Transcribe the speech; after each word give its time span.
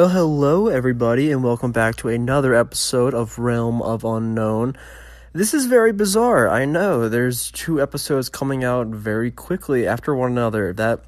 Well, 0.00 0.08
hello, 0.08 0.68
everybody, 0.68 1.30
and 1.30 1.44
welcome 1.44 1.72
back 1.72 1.96
to 1.96 2.08
another 2.08 2.54
episode 2.54 3.12
of 3.12 3.38
Realm 3.38 3.82
of 3.82 4.02
Unknown. 4.02 4.74
This 5.34 5.52
is 5.52 5.66
very 5.66 5.92
bizarre. 5.92 6.48
I 6.48 6.64
know 6.64 7.06
there's 7.06 7.50
two 7.50 7.82
episodes 7.82 8.30
coming 8.30 8.64
out 8.64 8.86
very 8.86 9.30
quickly 9.30 9.86
after 9.86 10.14
one 10.14 10.32
another. 10.32 10.72
That 10.72 11.04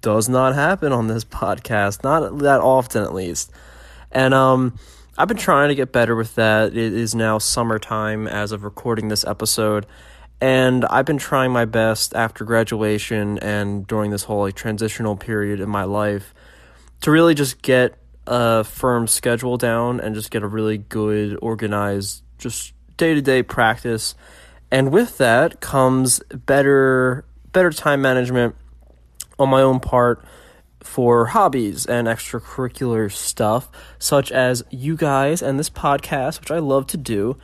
does 0.00 0.28
not 0.28 0.56
happen 0.56 0.90
on 0.92 1.06
this 1.06 1.24
podcast, 1.42 2.02
not 2.02 2.38
that 2.38 2.60
often 2.60 3.04
at 3.04 3.14
least. 3.14 3.52
And 4.10 4.34
um 4.34 4.76
I've 5.16 5.28
been 5.28 5.36
trying 5.36 5.68
to 5.68 5.76
get 5.76 5.92
better 5.92 6.16
with 6.16 6.34
that. 6.34 6.76
It 6.76 6.92
is 6.94 7.14
now 7.14 7.38
summertime 7.38 8.26
as 8.26 8.50
of 8.50 8.64
recording 8.64 9.06
this 9.06 9.24
episode, 9.24 9.86
and 10.40 10.84
I've 10.86 11.06
been 11.06 11.16
trying 11.16 11.52
my 11.52 11.64
best 11.64 12.12
after 12.16 12.44
graduation 12.44 13.38
and 13.38 13.86
during 13.86 14.10
this 14.10 14.24
whole 14.24 14.40
like 14.40 14.56
transitional 14.56 15.14
period 15.14 15.60
in 15.60 15.68
my 15.68 15.84
life 15.84 16.34
to 17.02 17.12
really 17.12 17.36
just 17.36 17.62
get 17.62 18.01
a 18.26 18.64
firm 18.64 19.06
schedule 19.06 19.56
down 19.56 20.00
and 20.00 20.14
just 20.14 20.30
get 20.30 20.42
a 20.42 20.46
really 20.46 20.78
good 20.78 21.38
organized 21.42 22.22
just 22.38 22.72
day-to-day 22.96 23.42
practice 23.42 24.14
and 24.70 24.92
with 24.92 25.18
that 25.18 25.60
comes 25.60 26.20
better 26.34 27.24
better 27.52 27.70
time 27.70 28.00
management 28.00 28.54
on 29.38 29.48
my 29.48 29.60
own 29.60 29.80
part 29.80 30.24
for 30.80 31.26
hobbies 31.26 31.86
and 31.86 32.06
extracurricular 32.06 33.10
stuff 33.10 33.68
such 33.98 34.30
as 34.30 34.62
you 34.70 34.96
guys 34.96 35.42
and 35.42 35.58
this 35.58 35.70
podcast 35.70 36.40
which 36.40 36.50
I 36.50 36.58
love 36.58 36.86
to 36.88 36.96
do 36.96 37.36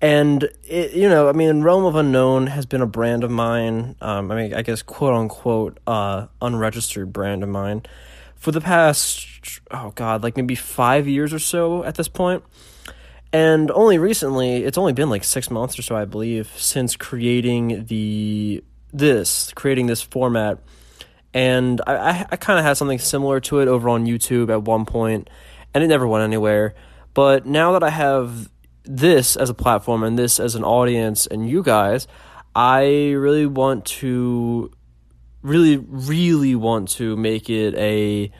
and 0.00 0.50
it, 0.64 0.92
you 0.92 1.08
know, 1.08 1.30
I 1.30 1.32
mean, 1.32 1.62
Realm 1.62 1.86
of 1.86 1.94
Unknown 1.94 2.48
has 2.48 2.66
been 2.66 2.82
a 2.82 2.86
brand 2.86 3.24
of 3.24 3.30
mine. 3.30 3.96
Um, 4.02 4.30
I 4.30 4.34
mean, 4.34 4.52
I 4.52 4.60
guess 4.60 4.82
quote 4.82 5.14
unquote, 5.14 5.78
uh, 5.86 6.26
unregistered 6.42 7.10
brand 7.10 7.42
of 7.42 7.48
mine 7.48 7.84
for 8.44 8.52
the 8.52 8.60
past 8.60 9.26
oh 9.70 9.90
god, 9.94 10.22
like 10.22 10.36
maybe 10.36 10.54
five 10.54 11.08
years 11.08 11.32
or 11.32 11.38
so 11.38 11.82
at 11.82 11.94
this 11.94 12.08
point. 12.08 12.44
And 13.32 13.70
only 13.70 13.96
recently, 13.96 14.64
it's 14.64 14.76
only 14.76 14.92
been 14.92 15.08
like 15.08 15.24
six 15.24 15.50
months 15.50 15.78
or 15.78 15.82
so, 15.82 15.96
I 15.96 16.04
believe, 16.04 16.52
since 16.56 16.94
creating 16.94 17.86
the 17.86 18.62
this, 18.92 19.50
creating 19.54 19.86
this 19.86 20.02
format. 20.02 20.58
And 21.32 21.80
I, 21.86 21.94
I, 21.94 22.26
I 22.32 22.36
kind 22.36 22.58
of 22.58 22.66
had 22.66 22.74
something 22.74 22.98
similar 22.98 23.40
to 23.40 23.60
it 23.60 23.66
over 23.66 23.88
on 23.88 24.04
YouTube 24.04 24.50
at 24.50 24.62
one 24.62 24.84
point, 24.84 25.30
and 25.72 25.82
it 25.82 25.86
never 25.86 26.06
went 26.06 26.22
anywhere. 26.22 26.74
But 27.14 27.46
now 27.46 27.72
that 27.72 27.82
I 27.82 27.90
have 27.90 28.50
this 28.84 29.36
as 29.36 29.48
a 29.48 29.54
platform 29.54 30.04
and 30.04 30.18
this 30.18 30.38
as 30.38 30.54
an 30.54 30.64
audience 30.64 31.26
and 31.26 31.48
you 31.48 31.62
guys, 31.62 32.06
I 32.54 33.12
really 33.12 33.46
want 33.46 33.86
to, 33.86 34.70
really, 35.44 35.76
really 35.76 36.56
want 36.56 36.88
to 36.88 37.16
make 37.16 37.48
it 37.48 37.74
a 37.76 38.32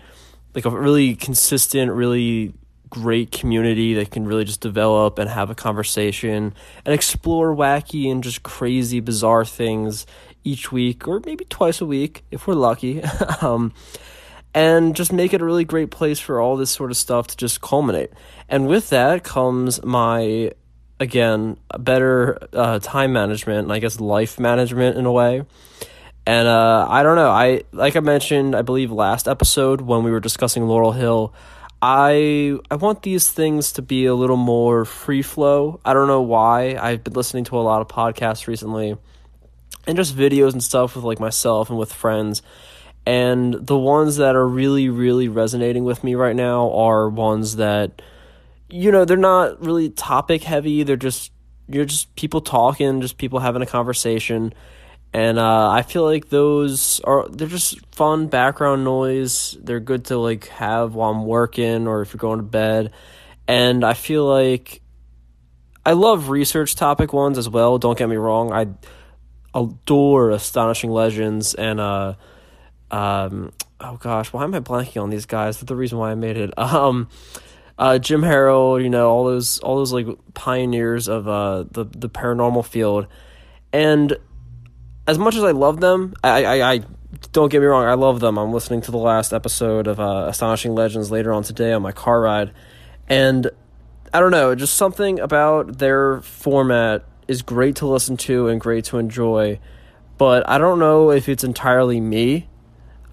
like 0.55 0.65
a 0.65 0.71
really 0.71 1.15
consistent, 1.15 1.93
really 1.93 2.55
great 2.89 3.33
community 3.33 3.95
that 3.95 4.11
can 4.11 4.25
really 4.25 4.45
just 4.45 4.61
develop 4.61 5.19
and 5.19 5.29
have 5.29 5.51
a 5.51 5.55
conversation 5.55 6.55
and 6.85 6.95
explore 6.95 7.55
wacky 7.55 8.11
and 8.11 8.23
just 8.23 8.43
crazy, 8.43 9.01
bizarre 9.01 9.45
things 9.45 10.07
each 10.45 10.71
week 10.71 11.09
or 11.09 11.21
maybe 11.27 11.45
twice 11.47 11.81
a 11.81 11.87
week 11.87 12.25
if 12.31 12.47
we're 12.47 12.55
lucky. 12.55 13.03
um, 13.41 13.73
and 14.55 14.95
just 14.95 15.13
make 15.13 15.35
it 15.35 15.43
a 15.43 15.45
really 15.45 15.65
great 15.65 15.91
place 15.91 16.21
for 16.21 16.41
all 16.41 16.57
this 16.57 16.71
sort 16.71 16.93
of 16.93 16.97
stuff 16.97 17.27
to 17.27 17.37
just 17.37 17.61
culminate. 17.61 18.13
And 18.49 18.69
with 18.69 18.91
that 18.91 19.25
comes 19.25 19.83
my, 19.83 20.53
again, 21.01 21.59
better 21.77 22.39
uh, 22.53 22.79
time 22.79 23.13
management 23.13 23.65
and 23.65 23.73
I 23.73 23.81
guess 23.81 23.99
life 23.99 24.39
management 24.39 24.97
in 24.97 25.05
a 25.05 25.13
way. 25.13 25.43
And 26.27 26.49
uh, 26.49 26.87
I 26.89 27.03
don't 27.03 27.17
know. 27.17 27.31
I 27.31 27.65
like 27.73 27.97
I 27.97 28.01
mentioned, 28.01 28.57
I 28.57 28.63
believe 28.63 28.91
last 28.91 29.29
episode 29.29 29.83
when 29.83 30.05
we 30.05 30.11
were 30.11 30.21
discussing 30.21 30.67
Laurel 30.67 30.93
Hill. 30.93 31.35
I 31.83 32.57
I 32.71 32.77
want 32.77 33.03
these 33.03 33.31
things 33.31 33.73
to 33.73 33.83
be 33.83 34.07
a 34.07 34.15
little 34.15 34.39
more 34.39 34.87
free 34.87 35.21
flow. 35.21 35.81
I 35.85 35.93
don't 35.93 36.09
know 36.09 36.23
why. 36.23 36.77
I've 36.77 37.05
been 37.05 37.13
listening 37.13 37.45
to 37.45 37.59
a 37.59 37.61
lot 37.61 37.83
of 37.83 37.89
podcasts 37.89 38.47
recently, 38.47 38.97
and 39.87 39.97
just 39.97 40.17
videos 40.17 40.53
and 40.53 40.63
stuff 40.63 40.97
with 40.97 41.05
like 41.05 41.21
myself 41.21 41.69
and 41.69 41.79
with 41.79 41.93
friends. 41.93 42.41
And 43.05 43.53
the 43.53 43.79
ones 43.79 44.17
that 44.17 44.35
are 44.35 44.49
really 44.49 44.89
really 44.89 45.29
resonating 45.29 45.85
with 45.85 46.03
me 46.03 46.15
right 46.15 46.35
now 46.35 46.71
are 46.71 47.11
ones 47.11 47.57
that, 47.57 48.01
you 48.71 48.91
know, 48.91 49.05
they're 49.05 49.19
not 49.19 49.63
really 49.63 49.91
topic 49.91 50.43
heavy. 50.43 50.85
They're 50.85 50.97
just 50.97 51.33
you're 51.69 51.85
just 51.85 52.17
people 52.17 52.41
talking, 52.41 53.03
just 53.03 53.19
people 53.19 53.41
having 53.41 53.61
a 53.61 53.67
conversation 53.67 54.55
and 55.15 55.39
uh, 55.39 55.71
I 55.71 55.83
feel 55.83 56.03
like 56.03 56.29
those 56.29 56.99
are 57.05 57.29
they're 57.29 57.47
just 57.47 57.79
fun 57.95 58.27
background 58.27 58.83
noise. 58.83 59.57
They're 59.63 59.79
good 59.79 60.07
to 60.07 60.19
like 60.19 60.49
have 60.49 60.97
while 60.97 61.13
I'm 61.13 61.25
working 61.25 61.87
or 61.87 62.03
if 62.03 62.13
you're 62.13 62.19
going 62.19 62.41
to 62.41 62.45
bed. 62.45 62.91
And 63.47 63.85
I 63.85 63.95
feel 63.95 64.27
like 64.27 64.83
I 65.87 65.93
love 65.93 66.31
research 66.31 66.75
topic 66.75 67.13
ones 67.13 67.39
as 67.39 67.49
well. 67.49 67.79
Don't 67.79 67.97
get 67.97 68.09
me 68.09 68.17
wrong. 68.17 68.53
I 68.53 68.67
adore 69.57 70.31
astonishing 70.31 70.91
legends 70.91 71.55
and 71.55 71.79
uh 71.79 72.15
um 72.91 73.53
oh 73.81 73.97
gosh, 73.99 74.33
why 74.33 74.43
am 74.43 74.53
I 74.53 74.59
blanking 74.59 75.01
on 75.01 75.11
these 75.11 75.27
guys? 75.27 75.59
That's 75.59 75.69
the 75.69 75.77
reason 75.77 75.97
why 75.97 76.11
I 76.11 76.17
made 76.17 76.37
it. 76.37 76.53
Um 76.59 77.09
uh, 77.77 77.99
Jim 77.99 78.23
Harold, 78.23 78.83
you 78.83 78.91
know, 78.91 79.11
all 79.11 79.25
those 79.25 79.61
all 79.61 79.77
those 79.77 79.93
like 79.93 80.09
pioneers 80.35 81.07
of 81.07 81.29
uh 81.29 81.67
the 81.71 81.85
the 81.85 82.09
paranormal 82.09 82.65
field. 82.65 83.07
And 83.73 84.17
as 85.07 85.19
much 85.19 85.37
as 85.37 85.45
I 85.45 85.51
love 85.51 85.81
them, 85.81 86.15
I, 86.23 86.45
I, 86.45 86.73
I 86.73 86.81
don't 87.33 87.51
get 87.51 87.61
me 87.61 87.67
wrong, 87.67 87.85
I 87.85 87.95
love 87.95 88.21
them. 88.21 88.39
I'm 88.39 88.53
listening 88.53 88.81
to 88.83 88.91
the 88.91 88.99
last 88.99 89.33
episode 89.33 89.87
of 89.87 90.01
uh, 90.01 90.27
Astonishing 90.29 90.75
Legends 90.75 91.11
later 91.11 91.33
on 91.33 91.43
today 91.43 91.73
on 91.73 91.83
my 91.83 91.93
car 91.93 92.21
ride, 92.21 92.53
and 93.09 93.51
I 94.13 94.21
don't 94.21 94.31
know, 94.31 94.55
just 94.55 94.77
something 94.77 95.21
about 95.21 95.79
their 95.79 96.21
format 96.23 97.05
is 97.29 97.43
great 97.43 97.77
to 97.77 97.87
listen 97.87 98.17
to 98.19 98.49
and 98.49 98.61
great 98.61 98.85
to 98.87 98.99
enjoy, 98.99 99.59
but 100.17 100.49
I 100.49 100.59
don't 100.59 100.79
know 100.79 101.11
if 101.11 101.29
it's 101.29 101.45
entirely 101.45 102.01
me. 102.01 102.49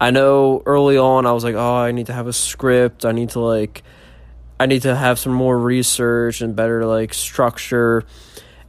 I 0.00 0.10
know 0.10 0.62
early 0.66 0.96
on 0.98 1.26
I 1.26 1.32
was 1.32 1.44
like, 1.44 1.54
oh, 1.54 1.76
I 1.76 1.92
need 1.92 2.06
to 2.06 2.12
have 2.12 2.26
a 2.26 2.32
script. 2.32 3.04
I 3.04 3.12
need 3.12 3.30
to 3.30 3.40
like, 3.40 3.82
I 4.58 4.66
need 4.66 4.82
to 4.82 4.96
have 4.96 5.18
some 5.18 5.32
more 5.32 5.58
research 5.58 6.40
and 6.40 6.56
better 6.56 6.86
like 6.86 7.12
structure, 7.14 8.04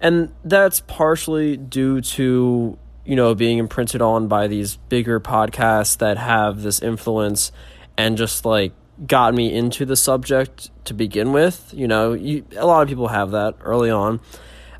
and 0.01 0.33
that's 0.43 0.81
partially 0.81 1.55
due 1.55 2.01
to 2.01 2.77
you 3.05 3.15
know, 3.15 3.35
being 3.35 3.57
imprinted 3.57 4.01
on 4.01 4.27
by 4.27 4.47
these 4.47 4.77
bigger 4.89 5.19
podcasts 5.19 5.97
that 5.97 6.17
have 6.17 6.61
this 6.61 6.81
influence 6.81 7.51
and 7.97 8.17
just 8.17 8.45
like 8.45 8.73
got 9.05 9.33
me 9.33 9.53
into 9.53 9.85
the 9.85 9.95
subject 9.95 10.69
to 10.85 10.93
begin 10.93 11.31
with. 11.33 11.73
You 11.75 11.87
know, 11.87 12.13
you, 12.13 12.45
a 12.55 12.65
lot 12.65 12.81
of 12.81 12.87
people 12.87 13.09
have 13.09 13.31
that 13.31 13.55
early 13.61 13.89
on. 13.89 14.19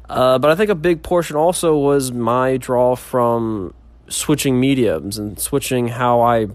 Uh, 0.09 0.37
but 0.37 0.51
I 0.51 0.55
think 0.55 0.69
a 0.69 0.75
big 0.75 1.01
portion 1.03 1.35
also 1.35 1.77
was 1.77 2.11
my 2.11 2.57
draw 2.57 2.95
from 2.95 3.73
switching 4.07 4.59
mediums 4.59 5.17
and 5.17 5.39
switching 5.39 5.87
how 5.87 6.21
I 6.21 6.47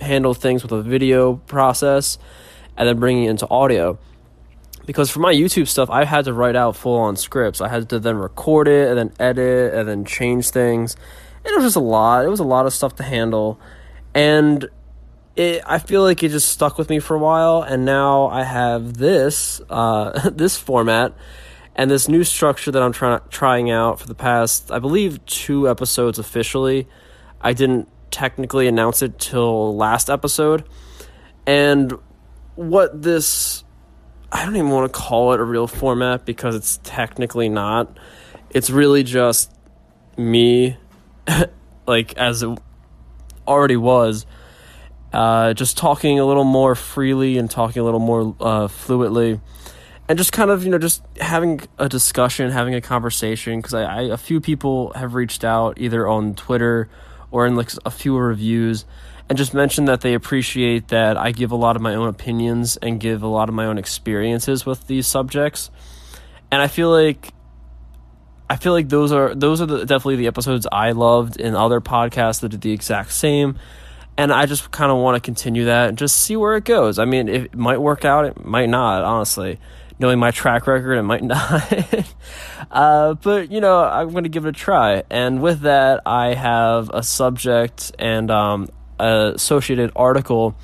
handle 0.00 0.34
things 0.34 0.62
with 0.62 0.72
a 0.72 0.82
video 0.82 1.36
process 1.36 2.18
and 2.76 2.88
then 2.88 2.98
bringing 2.98 3.24
it 3.24 3.30
into 3.30 3.48
audio 3.48 3.98
because 4.86 5.10
for 5.10 5.18
my 5.18 5.34
YouTube 5.34 5.68
stuff, 5.68 5.90
I 5.90 6.04
had 6.04 6.24
to 6.26 6.32
write 6.32 6.56
out 6.56 6.76
full 6.76 6.96
on 6.96 7.16
scripts. 7.16 7.60
I 7.60 7.68
had 7.68 7.88
to 7.90 7.98
then 7.98 8.16
record 8.16 8.68
it 8.68 8.88
and 8.88 8.98
then 8.98 9.12
edit 9.18 9.74
and 9.74 9.88
then 9.88 10.04
change 10.04 10.50
things. 10.50 10.96
And 11.44 11.52
It 11.52 11.56
was 11.56 11.64
just 11.64 11.76
a 11.76 11.80
lot. 11.80 12.24
It 12.24 12.28
was 12.28 12.40
a 12.40 12.44
lot 12.44 12.66
of 12.66 12.72
stuff 12.72 12.94
to 12.96 13.02
handle, 13.02 13.60
and 14.14 14.68
it. 15.34 15.62
I 15.66 15.78
feel 15.78 16.02
like 16.02 16.22
it 16.22 16.30
just 16.30 16.50
stuck 16.50 16.78
with 16.78 16.88
me 16.88 17.00
for 17.00 17.14
a 17.14 17.18
while, 17.18 17.62
and 17.62 17.84
now 17.84 18.28
I 18.28 18.44
have 18.44 18.94
this 18.94 19.60
uh, 19.68 20.30
this 20.34 20.56
format 20.56 21.12
and 21.76 21.90
this 21.90 22.08
new 22.08 22.24
structure 22.24 22.70
that 22.70 22.82
I'm 22.82 22.92
trying 22.92 23.20
trying 23.28 23.70
out 23.70 24.00
for 24.00 24.06
the 24.06 24.14
past, 24.14 24.72
I 24.72 24.78
believe, 24.78 25.24
two 25.26 25.68
episodes 25.68 26.18
officially. 26.18 26.88
I 27.40 27.52
didn't 27.52 27.88
technically 28.10 28.66
announce 28.66 29.02
it 29.02 29.18
till 29.18 29.76
last 29.76 30.08
episode, 30.08 30.64
and 31.46 31.92
what 32.54 33.02
this 33.02 33.62
I 34.32 34.44
don't 34.44 34.56
even 34.56 34.70
want 34.70 34.92
to 34.92 34.98
call 34.98 35.32
it 35.32 35.40
a 35.40 35.44
real 35.44 35.66
format 35.66 36.24
because 36.24 36.54
it's 36.54 36.80
technically 36.82 37.48
not. 37.48 37.96
It's 38.50 38.70
really 38.70 39.02
just 39.02 39.54
me, 40.16 40.76
like 41.86 42.16
as 42.16 42.42
it 42.42 42.58
already 43.46 43.76
was, 43.76 44.26
uh, 45.12 45.54
just 45.54 45.76
talking 45.76 46.18
a 46.18 46.24
little 46.24 46.44
more 46.44 46.74
freely 46.74 47.38
and 47.38 47.50
talking 47.50 47.80
a 47.80 47.84
little 47.84 48.00
more 48.00 48.34
uh, 48.40 48.66
fluidly, 48.66 49.40
and 50.08 50.18
just 50.18 50.32
kind 50.32 50.50
of 50.50 50.64
you 50.64 50.70
know 50.70 50.78
just 50.78 51.02
having 51.20 51.60
a 51.78 51.88
discussion, 51.88 52.50
having 52.50 52.74
a 52.74 52.80
conversation. 52.80 53.60
Because 53.60 53.74
I, 53.74 53.82
I 53.84 54.02
a 54.02 54.16
few 54.16 54.40
people 54.40 54.92
have 54.94 55.14
reached 55.14 55.44
out 55.44 55.78
either 55.80 56.08
on 56.08 56.34
Twitter 56.34 56.88
or 57.30 57.46
in 57.46 57.54
like 57.54 57.70
a 57.84 57.90
few 57.90 58.16
reviews 58.16 58.84
and 59.28 59.36
just 59.36 59.54
mention 59.54 59.86
that 59.86 60.00
they 60.02 60.14
appreciate 60.14 60.88
that 60.88 61.16
I 61.16 61.32
give 61.32 61.50
a 61.50 61.56
lot 61.56 61.76
of 61.76 61.82
my 61.82 61.94
own 61.94 62.08
opinions 62.08 62.76
and 62.76 63.00
give 63.00 63.22
a 63.22 63.26
lot 63.26 63.48
of 63.48 63.54
my 63.54 63.66
own 63.66 63.78
experiences 63.78 64.64
with 64.64 64.86
these 64.86 65.06
subjects. 65.06 65.70
And 66.50 66.62
I 66.62 66.68
feel 66.68 66.90
like 66.90 67.32
I 68.48 68.56
feel 68.56 68.72
like 68.72 68.88
those 68.88 69.10
are 69.10 69.34
those 69.34 69.60
are 69.60 69.66
the, 69.66 69.78
definitely 69.80 70.16
the 70.16 70.28
episodes 70.28 70.66
I 70.70 70.92
loved 70.92 71.40
in 71.40 71.56
other 71.56 71.80
podcasts 71.80 72.40
that 72.40 72.50
did 72.50 72.60
the 72.60 72.72
exact 72.72 73.12
same. 73.12 73.58
and 74.18 74.32
I 74.32 74.46
just 74.46 74.70
kind 74.70 74.90
of 74.90 74.98
want 74.98 75.16
to 75.16 75.20
continue 75.20 75.66
that 75.66 75.90
and 75.90 75.98
just 75.98 76.16
see 76.16 76.36
where 76.36 76.56
it 76.56 76.64
goes. 76.64 76.98
I 76.98 77.04
mean, 77.04 77.28
it 77.28 77.54
might 77.54 77.80
work 77.80 78.04
out, 78.04 78.24
it 78.24 78.44
might 78.44 78.68
not, 78.68 79.04
honestly. 79.04 79.58
Knowing 79.98 80.18
my 80.18 80.30
track 80.30 80.66
record, 80.66 80.94
it 80.94 81.02
might 81.02 81.22
not. 81.34 81.72
uh, 82.70 83.14
but, 83.14 83.50
you 83.50 83.60
know, 83.60 83.82
I'm 83.82 84.10
going 84.10 84.24
to 84.24 84.30
give 84.30 84.44
it 84.46 84.50
a 84.50 84.52
try. 84.52 85.02
And 85.10 85.42
with 85.42 85.60
that, 85.60 86.02
I 86.06 86.34
have 86.34 86.90
a 86.90 87.02
subject 87.02 87.92
and 87.98 88.30
um, 88.30 88.68
associated 88.98 89.90
article 89.96 90.54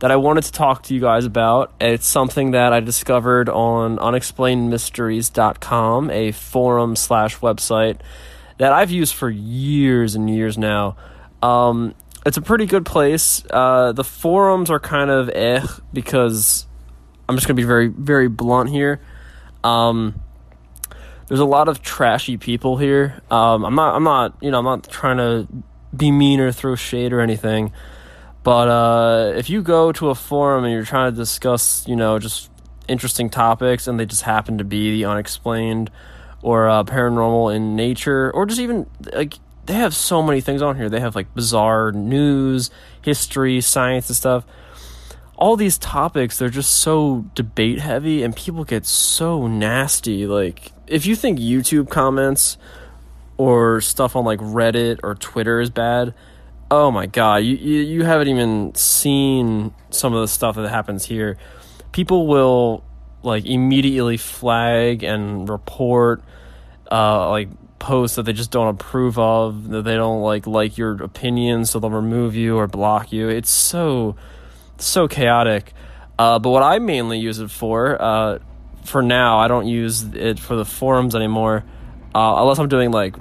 that 0.00 0.10
I 0.10 0.16
wanted 0.16 0.44
to 0.44 0.52
talk 0.52 0.82
to 0.84 0.94
you 0.94 1.00
guys 1.00 1.24
about. 1.24 1.72
It's 1.80 2.06
something 2.06 2.52
that 2.52 2.72
I 2.72 2.78
discovered 2.80 3.48
on 3.48 3.98
unexplainedmysteries.com, 3.98 6.10
a 6.10 6.32
forum 6.32 6.96
slash 6.96 7.38
website 7.38 8.00
that 8.58 8.72
I've 8.72 8.90
used 8.90 9.14
for 9.14 9.30
years 9.30 10.14
and 10.14 10.30
years 10.30 10.58
now. 10.58 10.96
Um, 11.42 11.94
it's 12.26 12.36
a 12.36 12.42
pretty 12.42 12.66
good 12.66 12.84
place. 12.84 13.44
Uh, 13.50 13.92
the 13.92 14.04
forums 14.04 14.70
are 14.70 14.80
kind 14.80 15.10
of 15.10 15.30
eh 15.30 15.66
because 15.92 16.66
I'm 17.28 17.36
just 17.36 17.46
gonna 17.46 17.56
be 17.56 17.64
very 17.64 17.88
very 17.88 18.28
blunt 18.28 18.70
here. 18.70 19.00
Um, 19.64 20.20
there's 21.28 21.40
a 21.40 21.44
lot 21.44 21.68
of 21.68 21.82
trashy 21.82 22.36
people 22.36 22.76
here. 22.76 23.20
Um, 23.30 23.64
I'm 23.64 23.74
not 23.74 23.94
I'm 23.94 24.04
not 24.04 24.36
you 24.40 24.50
know 24.50 24.58
I'm 24.58 24.64
not 24.64 24.88
trying 24.88 25.18
to 25.18 25.46
be 25.98 26.10
mean 26.10 26.40
or 26.40 26.52
throw 26.52 26.74
shade 26.76 27.12
or 27.12 27.20
anything. 27.20 27.72
But 28.42 28.68
uh, 28.68 29.32
if 29.36 29.50
you 29.50 29.62
go 29.62 29.92
to 29.92 30.10
a 30.10 30.14
forum 30.14 30.64
and 30.64 30.72
you're 30.72 30.84
trying 30.84 31.12
to 31.12 31.16
discuss, 31.16 31.86
you 31.86 31.96
know, 31.96 32.18
just 32.18 32.50
interesting 32.86 33.28
topics, 33.28 33.86
and 33.86 34.00
they 34.00 34.06
just 34.06 34.22
happen 34.22 34.58
to 34.58 34.64
be 34.64 34.92
the 34.92 35.04
unexplained 35.04 35.90
or 36.40 36.68
uh, 36.68 36.84
paranormal 36.84 37.54
in 37.54 37.76
nature, 37.76 38.30
or 38.30 38.46
just 38.46 38.60
even 38.60 38.86
like 39.12 39.34
they 39.66 39.74
have 39.74 39.94
so 39.94 40.22
many 40.22 40.40
things 40.40 40.62
on 40.62 40.76
here. 40.76 40.88
They 40.88 41.00
have 41.00 41.14
like 41.14 41.34
bizarre 41.34 41.92
news, 41.92 42.70
history, 43.02 43.60
science, 43.60 44.08
and 44.08 44.16
stuff. 44.16 44.46
All 45.36 45.54
these 45.56 45.78
topics, 45.78 46.38
they're 46.38 46.48
just 46.48 46.74
so 46.74 47.26
debate 47.34 47.80
heavy, 47.80 48.22
and 48.22 48.34
people 48.34 48.64
get 48.64 48.86
so 48.86 49.46
nasty. 49.46 50.26
Like, 50.26 50.72
if 50.86 51.06
you 51.06 51.14
think 51.14 51.38
YouTube 51.38 51.90
comments 51.90 52.56
or 53.38 53.80
stuff 53.80 54.14
on 54.16 54.24
like 54.24 54.40
Reddit 54.40 55.00
or 55.02 55.14
Twitter 55.14 55.60
is 55.60 55.70
bad, 55.70 56.12
oh 56.70 56.90
my 56.90 57.06
god, 57.06 57.36
you, 57.36 57.56
you, 57.56 57.80
you 57.80 58.04
haven't 58.04 58.28
even 58.28 58.74
seen 58.74 59.72
some 59.90 60.12
of 60.12 60.20
the 60.20 60.28
stuff 60.28 60.56
that 60.56 60.68
happens 60.68 61.06
here. 61.06 61.38
People 61.92 62.26
will 62.26 62.84
like 63.22 63.46
immediately 63.46 64.16
flag 64.16 65.02
and 65.02 65.48
report 65.48 66.22
uh, 66.90 67.30
like 67.30 67.48
posts 67.78 68.16
that 68.16 68.24
they 68.24 68.32
just 68.32 68.50
don't 68.50 68.68
approve 68.68 69.18
of, 69.18 69.68
that 69.68 69.82
they 69.82 69.94
don't 69.94 70.20
like 70.20 70.46
like 70.46 70.76
your 70.76 71.02
opinion, 71.02 71.64
so 71.64 71.78
they'll 71.78 71.90
remove 71.90 72.34
you 72.34 72.56
or 72.58 72.66
block 72.66 73.12
you. 73.12 73.28
It's 73.28 73.50
so 73.50 74.16
so 74.78 75.08
chaotic. 75.08 75.72
Uh, 76.18 76.38
but 76.38 76.50
what 76.50 76.62
I 76.62 76.80
mainly 76.80 77.18
use 77.18 77.38
it 77.38 77.50
for, 77.50 78.00
uh, 78.00 78.38
for 78.84 79.02
now, 79.02 79.38
I 79.38 79.46
don't 79.46 79.66
use 79.66 80.02
it 80.02 80.40
for 80.40 80.56
the 80.56 80.64
forums 80.64 81.14
anymore, 81.14 81.64
uh, 82.14 82.34
unless 82.38 82.58
I'm 82.58 82.68
doing 82.68 82.90
like 82.90 83.14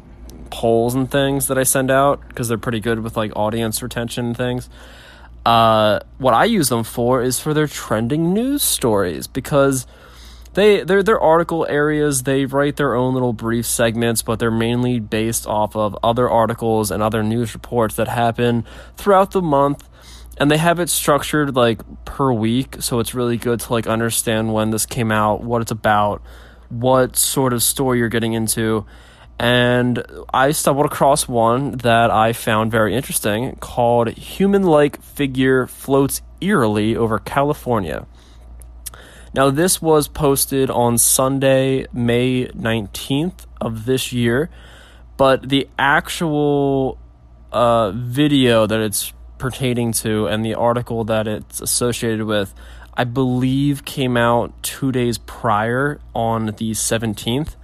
polls 0.48 0.96
and 0.96 1.10
things 1.10 1.48
that 1.48 1.58
I 1.58 1.64
send 1.64 1.92
out 1.92 2.28
because 2.28 2.48
they're 2.48 2.58
pretty 2.58 2.80
good 2.80 3.00
with 3.00 3.18
like 3.18 3.36
audience 3.36 3.82
retention 3.82 4.28
and 4.28 4.38
things. 4.38 4.70
Uh, 5.46 6.00
what 6.18 6.34
I 6.34 6.46
use 6.46 6.70
them 6.70 6.84
for 6.84 7.22
is 7.22 7.40
for 7.40 7.54
their 7.54 7.68
trending 7.68 8.34
news 8.34 8.62
stories 8.62 9.28
because 9.28 9.88
they 10.56 10.84
they're 10.84 11.04
their 11.04 11.20
article 11.20 11.66
areas. 11.70 12.24
They 12.24 12.46
write 12.46 12.76
their 12.76 12.96
own 12.96 13.14
little 13.14 13.34
brief 13.34 13.66
segments 13.66 14.22
but 14.22 14.40
they're 14.40 14.52
mainly 14.52 15.00
based 15.00 15.48
off 15.48 15.76
of 15.76 15.98
other 16.04 16.30
articles 16.30 16.92
and 16.92 17.02
other 17.02 17.24
news 17.24 17.54
reports 17.54 17.96
that 17.96 18.08
happen 18.08 18.66
throughout 18.98 19.32
the 19.32 19.42
month. 19.42 19.88
And 20.40 20.52
they 20.52 20.58
have 20.58 20.80
it 20.80 20.90
structured 20.90 21.56
like 21.56 21.82
per 22.06 22.32
week 22.32 22.78
so 22.80 23.00
it's 23.00 23.14
really 23.14 23.38
good 23.38 23.60
to 23.62 23.72
like 23.72 23.88
understand 23.88 24.54
when 24.54 24.72
this 24.72 24.86
came 24.86 25.12
out 25.12 25.44
what 25.44 25.62
it's 25.62 25.72
about 25.72 26.22
what 26.70 27.16
sort 27.16 27.54
of 27.54 27.64
story 27.64 28.00
you're 28.00 28.10
getting 28.10 28.34
into 28.34 28.86
and 29.40 30.04
I 30.34 30.52
stumbled 30.52 30.88
across 30.88 31.28
one 31.28 31.72
that 31.78 32.10
I 32.10 32.34
found 32.34 32.72
very 32.72 32.96
interesting 32.96 33.56
called 33.58 34.10
Human 34.10 34.64
Like 34.64 35.02
Figure 35.02 35.68
Floats 35.68 36.22
Eerily 36.42 36.96
Over 36.96 37.20
California. 37.20 38.08
Now, 39.34 39.52
this 39.52 39.82
was 39.82 40.08
posted 40.08 40.72
on 40.72 40.98
Sunday, 40.98 41.86
May 41.94 42.48
19th 42.48 43.46
of 43.62 43.86
this 43.86 44.12
year, 44.12 44.50
but 45.18 45.50
the 45.50 45.70
actual 45.78 46.98
uh, 47.52 47.92
video 47.92 48.66
that 48.66 48.80
it's 48.80 49.14
pertaining 49.38 49.92
to 49.92 50.28
and 50.28 50.44
the 50.44 50.56
article 50.56 51.04
that 51.04 51.28
it's 51.28 51.62
associated 51.62 52.26
with, 52.26 52.56
I 52.96 53.04
believe, 53.04 53.86
came 53.86 54.18
out 54.18 54.52
two 54.64 54.92
days 54.92 55.20
prior 55.20 56.00
on 56.16 56.48
the 56.48 56.72
17th. 56.72 57.56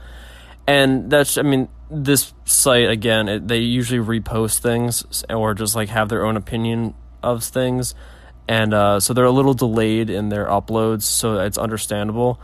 And 0.66 1.10
that's, 1.12 1.38
I 1.38 1.42
mean, 1.42 1.68
this 1.90 2.34
site, 2.46 2.90
again, 2.90 3.28
it, 3.28 3.48
they 3.48 3.60
usually 3.60 4.00
repost 4.00 4.60
things 4.60 5.24
or 5.30 5.54
just 5.54 5.76
like 5.76 5.90
have 5.90 6.10
their 6.10 6.26
own 6.26 6.38
opinion 6.38 6.94
of 7.22 7.44
things 7.44 7.96
and 8.48 8.74
uh, 8.74 9.00
so 9.00 9.14
they're 9.14 9.26
a 9.26 9.32
little 9.32 9.54
delayed 9.54 10.10
in 10.10 10.30
their 10.30 10.46
uploads, 10.46 11.04
so 11.04 11.40
it's 11.40 11.58
understandable. 11.58 12.40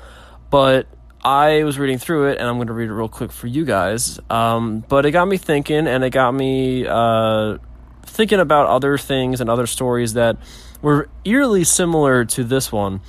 But 0.50 0.88
I 1.24 1.64
was 1.64 1.78
reading 1.78 1.98
through 1.98 2.30
it, 2.30 2.38
and 2.40 2.48
I'm 2.48 2.56
going 2.56 2.68
to 2.68 2.74
read 2.74 2.90
it 2.90 2.94
real 2.94 3.10
quick 3.10 3.32
for 3.32 3.48
you 3.48 3.66
guys. 3.66 4.20
Um, 4.30 4.84
but 4.88 5.06
it 5.06 5.12
got 5.12 5.28
me 5.28 5.38
thinking, 5.38 5.88
and 5.88 6.04
it 6.04 6.12
got 6.12 6.34
me 6.34 6.86
uh, 6.88 7.58
thinking 8.06 8.40
about 8.40 8.68
other 8.68 8.98
things 8.98 9.42
and 9.42 9.50
other 9.50 9.68
stories 9.68 10.14
that 10.14 10.38
were 10.82 11.10
eerily 11.26 11.66
similar 11.66 12.24
to 12.26 12.44
this 12.46 12.72
one. 12.72 13.02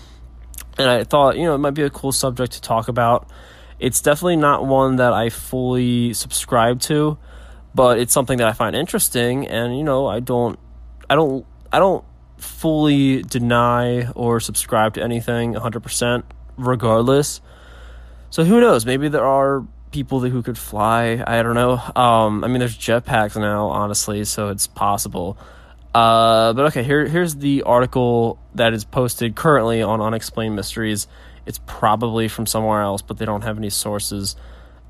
And 0.77 0.89
I 0.89 1.05
thought, 1.05 1.37
you 1.37 1.45
know, 1.45 1.55
it 1.55 1.59
might 1.59 1.75
be 1.75 1.83
a 1.83 1.91
cool 1.91 2.13
subject 2.13 2.55
to 2.55 2.61
talk 2.61 2.89
about. 2.89 3.31
It's 3.81 4.01
definitely 4.03 4.37
not 4.37 4.67
one 4.67 4.97
that 4.97 5.13
I 5.13 5.31
fully 5.31 6.13
subscribe 6.13 6.81
to, 6.83 7.19
but 7.75 7.99
it's 7.99 8.13
something 8.13 8.39
that 8.39 8.47
I 8.47 8.53
find 8.53 8.77
interesting. 8.77 9.49
And 9.49 9.77
you 9.77 9.83
know, 9.83 10.07
I 10.07 10.21
don't, 10.21 10.59
I 11.09 11.15
don't, 11.15 11.47
I 11.73 11.79
don't 11.79 12.05
fully 12.37 13.23
deny 13.23 14.09
or 14.11 14.39
subscribe 14.41 14.95
to 14.95 15.03
anything 15.03 15.55
100% 15.55 16.23
regardless. 16.57 17.41
So 18.29 18.45
who 18.45 18.61
knows? 18.61 18.87
Maybe 18.87 19.09
there 19.09 19.25
are 19.25 19.67
people 19.93 20.21
who 20.21 20.43
could 20.43 20.59
fly. 20.59 21.23
I 21.27 21.43
don't 21.43 21.55
know. 21.55 21.73
Um, 22.01 22.45
I 22.45 22.49
mean, 22.49 22.61
there's 22.61 22.77
jetpacks 22.77 23.39
now, 23.41 23.69
honestly, 23.69 24.25
so 24.25 24.49
it's 24.49 24.67
possible. 24.67 25.37
Uh, 25.95 26.53
but 26.53 26.67
okay, 26.67 26.85
here 26.85 27.07
here's 27.09 27.35
the 27.35 27.63
article 27.65 28.39
that 28.55 28.73
is 28.73 28.85
posted 28.85 29.35
currently 29.35 29.83
on 29.83 30.01
Unexplained 30.01 30.55
Mysteries. 30.55 31.09
It's 31.51 31.59
probably 31.67 32.29
from 32.29 32.47
somewhere 32.47 32.81
else, 32.81 33.03
but 33.03 33.19
they 33.19 33.25
don't 33.25 33.43
have 33.43 33.59
any 33.59 33.71
sources. 33.71 34.37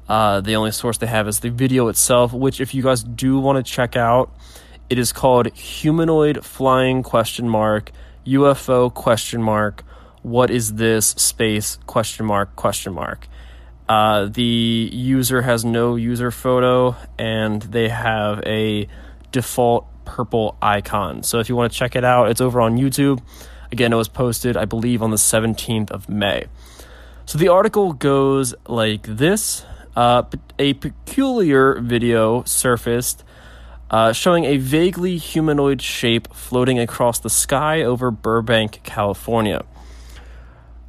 Uh, 0.07 0.43
the 0.43 0.57
only 0.57 0.73
source 0.73 0.99
they 0.99 1.07
have 1.07 1.27
is 1.27 1.41
the 1.41 1.49
video 1.49 1.89
itself, 1.89 2.35
which 2.35 2.61
if 2.61 2.75
you 2.75 2.83
guys 2.83 3.03
do 3.03 3.39
want 3.39 3.57
to 3.57 3.73
check 3.73 3.97
out, 3.97 4.31
it 4.91 4.99
is 4.99 5.11
called 5.11 5.51
humanoid 5.55 6.45
flying 6.45 7.03
question 7.03 7.49
mark 7.49 7.93
UFO 8.27 8.93
question 8.93 9.43
mark 9.43 9.85
what 10.21 10.51
is 10.51 10.75
this 10.75 11.07
space 11.07 11.79
question 11.87 12.27
mark 12.27 12.55
question 12.57 12.93
mark. 12.93 13.27
Uh, 13.89 14.27
the 14.27 14.91
user 14.93 15.41
has 15.41 15.65
no 15.65 15.97
user 15.97 16.31
photo 16.31 16.95
and 17.19 17.63
they 17.63 17.89
have 17.89 18.43
a 18.45 18.87
default 19.33 19.87
purple 20.05 20.59
icon. 20.61 21.23
So 21.23 21.39
if 21.39 21.49
you 21.49 21.57
want 21.57 21.73
to 21.73 21.79
check 21.79 21.97
it 21.97 22.05
out, 22.05 22.29
it's 22.29 22.43
over 22.43 22.61
on 22.61 22.77
YouTube. 22.77 23.23
Again, 23.73 23.93
it 23.93 23.97
was 23.97 24.09
posted, 24.09 24.57
I 24.57 24.65
believe, 24.65 25.03
on 25.03 25.11
the 25.11 25.17
17th 25.17 25.91
of 25.91 26.09
May. 26.09 26.47
So 27.27 27.39
the 27.39 27.49
article 27.49 27.93
goes 27.93 28.55
like 28.67 29.03
this 29.03 29.65
uh, 29.97 30.23
A 30.59 30.75
peculiar 30.75 31.81
video 31.81 32.43
surfaced 32.45 33.25
uh, 33.91 34.13
showing 34.13 34.45
a 34.45 34.57
vaguely 34.57 35.17
humanoid 35.17 35.83
shape 35.83 36.33
floating 36.33 36.79
across 36.79 37.19
the 37.19 37.31
sky 37.31 37.83
over 37.83 38.11
Burbank, 38.11 38.83
California. 38.83 39.65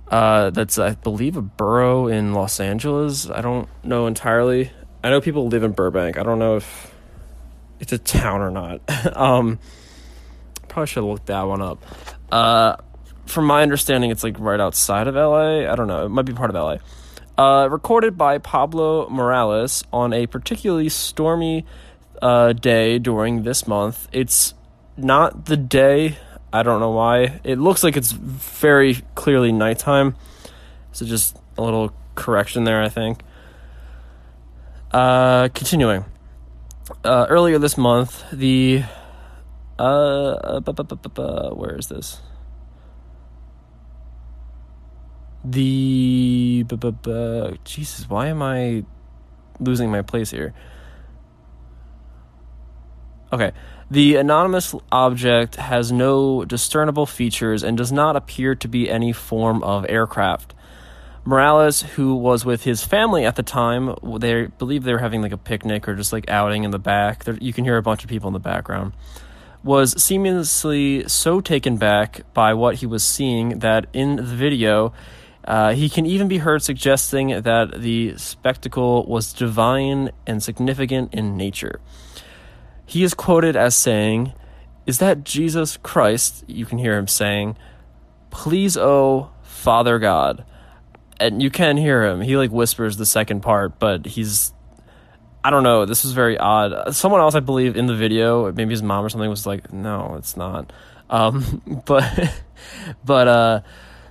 Uh, 0.08 0.50
that's, 0.50 0.78
I 0.78 0.96
believe, 0.96 1.38
a 1.38 1.42
borough 1.42 2.08
in 2.08 2.34
Los 2.34 2.60
Angeles. 2.60 3.30
I 3.30 3.42
don't 3.42 3.68
know 3.84 4.08
entirely. 4.08 4.72
I 5.04 5.10
know 5.10 5.22
people 5.22 5.48
live 5.48 5.64
in 5.64 5.72
Burbank. 5.72 6.18
I 6.18 6.24
don't 6.24 6.38
know 6.38 6.58
if 6.58 6.94
it's 7.80 7.94
a 7.94 7.98
town 7.98 8.42
or 8.42 8.52
not. 8.52 8.82
um, 9.18 9.58
probably 10.68 10.88
should 10.88 11.04
looked 11.04 11.28
that 11.28 11.44
one 11.44 11.62
up. 11.62 11.84
Uh, 12.32 12.78
from 13.26 13.46
my 13.46 13.62
understanding, 13.62 14.10
it's 14.10 14.24
like 14.24 14.40
right 14.40 14.60
outside 14.60 15.08
of 15.08 15.16
LA. 15.16 15.72
I 15.72 15.76
don't 15.76 15.88
know. 15.88 16.06
It 16.06 16.10
might 16.10 16.26
be 16.26 16.34
part 16.34 16.54
of 16.54 16.56
LA. 16.56 16.78
Uh, 17.38 17.68
recorded 17.68 18.18
by 18.18 18.38
Pablo 18.38 19.10
Morales 19.10 19.84
on 19.92 20.14
a 20.14 20.28
particularly 20.28 20.90
stormy 20.90 21.66
uh, 22.22 22.54
day 22.54 23.00
during 23.00 23.44
this 23.44 23.68
month. 23.68 24.08
It's 24.12 24.54
not 24.98 25.46
the 25.46 25.58
day. 25.58 26.18
I 26.54 26.64
don't 26.64 26.80
know 26.80 26.92
why. 26.92 27.40
It 27.44 27.58
looks 27.58 27.84
like 27.84 27.96
it's 27.96 28.12
very 28.12 29.02
clearly 29.16 29.52
nighttime. 29.52 30.16
So 30.92 31.06
just 31.06 31.38
a 31.58 31.62
little 31.62 31.94
correction 32.16 32.66
there, 32.66 32.82
I 32.84 32.90
think. 32.90 33.22
Uh, 34.92 35.48
continuing. 35.54 36.06
Uh, 37.04 37.26
earlier 37.30 37.58
this 37.58 37.78
month, 37.78 38.24
the 38.34 38.84
Uh, 39.82 40.60
bu- 40.60 41.56
where 41.56 41.76
is 41.76 41.88
this? 41.88 42.22
The 45.44 46.64
Jesus, 47.64 48.08
why 48.08 48.28
am 48.28 48.44
I 48.44 48.86
losing 49.60 49.90
my 49.90 50.04
place 50.04 50.30
here? 50.30 50.54
Okay. 53.34 53.54
The 53.90 54.18
anonymous 54.18 54.76
object 54.92 55.56
has 55.56 55.92
no 55.92 56.46
discernible 56.46 57.08
features 57.08 57.64
and 57.64 57.76
does 57.76 57.92
not 57.92 58.16
appear 58.16 58.54
to 58.54 58.68
be 58.68 58.88
any 58.88 59.12
form 59.12 59.64
of 59.64 59.86
aircraft. 59.90 60.54
Morales, 61.26 61.82
who 61.82 62.16
was 62.16 62.46
with 62.46 62.66
his 62.66 62.84
family 62.84 63.26
at 63.26 63.36
the 63.36 63.44
time, 63.44 63.96
they 64.20 64.46
believe 64.46 64.84
they 64.84 64.94
were 64.94 65.00
having 65.00 65.24
like 65.24 65.32
a 65.32 65.38
picnic 65.38 65.88
or 65.88 65.96
just 65.96 66.14
like 66.14 66.30
outing 66.30 66.66
in 66.66 66.72
the 66.72 66.80
back. 66.80 67.24
There, 67.24 67.36
you 67.42 67.52
can 67.52 67.66
hear 67.66 67.78
a 67.78 67.82
bunch 67.82 68.04
of 68.04 68.10
people 68.12 68.28
in 68.28 68.34
the 68.34 68.40
background. 68.40 68.94
Was 69.64 70.02
seemingly 70.02 71.08
so 71.08 71.40
taken 71.40 71.78
back 71.78 72.22
by 72.34 72.54
what 72.54 72.76
he 72.76 72.88
was 72.88 73.04
seeing 73.04 73.60
that 73.60 73.86
in 73.94 74.16
the 74.16 74.24
video, 74.24 74.92
uh, 75.46 75.74
he 75.74 75.90
can 75.90 76.06
even 76.06 76.28
be 76.28 76.40
heard 76.40 76.64
suggesting 76.64 77.42
that 77.42 77.82
the 77.82 78.18
spectacle 78.18 79.06
was 79.06 79.34
divine 79.34 80.12
and 80.26 80.42
significant 80.42 81.14
in 81.14 81.38
nature. 81.38 81.80
He 82.86 83.04
is 83.04 83.14
quoted 83.14 83.56
as 83.56 83.76
saying, 83.76 84.34
Is 84.86 85.00
that 85.00 85.24
Jesus 85.24 85.78
Christ? 85.78 86.44
You 86.48 86.66
can 86.66 86.78
hear 86.78 86.98
him 86.98 87.08
saying, 87.08 87.56
Please, 88.32 88.78
oh, 88.78 89.30
Father 89.44 90.00
God. 90.00 90.44
And 91.20 91.42
you 91.42 91.52
can 91.52 91.78
hear 91.78 92.04
him. 92.04 92.22
He 92.22 92.36
like 92.36 92.52
whispers 92.52 92.98
the 92.98 93.06
second 93.06 93.42
part, 93.42 93.78
but 93.80 94.08
he's 94.08 94.54
I 95.44 95.50
don't 95.50 95.64
know. 95.64 95.86
This 95.86 96.04
was 96.04 96.14
very 96.14 96.38
odd. 96.38 96.94
Someone 96.94 97.20
else, 97.22 97.34
I 97.34 97.40
believe, 97.40 97.76
in 97.76 97.88
the 97.88 97.96
video, 97.96 98.52
maybe 98.52 98.72
his 98.72 98.84
mom 98.84 99.06
or 99.06 99.10
something, 99.10 99.30
was 99.30 99.48
like, 99.48 99.74
"No, 99.74 100.16
it's 100.18 100.38
not." 100.38 100.72
Um, 101.10 101.62
but, 101.86 102.34
but 103.04 103.28
uh, 103.28 103.62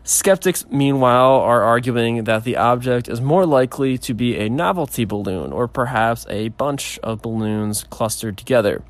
skeptics, 0.02 0.66
meanwhile, 0.70 1.34
are 1.36 1.62
arguing 1.62 2.24
that 2.24 2.44
the 2.44 2.56
object 2.56 3.08
is 3.08 3.20
more 3.20 3.46
likely 3.46 3.96
to 3.98 4.14
be 4.14 4.38
a 4.38 4.48
novelty 4.48 5.04
balloon, 5.04 5.52
or 5.52 5.68
perhaps 5.68 6.26
a 6.28 6.48
bunch 6.48 6.98
of 6.98 7.22
balloons 7.22 7.84
clustered 7.90 8.36
together 8.36 8.82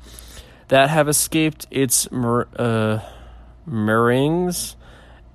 that 0.69 0.89
have 0.89 1.07
escaped 1.07 1.67
its 1.69 2.09
mer- 2.11 2.47
uh, 2.55 2.99
moorings 3.65 4.75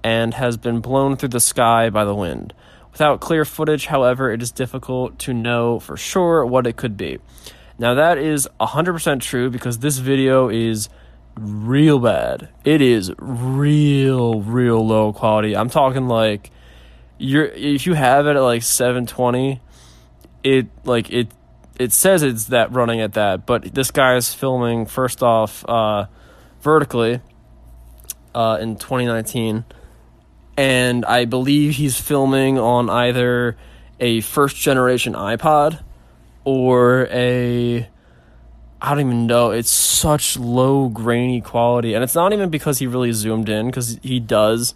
and 0.03 0.35
has 0.35 0.57
been 0.57 0.81
blown 0.81 1.17
through 1.17 1.29
the 1.29 1.41
sky 1.41 1.91
by 1.91 2.05
the 2.05 2.15
wind. 2.15 2.53
Without 2.97 3.21
clear 3.21 3.45
footage, 3.45 3.85
however, 3.85 4.31
it 4.31 4.41
is 4.41 4.50
difficult 4.50 5.19
to 5.19 5.35
know 5.35 5.79
for 5.79 5.99
sure 5.99 6.47
what 6.47 6.67
it 6.67 6.76
could 6.76 6.97
be. 6.97 7.19
Now, 7.79 7.93
that 7.93 8.17
is 8.17 8.49
100% 8.59 9.21
true 9.21 9.50
because 9.50 9.81
this 9.81 9.99
video 9.99 10.49
is 10.49 10.88
real 11.38 11.99
bad. 11.99 12.49
It 12.65 12.81
is 12.81 13.12
real, 13.19 14.41
real 14.41 14.87
low 14.87 15.12
quality. 15.12 15.55
I'm 15.55 15.69
talking 15.69 16.09
like 16.09 16.50
you're 17.19 17.45
if 17.45 17.87
you 17.87 17.93
have 17.93 18.26
it 18.26 18.35
at 18.37 18.41
like 18.41 18.62
720, 18.62 19.61
it 20.43 20.67
like 20.85 21.11
it 21.11 21.29
it 21.79 21.93
says 21.93 22.23
it's 22.23 22.47
that 22.47 22.73
running 22.73 23.03
at 23.03 23.12
that, 23.12 23.45
but 23.45 23.75
this 23.75 23.91
guy 23.91 24.17
is 24.17 24.33
filming 24.33 24.87
first 24.87 25.23
off 25.23 25.69
uh, 25.69 26.07
vertically 26.62 27.21
uh, 28.35 28.57
in 28.59 28.76
2019 28.76 29.67
and 30.57 31.05
I 31.05 31.25
believe 31.25 31.75
he's 31.75 31.99
filming 31.99 32.59
on 32.59 32.89
either 32.89 33.57
a 34.01 34.21
first 34.23 34.57
generation 34.57 35.15
iPod 35.15 35.83
or 36.45 37.07
a 37.11 37.89
I 38.81 38.91
don't 38.91 39.01
even 39.01 39.27
know. 39.27 39.51
It's 39.51 39.71
such 39.71 40.37
low 40.37 40.89
grainy 40.89 41.41
quality, 41.41 41.95
and 41.95 42.05
it's 42.05 42.15
not 42.15 42.33
even 42.33 42.51
because 42.51 42.79
he 42.79 42.87
really 42.87 43.13
zoomed 43.13 43.49
in 43.49 43.67
because 43.67 43.99
he 44.03 44.21
does. 44.21 44.75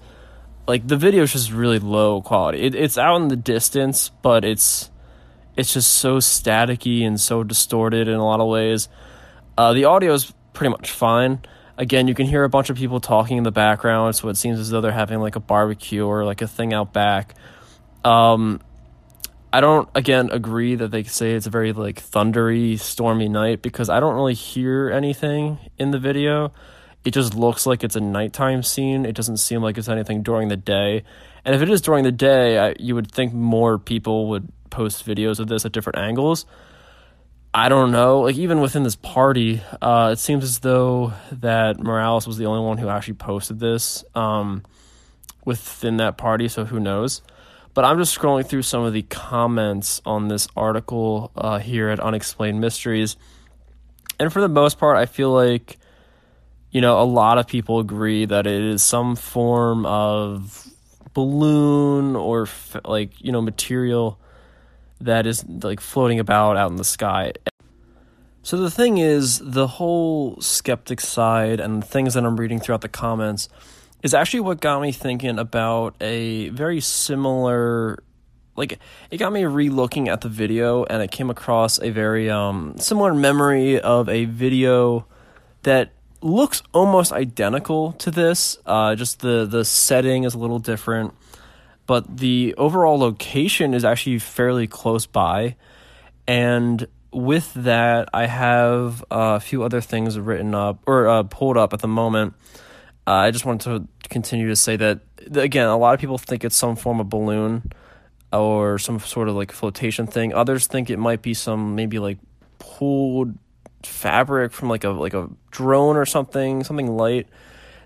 Like 0.66 0.86
the 0.86 0.96
video 0.96 1.24
is 1.24 1.32
just 1.32 1.52
really 1.52 1.78
low 1.78 2.22
quality. 2.22 2.60
It, 2.60 2.74
it's 2.74 2.96
out 2.96 3.16
in 3.16 3.28
the 3.28 3.36
distance, 3.36 4.10
but 4.22 4.44
it's 4.44 4.90
it's 5.56 5.74
just 5.74 5.92
so 5.92 6.16
staticky 6.16 7.06
and 7.06 7.20
so 7.20 7.44
distorted 7.44 8.08
in 8.08 8.14
a 8.14 8.24
lot 8.24 8.40
of 8.40 8.48
ways. 8.48 8.88
Uh, 9.58 9.72
the 9.74 9.84
audio 9.84 10.14
is 10.14 10.32
pretty 10.54 10.70
much 10.70 10.90
fine 10.90 11.40
again, 11.80 12.06
you 12.06 12.14
can 12.14 12.26
hear 12.26 12.44
a 12.44 12.48
bunch 12.48 12.68
of 12.68 12.76
people 12.76 13.00
talking 13.00 13.38
in 13.38 13.42
the 13.42 13.50
background, 13.50 14.14
so 14.14 14.28
it 14.28 14.36
seems 14.36 14.60
as 14.60 14.68
though 14.68 14.82
they're 14.82 14.92
having 14.92 15.18
like 15.18 15.34
a 15.34 15.40
barbecue 15.40 16.06
or 16.06 16.24
like 16.24 16.42
a 16.42 16.46
thing 16.46 16.74
out 16.74 16.92
back. 16.92 17.34
Um, 18.04 18.60
I 19.52 19.60
don't 19.60 19.88
again 19.94 20.30
agree 20.30 20.76
that 20.76 20.90
they 20.90 21.02
say 21.04 21.32
it's 21.32 21.46
a 21.46 21.50
very 21.50 21.72
like 21.72 21.96
thundery, 21.96 22.78
stormy 22.78 23.28
night 23.28 23.62
because 23.62 23.88
I 23.88 23.98
don't 23.98 24.14
really 24.14 24.34
hear 24.34 24.90
anything 24.90 25.58
in 25.78 25.90
the 25.90 25.98
video. 25.98 26.52
It 27.02 27.12
just 27.12 27.34
looks 27.34 27.64
like 27.64 27.82
it's 27.82 27.96
a 27.96 28.00
nighttime 28.00 28.62
scene. 28.62 29.06
It 29.06 29.14
doesn't 29.14 29.38
seem 29.38 29.62
like 29.62 29.78
it's 29.78 29.88
anything 29.88 30.22
during 30.22 30.48
the 30.48 30.56
day. 30.58 31.02
And 31.46 31.54
if 31.54 31.62
it 31.62 31.70
is 31.70 31.80
during 31.80 32.04
the 32.04 32.12
day, 32.12 32.58
I, 32.58 32.74
you 32.78 32.94
would 32.94 33.10
think 33.10 33.32
more 33.32 33.78
people 33.78 34.28
would 34.28 34.52
post 34.68 35.06
videos 35.06 35.40
of 35.40 35.48
this 35.48 35.64
at 35.64 35.72
different 35.72 35.98
angles. 35.98 36.44
I 37.52 37.68
don't 37.68 37.90
know. 37.90 38.20
Like 38.20 38.36
even 38.36 38.60
within 38.60 38.84
this 38.84 38.96
party, 38.96 39.60
uh, 39.82 40.10
it 40.12 40.18
seems 40.20 40.44
as 40.44 40.60
though 40.60 41.12
that 41.32 41.80
Morales 41.80 42.26
was 42.26 42.38
the 42.38 42.46
only 42.46 42.64
one 42.64 42.78
who 42.78 42.88
actually 42.88 43.14
posted 43.14 43.58
this 43.58 44.04
um, 44.14 44.62
within 45.44 45.96
that 45.96 46.16
party. 46.16 46.46
So 46.46 46.64
who 46.64 46.78
knows? 46.78 47.22
But 47.74 47.84
I'm 47.84 47.98
just 47.98 48.16
scrolling 48.16 48.46
through 48.46 48.62
some 48.62 48.82
of 48.82 48.92
the 48.92 49.02
comments 49.02 50.00
on 50.06 50.28
this 50.28 50.46
article 50.56 51.32
uh, 51.36 51.58
here 51.58 51.88
at 51.88 51.98
Unexplained 51.98 52.60
Mysteries, 52.60 53.16
and 54.18 54.32
for 54.32 54.40
the 54.40 54.48
most 54.48 54.78
part, 54.78 54.96
I 54.96 55.06
feel 55.06 55.30
like 55.30 55.78
you 56.70 56.80
know 56.80 57.00
a 57.00 57.04
lot 57.04 57.38
of 57.38 57.46
people 57.46 57.78
agree 57.78 58.26
that 58.26 58.46
it 58.46 58.60
is 58.60 58.82
some 58.82 59.14
form 59.16 59.86
of 59.86 60.68
balloon 61.14 62.16
or 62.16 62.48
like 62.84 63.12
you 63.20 63.30
know 63.30 63.40
material 63.40 64.19
that 65.00 65.26
is 65.26 65.44
like 65.46 65.80
floating 65.80 66.18
about 66.18 66.56
out 66.56 66.70
in 66.70 66.76
the 66.76 66.84
sky. 66.84 67.32
So 68.42 68.56
the 68.56 68.70
thing 68.70 68.98
is, 68.98 69.38
the 69.38 69.66
whole 69.66 70.40
skeptic 70.40 71.00
side 71.00 71.60
and 71.60 71.84
things 71.84 72.14
that 72.14 72.24
I'm 72.24 72.36
reading 72.36 72.58
throughout 72.58 72.80
the 72.80 72.88
comments 72.88 73.48
is 74.02 74.14
actually 74.14 74.40
what 74.40 74.60
got 74.60 74.80
me 74.80 74.92
thinking 74.92 75.38
about 75.38 75.94
a 76.00 76.48
very 76.50 76.80
similar 76.80 78.02
like 78.56 78.78
it 79.10 79.16
got 79.16 79.32
me 79.32 79.44
re-looking 79.44 80.08
at 80.08 80.20
the 80.20 80.28
video 80.28 80.84
and 80.84 81.00
I 81.02 81.06
came 81.06 81.30
across 81.30 81.80
a 81.80 81.90
very 81.90 82.28
um, 82.28 82.74
similar 82.78 83.14
memory 83.14 83.80
of 83.80 84.08
a 84.08 84.24
video 84.24 85.06
that 85.62 85.92
looks 86.20 86.62
almost 86.74 87.12
identical 87.12 87.92
to 87.92 88.10
this 88.10 88.58
uh, 88.66 88.94
just 88.94 89.20
the 89.20 89.46
the 89.46 89.64
setting 89.64 90.24
is 90.24 90.34
a 90.34 90.38
little 90.38 90.58
different 90.58 91.14
but 91.90 92.18
the 92.18 92.54
overall 92.56 93.00
location 93.00 93.74
is 93.74 93.84
actually 93.84 94.20
fairly 94.20 94.68
close 94.68 95.06
by. 95.06 95.56
And 96.24 96.86
with 97.12 97.52
that, 97.54 98.08
I 98.14 98.26
have 98.26 99.04
a 99.10 99.40
few 99.40 99.64
other 99.64 99.80
things 99.80 100.16
written 100.16 100.54
up 100.54 100.78
or 100.86 101.08
uh, 101.08 101.24
pulled 101.24 101.56
up 101.56 101.72
at 101.72 101.80
the 101.80 101.88
moment. 101.88 102.34
Uh, 103.08 103.26
I 103.26 103.32
just 103.32 103.44
wanted 103.44 103.64
to 103.64 104.08
continue 104.08 104.46
to 104.46 104.54
say 104.54 104.76
that, 104.76 105.00
again, 105.34 105.66
a 105.66 105.76
lot 105.76 105.94
of 105.94 105.98
people 105.98 106.16
think 106.16 106.44
it's 106.44 106.56
some 106.56 106.76
form 106.76 107.00
of 107.00 107.08
balloon 107.08 107.72
or 108.32 108.78
some 108.78 109.00
sort 109.00 109.28
of 109.28 109.34
like 109.34 109.50
flotation 109.50 110.06
thing. 110.06 110.32
Others 110.32 110.68
think 110.68 110.90
it 110.90 110.98
might 111.00 111.22
be 111.22 111.34
some 111.34 111.74
maybe 111.74 111.98
like 111.98 112.18
pulled 112.60 113.36
fabric 113.82 114.52
from 114.52 114.68
like 114.68 114.84
a 114.84 114.90
like 114.90 115.14
a 115.14 115.28
drone 115.50 115.96
or 115.96 116.06
something, 116.06 116.62
something 116.62 116.86
light 116.86 117.26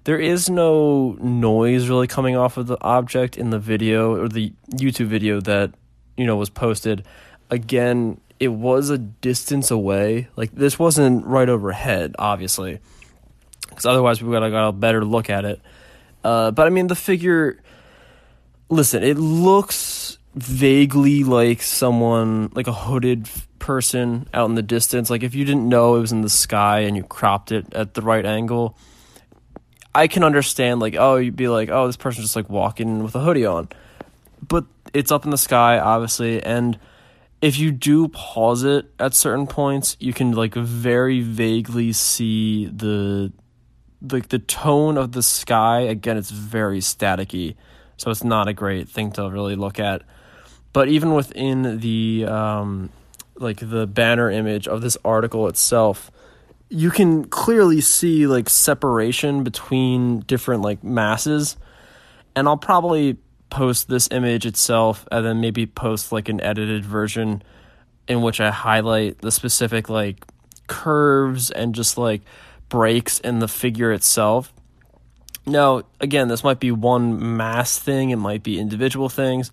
there 0.04 0.18
is 0.18 0.50
no 0.50 1.16
noise 1.20 1.88
really 1.88 2.06
coming 2.06 2.36
off 2.36 2.56
of 2.56 2.66
the 2.66 2.78
object 2.82 3.36
in 3.36 3.50
the 3.50 3.58
video 3.58 4.14
or 4.14 4.28
the 4.28 4.52
YouTube 4.70 5.06
video 5.06 5.40
that 5.40 5.72
you 6.16 6.26
know 6.26 6.36
was 6.36 6.50
posted. 6.50 7.04
Again, 7.50 8.20
it 8.38 8.48
was 8.48 8.90
a 8.90 8.98
distance 8.98 9.70
away. 9.70 10.28
Like 10.36 10.52
this 10.52 10.78
wasn't 10.78 11.24
right 11.24 11.48
overhead, 11.48 12.14
obviously, 12.18 12.80
because 13.68 13.86
otherwise 13.86 14.22
we 14.22 14.28
would 14.28 14.42
have 14.42 14.52
got 14.52 14.68
a 14.68 14.72
better 14.72 15.04
look 15.04 15.30
at 15.30 15.46
it. 15.46 15.60
Uh, 16.22 16.50
but 16.50 16.66
I 16.66 16.70
mean, 16.70 16.86
the 16.86 16.94
figure. 16.94 17.60
Listen, 18.70 19.02
it 19.02 19.18
looks 19.18 20.18
vaguely 20.34 21.22
like 21.22 21.62
someone, 21.62 22.50
like 22.54 22.66
a 22.66 22.72
hooded 22.72 23.28
person 23.58 24.26
out 24.34 24.48
in 24.48 24.54
the 24.54 24.62
distance. 24.62 25.10
Like 25.10 25.22
if 25.22 25.34
you 25.34 25.44
didn't 25.44 25.68
know 25.68 25.96
it 25.96 26.00
was 26.00 26.12
in 26.12 26.22
the 26.22 26.30
sky 26.30 26.80
and 26.80 26.96
you 26.96 27.02
cropped 27.04 27.52
it 27.52 27.72
at 27.74 27.94
the 27.94 28.02
right 28.02 28.24
angle 28.24 28.76
I 29.94 30.08
can 30.08 30.24
understand 30.24 30.80
like 30.80 30.96
oh 30.98 31.16
you'd 31.16 31.36
be 31.36 31.48
like 31.48 31.70
oh 31.70 31.86
this 31.86 31.96
person's 31.96 32.26
just 32.26 32.36
like 32.36 32.50
walking 32.50 33.02
with 33.02 33.14
a 33.14 33.20
hoodie 33.20 33.46
on, 33.46 33.68
but 34.46 34.64
it's 34.92 35.12
up 35.12 35.24
in 35.24 35.30
the 35.30 35.38
sky 35.38 35.78
obviously, 35.78 36.42
and 36.42 36.78
if 37.44 37.58
you 37.58 37.72
do 37.72 38.08
pause 38.08 38.64
it 38.64 38.90
at 38.98 39.12
certain 39.12 39.46
points, 39.46 39.98
you 40.00 40.14
can 40.14 40.32
like 40.32 40.54
very 40.54 41.20
vaguely 41.20 41.92
see 41.92 42.66
the 42.66 43.32
like 44.00 44.28
the 44.28 44.38
tone 44.38 44.96
of 44.96 45.12
the 45.12 45.22
sky. 45.22 45.80
Again, 45.80 46.16
it's 46.16 46.30
very 46.30 46.80
staticky, 46.80 47.56
so 47.98 48.10
it's 48.10 48.24
not 48.24 48.48
a 48.48 48.54
great 48.54 48.88
thing 48.88 49.12
to 49.12 49.28
really 49.28 49.56
look 49.56 49.78
at. 49.78 50.02
But 50.72 50.88
even 50.88 51.12
within 51.12 51.80
the 51.80 52.24
um, 52.26 52.88
like 53.36 53.58
the 53.58 53.86
banner 53.86 54.30
image 54.30 54.66
of 54.66 54.80
this 54.80 54.96
article 55.04 55.46
itself, 55.46 56.10
you 56.68 56.90
can 56.90 57.24
clearly 57.24 57.80
see 57.80 58.26
like 58.26 58.48
separation 58.48 59.44
between 59.44 60.20
different 60.20 60.62
like 60.62 60.82
masses 60.82 61.56
and 62.34 62.48
I'll 62.48 62.56
probably 62.56 63.16
post 63.50 63.88
this 63.88 64.08
image 64.10 64.46
itself 64.46 65.06
and 65.12 65.24
then 65.24 65.40
maybe 65.40 65.66
post 65.66 66.10
like 66.10 66.28
an 66.28 66.40
edited 66.40 66.84
version 66.84 67.42
in 68.08 68.22
which 68.22 68.40
I 68.40 68.50
highlight 68.50 69.18
the 69.18 69.30
specific 69.30 69.88
like 69.88 70.24
curves 70.66 71.50
and 71.50 71.74
just 71.74 71.96
like 71.96 72.22
breaks 72.68 73.20
in 73.20 73.38
the 73.38 73.48
figure 73.48 73.92
itself. 73.92 74.52
Now, 75.46 75.82
again, 76.00 76.28
this 76.28 76.42
might 76.42 76.58
be 76.58 76.72
one 76.72 77.36
mass 77.36 77.78
thing, 77.78 78.10
it 78.10 78.16
might 78.16 78.42
be 78.42 78.58
individual 78.58 79.08
things. 79.08 79.52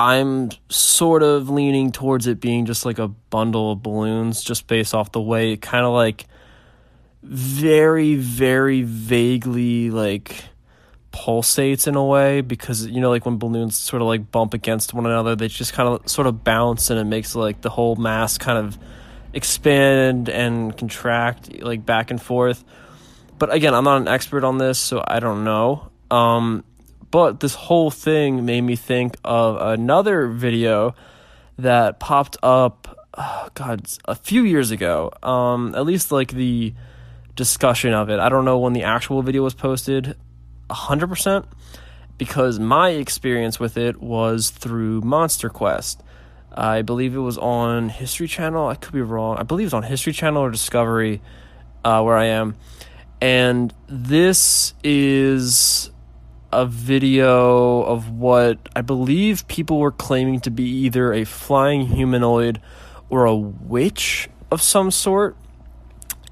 I'm 0.00 0.48
sort 0.70 1.22
of 1.22 1.50
leaning 1.50 1.92
towards 1.92 2.26
it 2.26 2.40
being 2.40 2.64
just 2.64 2.86
like 2.86 2.98
a 2.98 3.08
bundle 3.08 3.72
of 3.72 3.82
balloons, 3.82 4.42
just 4.42 4.66
based 4.66 4.94
off 4.94 5.12
the 5.12 5.20
way 5.20 5.52
it 5.52 5.60
kind 5.60 5.84
of 5.84 5.92
like 5.92 6.24
very, 7.22 8.14
very 8.14 8.80
vaguely 8.80 9.90
like 9.90 10.42
pulsates 11.12 11.86
in 11.86 11.96
a 11.96 12.04
way 12.04 12.40
because 12.40 12.86
you 12.86 12.98
know 12.98 13.10
like 13.10 13.26
when 13.26 13.36
balloons 13.36 13.76
sort 13.76 14.00
of 14.00 14.08
like 14.08 14.30
bump 14.30 14.54
against 14.54 14.94
one 14.94 15.06
another 15.06 15.34
they 15.34 15.48
just 15.48 15.72
kind 15.72 15.88
of 15.88 16.08
sort 16.08 16.28
of 16.28 16.44
bounce 16.44 16.88
and 16.88 17.00
it 17.00 17.04
makes 17.04 17.34
like 17.34 17.60
the 17.62 17.68
whole 17.68 17.96
mass 17.96 18.38
kind 18.38 18.56
of 18.56 18.78
expand 19.34 20.28
and 20.30 20.78
contract 20.78 21.52
like 21.60 21.84
back 21.84 22.10
and 22.10 22.22
forth. 22.22 22.64
But 23.38 23.52
again 23.52 23.74
i'm 23.74 23.84
not 23.84 24.00
an 24.00 24.08
expert 24.08 24.44
on 24.44 24.56
this 24.56 24.78
so 24.78 25.04
i 25.06 25.20
don't 25.20 25.44
know. 25.44 25.90
Um, 26.10 26.64
but 27.10 27.40
this 27.40 27.54
whole 27.54 27.90
thing 27.90 28.44
made 28.44 28.60
me 28.60 28.76
think 28.76 29.16
of 29.24 29.56
another 29.60 30.28
video 30.28 30.94
that 31.58 31.98
popped 31.98 32.36
up, 32.42 33.08
oh 33.16 33.48
God, 33.54 33.86
a 34.04 34.14
few 34.14 34.44
years 34.44 34.70
ago. 34.70 35.10
Um, 35.22 35.74
at 35.74 35.84
least 35.84 36.12
like 36.12 36.32
the 36.32 36.74
discussion 37.36 37.92
of 37.92 38.10
it. 38.10 38.20
I 38.20 38.28
don't 38.28 38.44
know 38.44 38.58
when 38.58 38.72
the 38.72 38.84
actual 38.84 39.22
video 39.22 39.42
was 39.42 39.54
posted, 39.54 40.16
100%, 40.68 41.46
because 42.18 42.58
my 42.58 42.90
experience 42.90 43.58
with 43.58 43.76
it 43.76 44.00
was 44.00 44.50
through 44.50 45.00
Monster 45.00 45.48
Quest. 45.48 46.02
I 46.52 46.82
believe 46.82 47.14
it 47.14 47.20
was 47.20 47.38
on 47.38 47.88
History 47.88 48.28
Channel. 48.28 48.68
I 48.68 48.74
could 48.74 48.92
be 48.92 49.02
wrong. 49.02 49.36
I 49.38 49.42
believe 49.42 49.64
it 49.64 49.68
was 49.68 49.74
on 49.74 49.82
History 49.84 50.12
Channel 50.12 50.42
or 50.42 50.50
Discovery, 50.50 51.22
uh, 51.84 52.02
where 52.02 52.16
I 52.16 52.26
am. 52.26 52.56
And 53.20 53.72
this 53.88 54.74
is 54.82 55.90
a 56.52 56.66
video 56.66 57.82
of 57.82 58.10
what 58.10 58.58
I 58.74 58.80
believe 58.80 59.46
people 59.48 59.78
were 59.78 59.92
claiming 59.92 60.40
to 60.40 60.50
be 60.50 60.64
either 60.64 61.12
a 61.12 61.24
flying 61.24 61.86
humanoid 61.86 62.60
or 63.08 63.24
a 63.24 63.36
witch 63.36 64.28
of 64.50 64.60
some 64.60 64.90
sort. 64.90 65.36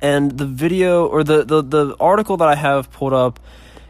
And 0.01 0.39
the 0.39 0.47
video 0.47 1.07
or 1.07 1.25
the, 1.25 1.45
the, 1.45 1.63
the 1.63 1.97
article 1.99 2.37
that 2.37 2.49
I 2.49 2.55
have 2.55 2.91
pulled 2.93 3.13
up 3.13 3.41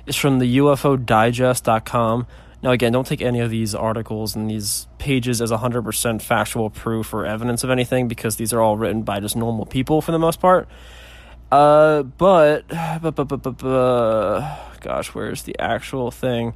is 0.06 0.16
from 0.16 0.38
the 0.38 0.58
UFOdigest.com. 0.58 2.26
Now, 2.62 2.70
again, 2.72 2.92
don't 2.92 3.06
take 3.06 3.22
any 3.22 3.40
of 3.40 3.50
these 3.50 3.74
articles 3.74 4.34
and 4.34 4.50
these 4.50 4.88
pages 4.98 5.40
as 5.40 5.50
100% 5.50 6.20
factual 6.22 6.70
proof 6.70 7.14
or 7.14 7.24
evidence 7.24 7.62
of 7.62 7.70
anything 7.70 8.08
because 8.08 8.36
these 8.36 8.52
are 8.52 8.60
all 8.60 8.76
written 8.76 9.02
by 9.02 9.20
just 9.20 9.36
normal 9.36 9.64
people 9.64 10.02
for 10.02 10.12
the 10.12 10.18
most 10.18 10.40
part. 10.40 10.68
Uh, 11.52 12.02
but, 12.02 12.66
but, 12.68 13.14
but, 13.14 13.28
but, 13.28 13.42
but, 13.42 13.58
but 13.58 14.67
gosh, 14.80 15.08
where's 15.14 15.42
the 15.42 15.58
actual 15.58 16.10
thing? 16.10 16.54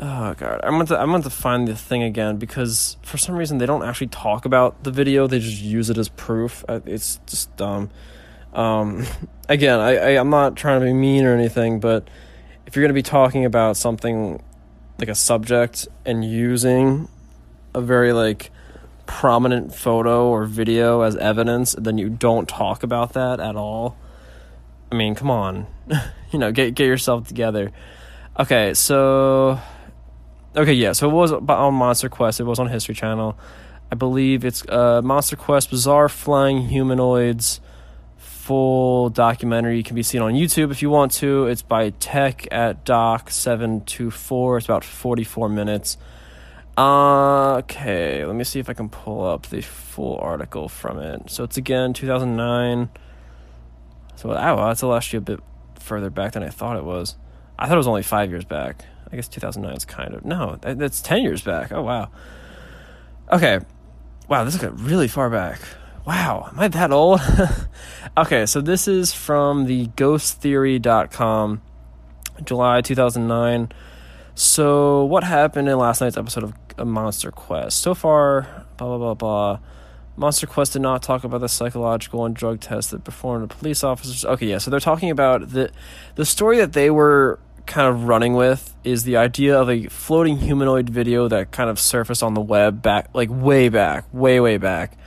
Oh 0.00 0.32
god, 0.34 0.60
I'm 0.62 0.74
going 0.74 0.86
to 0.86 1.00
I'm 1.00 1.10
going 1.10 1.22
to 1.22 1.30
find 1.30 1.66
the 1.66 1.74
thing 1.74 2.04
again 2.04 2.36
because 2.36 2.96
for 3.02 3.18
some 3.18 3.34
reason 3.34 3.58
they 3.58 3.66
don't 3.66 3.82
actually 3.82 4.06
talk 4.08 4.44
about 4.44 4.84
the 4.84 4.92
video; 4.92 5.26
they 5.26 5.40
just 5.40 5.60
use 5.60 5.90
it 5.90 5.98
as 5.98 6.08
proof. 6.08 6.64
It's 6.68 7.20
just 7.26 7.54
dumb. 7.56 7.90
Um, 8.52 9.06
again, 9.48 9.80
I, 9.80 9.96
I 9.96 10.08
I'm 10.20 10.30
not 10.30 10.56
trying 10.56 10.80
to 10.80 10.86
be 10.86 10.92
mean 10.92 11.24
or 11.24 11.34
anything, 11.34 11.80
but 11.80 12.08
if 12.66 12.76
you're 12.76 12.82
going 12.82 12.90
to 12.90 12.94
be 12.94 13.02
talking 13.02 13.44
about 13.44 13.76
something 13.76 14.42
like 14.98 15.08
a 15.08 15.14
subject 15.14 15.88
and 16.04 16.24
using 16.24 17.08
a 17.74 17.80
very 17.80 18.12
like 18.12 18.50
prominent 19.06 19.74
photo 19.74 20.28
or 20.28 20.44
video 20.44 21.00
as 21.00 21.16
evidence, 21.16 21.74
then 21.78 21.98
you 21.98 22.08
don't 22.08 22.48
talk 22.48 22.84
about 22.84 23.14
that 23.14 23.40
at 23.40 23.56
all. 23.56 23.96
I 24.92 24.94
mean, 24.94 25.16
come 25.16 25.30
on. 25.30 25.66
you 26.32 26.38
know, 26.38 26.52
get 26.52 26.74
get 26.74 26.86
yourself 26.86 27.28
together. 27.28 27.72
Okay, 28.38 28.74
so 28.74 29.60
okay, 30.56 30.72
yeah. 30.74 30.92
So 30.92 31.08
it 31.10 31.12
was 31.12 31.32
on 31.32 31.74
Monster 31.74 32.08
Quest. 32.08 32.40
It 32.40 32.44
was 32.44 32.58
on 32.58 32.68
History 32.68 32.94
Channel. 32.94 33.38
I 33.90 33.94
believe 33.94 34.44
it's 34.44 34.66
uh, 34.68 35.00
Monster 35.02 35.36
Quest 35.36 35.70
Bizarre 35.70 36.08
Flying 36.08 36.68
Humanoids 36.68 37.60
full 38.48 39.10
documentary 39.10 39.76
You 39.76 39.82
can 39.82 39.94
be 39.94 40.02
seen 40.02 40.22
on 40.22 40.32
YouTube 40.32 40.70
if 40.70 40.80
you 40.80 40.88
want 40.88 41.12
to. 41.20 41.48
It's 41.48 41.60
by 41.60 41.90
Tech 41.90 42.48
at 42.50 42.82
Doc 42.82 43.30
seven 43.30 43.84
two 43.84 44.10
four. 44.10 44.56
It's 44.56 44.64
about 44.66 44.84
forty 44.84 45.22
four 45.22 45.50
minutes. 45.50 45.98
Uh, 46.78 47.56
okay, 47.56 48.24
let 48.24 48.34
me 48.34 48.44
see 48.44 48.58
if 48.58 48.70
I 48.70 48.72
can 48.72 48.88
pull 48.88 49.22
up 49.22 49.48
the 49.48 49.60
full 49.60 50.16
article 50.16 50.66
from 50.70 50.98
it. 50.98 51.28
So 51.30 51.44
it's 51.44 51.58
again 51.58 51.92
two 51.92 52.06
thousand 52.06 52.36
nine. 52.36 52.88
So 54.16 54.30
oh, 54.30 54.66
that's 54.66 54.82
actually 54.82 55.18
a 55.18 55.20
bit 55.20 55.40
further 55.88 56.10
back 56.10 56.32
than 56.32 56.42
I 56.42 56.50
thought 56.50 56.76
it 56.76 56.84
was. 56.84 57.16
I 57.58 57.66
thought 57.66 57.74
it 57.74 57.78
was 57.78 57.88
only 57.88 58.02
five 58.02 58.30
years 58.30 58.44
back. 58.44 58.84
I 59.10 59.16
guess 59.16 59.26
2009 59.28 59.76
is 59.76 59.84
kind 59.84 60.14
of 60.14 60.24
no, 60.24 60.58
that's 60.60 61.00
10 61.00 61.22
years 61.22 61.42
back. 61.42 61.72
Oh 61.72 61.82
wow. 61.82 62.10
Okay, 63.32 63.60
wow, 64.28 64.44
this 64.44 64.56
got 64.56 64.78
really 64.78 65.08
far 65.08 65.28
back. 65.30 65.60
Wow, 66.06 66.48
am 66.50 66.58
I 66.58 66.68
that 66.68 66.90
old? 66.90 67.20
okay, 68.16 68.46
so 68.46 68.62
this 68.62 68.88
is 68.88 69.12
from 69.12 69.66
the 69.66 69.88
ghosttheory.com, 69.88 71.60
July 72.44 72.80
2009. 72.80 73.68
So, 74.34 75.04
what 75.04 75.24
happened 75.24 75.68
in 75.68 75.76
last 75.76 76.00
night's 76.00 76.16
episode 76.16 76.44
of 76.44 76.86
Monster 76.86 77.30
Quest? 77.30 77.82
So 77.82 77.94
far, 77.94 78.46
blah, 78.78 78.86
blah, 78.86 78.98
blah, 78.98 79.14
blah. 79.14 79.58
Monster 80.18 80.48
Quest 80.48 80.72
did 80.72 80.82
not 80.82 81.02
talk 81.02 81.22
about 81.22 81.40
the 81.40 81.48
psychological 81.48 82.24
and 82.24 82.34
drug 82.34 82.60
tests 82.60 82.90
that 82.90 83.04
performed 83.04 83.48
the 83.48 83.54
police 83.54 83.84
officers. 83.84 84.24
Okay, 84.24 84.46
yeah, 84.46 84.58
so 84.58 84.70
they're 84.70 84.80
talking 84.80 85.10
about 85.10 85.50
the 85.50 85.70
the 86.16 86.24
story 86.24 86.58
that 86.58 86.72
they 86.72 86.90
were 86.90 87.38
kind 87.66 87.86
of 87.86 88.04
running 88.04 88.34
with 88.34 88.74
is 88.82 89.04
the 89.04 89.16
idea 89.16 89.58
of 89.58 89.70
a 89.70 89.86
floating 89.86 90.38
humanoid 90.38 90.90
video 90.90 91.28
that 91.28 91.52
kind 91.52 91.70
of 91.70 91.78
surfaced 91.78 92.22
on 92.22 92.34
the 92.34 92.40
web 92.40 92.82
back 92.82 93.08
like 93.14 93.28
way 93.30 93.68
back, 93.68 94.04
way 94.12 94.40
way 94.40 94.56
back. 94.56 94.98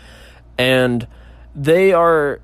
And 0.58 1.06
they 1.54 1.92
are 1.92 2.40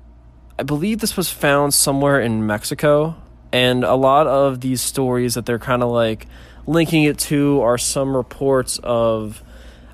I 0.58 0.64
believe 0.64 0.98
this 0.98 1.16
was 1.16 1.30
found 1.30 1.72
somewhere 1.72 2.20
in 2.20 2.46
Mexico 2.46 3.16
and 3.52 3.84
a 3.84 3.94
lot 3.94 4.26
of 4.26 4.60
these 4.60 4.82
stories 4.82 5.34
that 5.34 5.46
they're 5.46 5.58
kind 5.58 5.82
of 5.82 5.90
like 5.90 6.26
linking 6.66 7.04
it 7.04 7.18
to 7.18 7.62
are 7.62 7.78
some 7.78 8.14
reports 8.14 8.78
of 8.82 9.42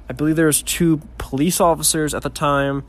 I 0.09 0.13
believe 0.13 0.37
there 0.37 0.47
was 0.47 0.63
two 0.63 1.01
police 1.19 1.61
officers 1.61 2.15
at 2.15 2.23
the 2.23 2.31
time 2.31 2.85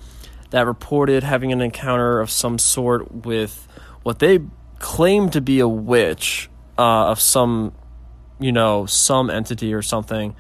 that 0.50 0.66
reported 0.66 1.24
having 1.24 1.52
an 1.52 1.62
encounter 1.62 2.20
of 2.20 2.30
some 2.30 2.58
sort 2.58 3.26
with 3.26 3.68
what 4.04 4.20
they 4.20 4.40
claimed 4.80 5.34
to 5.34 5.42
be 5.42 5.60
a 5.60 5.68
witch 5.68 6.50
uh, 6.78 7.08
of 7.08 7.20
some, 7.20 7.74
you 8.40 8.52
know, 8.52 8.86
some 8.86 9.30
entity 9.30 9.74
or 9.74 9.82
something. 9.82 10.36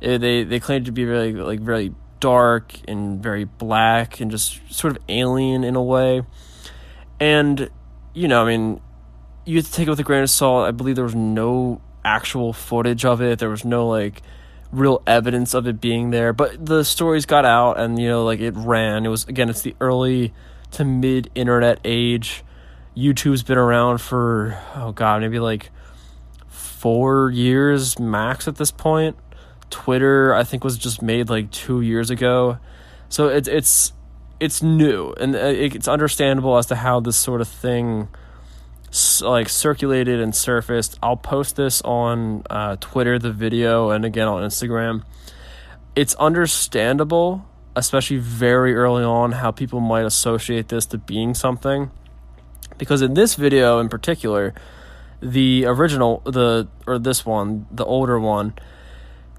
It, 0.00 0.18
they 0.18 0.44
they 0.44 0.60
claimed 0.60 0.86
to 0.86 0.92
be 0.92 1.04
really 1.04 1.32
like 1.32 1.60
very 1.60 1.94
dark 2.20 2.72
and 2.88 3.22
very 3.22 3.44
black 3.44 4.20
and 4.20 4.30
just 4.30 4.60
sort 4.72 4.96
of 4.96 5.02
alien 5.08 5.64
in 5.64 5.76
a 5.76 5.82
way. 5.82 6.22
And 7.20 7.68
you 8.14 8.28
know, 8.28 8.42
I 8.44 8.56
mean, 8.56 8.80
you 9.44 9.56
have 9.56 9.66
to 9.66 9.72
take 9.72 9.86
it 9.86 9.90
with 9.90 10.00
a 10.00 10.04
grain 10.04 10.22
of 10.22 10.30
salt. 10.30 10.66
I 10.66 10.70
believe 10.70 10.96
there 10.96 11.04
was 11.04 11.14
no 11.14 11.80
actual 12.04 12.52
footage 12.52 13.04
of 13.04 13.20
it. 13.20 13.38
There 13.38 13.50
was 13.50 13.64
no 13.64 13.86
like 13.88 14.22
real 14.72 15.02
evidence 15.06 15.54
of 15.54 15.66
it 15.66 15.80
being 15.80 16.10
there. 16.10 16.32
But 16.32 16.64
the 16.64 16.84
stories 16.84 17.26
got 17.26 17.44
out 17.44 17.78
and, 17.78 17.98
you 18.00 18.08
know, 18.08 18.24
like 18.24 18.40
it 18.40 18.54
ran. 18.56 19.04
It 19.04 19.08
was, 19.08 19.28
again, 19.28 19.48
it's 19.48 19.62
the 19.62 19.76
early 19.80 20.32
to 20.72 20.84
mid 20.84 21.30
internet 21.34 21.78
age. 21.84 22.42
YouTube's 22.96 23.42
been 23.42 23.58
around 23.58 23.98
for, 23.98 24.58
oh 24.74 24.92
God, 24.92 25.20
maybe 25.20 25.38
like 25.38 25.70
four 26.48 27.30
years 27.30 27.98
max 27.98 28.48
at 28.48 28.56
this 28.56 28.70
point. 28.70 29.16
Twitter, 29.70 30.34
I 30.34 30.44
think, 30.44 30.64
was 30.64 30.76
just 30.76 31.00
made 31.00 31.30
like 31.30 31.50
two 31.50 31.80
years 31.80 32.10
ago. 32.10 32.58
So 33.08 33.28
it's, 33.28 33.48
it's, 33.48 33.92
it's 34.40 34.62
new 34.62 35.12
and 35.20 35.36
uh, 35.36 35.38
it's 35.38 35.86
understandable 35.86 36.58
as 36.58 36.66
to 36.66 36.74
how 36.74 36.98
this 36.98 37.16
sort 37.16 37.40
of 37.40 37.46
thing 37.46 38.08
like 39.22 39.48
circulated 39.48 40.20
and 40.20 40.34
surfaced. 40.34 40.98
I'll 41.02 41.16
post 41.16 41.56
this 41.56 41.80
on 41.82 42.42
uh, 42.50 42.76
Twitter, 42.80 43.18
the 43.18 43.32
video, 43.32 43.90
and 43.90 44.04
again 44.04 44.28
on 44.28 44.42
Instagram. 44.42 45.02
It's 45.96 46.14
understandable, 46.16 47.46
especially 47.74 48.18
very 48.18 48.74
early 48.74 49.04
on, 49.04 49.32
how 49.32 49.50
people 49.50 49.80
might 49.80 50.04
associate 50.04 50.68
this 50.68 50.86
to 50.86 50.98
being 50.98 51.34
something. 51.34 51.90
Because 52.78 53.02
in 53.02 53.14
this 53.14 53.34
video 53.34 53.78
in 53.78 53.88
particular, 53.88 54.54
the 55.20 55.64
original, 55.66 56.20
the 56.24 56.68
or 56.86 56.98
this 56.98 57.24
one, 57.24 57.66
the 57.70 57.84
older 57.84 58.18
one, 58.18 58.54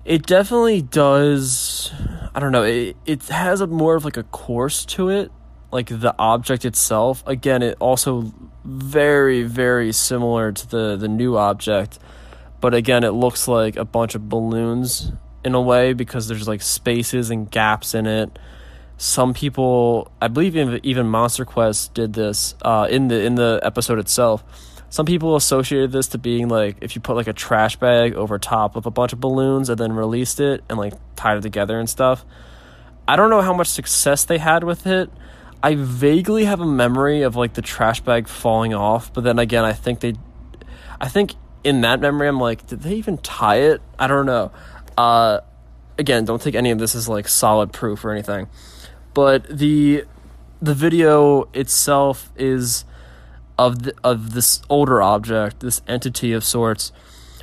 it 0.06 0.26
definitely 0.26 0.82
does. 0.82 1.92
I 2.34 2.39
don't 2.39 2.52
know. 2.52 2.63
It 2.63 2.98
it 3.06 3.24
has 3.28 3.62
a 3.62 3.68
more 3.68 3.96
of 3.96 4.06
like 4.06 4.18
a 4.18 4.24
course 4.24 4.86
to 4.86 5.10
it 5.10 5.32
like 5.73 5.88
the 5.88 6.15
object 6.17 6.63
itself, 6.65 7.23
again, 7.25 7.63
it 7.63 7.75
also 7.79 8.31
very 8.63 9.43
very 9.43 9.91
similar 9.91 10.51
to 10.51 10.69
the 10.69 10.95
the 10.95 11.07
new 11.07 11.36
object, 11.38 11.99
but 12.62 12.73
again, 12.73 13.03
it 13.03 13.12
looks 13.12 13.47
like 13.47 13.75
a 13.75 13.83
bunch 13.83 14.15
of 14.15 14.29
balloons 14.29 15.12
in 15.43 15.55
a 15.55 15.62
way 15.62 15.93
because 15.93 16.27
there's 16.27 16.47
like 16.47 16.62
spaces 16.62 17.29
and 17.29 17.49
gaps 17.51 17.93
in 17.93 18.05
it. 18.05 18.39
Some 18.97 19.33
people, 19.33 20.12
I 20.21 20.27
believe, 20.29 20.55
even, 20.55 21.07
Monster 21.07 21.43
Quest 21.43 21.93
did 21.93 22.13
this 22.13 22.55
uh, 22.62 22.88
in 22.89 23.07
the 23.07 23.21
in 23.21 23.36
the 23.36 23.59
episode 23.63 23.99
itself. 23.99 24.43
Some 24.89 25.07
people 25.07 25.36
associated 25.36 25.91
this 25.91 26.09
to 26.09 26.19
being 26.19 26.47
like 26.47 26.77
if 26.81 26.95
you 26.95 27.01
put 27.01 27.15
like 27.15 27.27
a 27.27 27.33
trash 27.33 27.75
bag 27.77 28.13
over 28.13 28.38
top 28.38 28.75
of 28.75 28.86
a 28.86 28.91
bunch 28.91 29.12
of 29.12 29.19
balloons 29.19 29.69
and 29.69 29.77
then 29.77 29.91
released 29.91 30.39
it 30.39 30.63
and 30.69 30.77
like 30.77 30.93
tied 31.15 31.38
it 31.38 31.41
together 31.41 31.79
and 31.79 31.89
stuff. 31.89 32.23
I 33.07 33.15
don't 33.15 33.31
know 33.31 33.41
how 33.41 33.53
much 33.53 33.67
success 33.67 34.23
they 34.23 34.38
had 34.38 34.63
with 34.63 34.86
it. 34.86 35.09
I 35.63 35.76
vaguely 35.76 36.43
have 36.43 36.60
a 36.60 36.65
memory 36.65 37.21
of 37.21 37.38
like 37.38 37.54
the 37.54 37.62
trash 37.62 38.02
bag 38.02 38.28
falling 38.28 38.73
off, 38.73 39.13
but 39.13 39.23
then 39.23 39.39
again, 39.39 39.63
I 39.63 39.71
think 39.71 40.02
they, 40.02 40.13
I 40.99 41.08
think 41.08 41.36
in 41.63 41.80
that 41.82 42.02
memory, 42.02 42.28
I'm 42.28 42.39
like, 42.39 42.67
did 42.67 42.82
they 42.82 42.95
even 42.95 43.17
tie 43.19 43.62
it? 43.62 43.82
I 43.97 44.08
don't 44.08 44.26
know. 44.26 44.52
Uh, 44.97 45.39
again, 45.97 46.26
don't 46.26 46.41
take 46.41 46.56
any 46.56 46.71
of 46.71 46.80
this 46.80 46.95
as 46.95 47.08
like 47.08 47.30
solid 47.30 47.71
proof 47.71 48.04
or 48.04 48.12
anything, 48.12 48.49
but 49.13 49.47
the 49.47 50.04
the 50.62 50.73
video 50.73 51.49
itself 51.54 52.32
is 52.36 52.86
of 53.58 53.84
the, 53.84 53.93
of 54.04 54.34
this 54.34 54.62
older 54.69 55.02
object, 55.02 55.62
this 55.62 55.82
entity 55.88 56.34
of 56.34 56.43
sorts, 56.43 56.91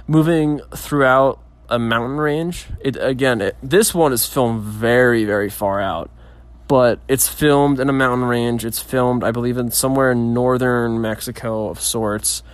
moving 0.06 0.61
throughout 0.74 1.40
a 1.68 1.78
mountain 1.78 2.18
range. 2.18 2.66
It 2.80 2.96
again, 3.00 3.40
it, 3.40 3.56
this 3.62 3.94
one 3.94 4.12
is 4.12 4.26
filmed 4.26 4.62
very 4.62 5.24
very 5.24 5.48
far 5.48 5.80
out, 5.80 6.11
but 6.70 7.00
it's 7.09 7.26
filmed 7.26 7.80
in 7.80 7.88
a 7.88 7.92
mountain 7.92 8.28
range. 8.28 8.64
It's 8.64 8.78
filmed, 8.78 9.24
I 9.24 9.33
believe, 9.33 9.59
in 9.59 9.72
somewhere 9.72 10.12
in 10.12 10.33
northern 10.33 11.00
Mexico 11.00 11.68
of 11.68 11.80
sorts. 11.80 12.44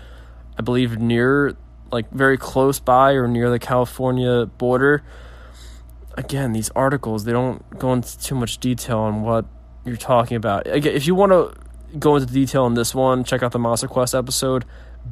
I 0.59 0.62
believe 0.62 0.98
near 0.98 1.55
like 1.92 2.11
very 2.12 2.38
close 2.38 2.81
by 2.81 3.12
or 3.12 3.29
near 3.29 3.50
the 3.50 3.59
California 3.59 4.46
border. 4.46 5.02
Again, 6.14 6.55
these 6.55 6.70
articles 6.70 7.24
they 7.24 7.33
don't 7.33 7.79
go 7.79 7.92
into 7.92 8.18
too 8.18 8.35
much 8.35 8.57
detail 8.57 9.00
on 9.00 9.20
what 9.20 9.44
you're 9.85 9.98
talking 9.98 10.38
about. 10.38 10.66
Again, 10.66 10.94
if 10.94 11.07
you 11.07 11.14
want 11.14 11.33
to 11.33 11.98
go 11.98 12.16
into 12.16 12.33
detail 12.33 12.64
on 12.64 12.72
this 12.72 12.94
one, 12.94 13.22
check 13.22 13.42
out 13.42 13.52
the 13.52 13.59
Monster 13.59 13.87
Quest 13.87 14.14
episode. 14.14 14.64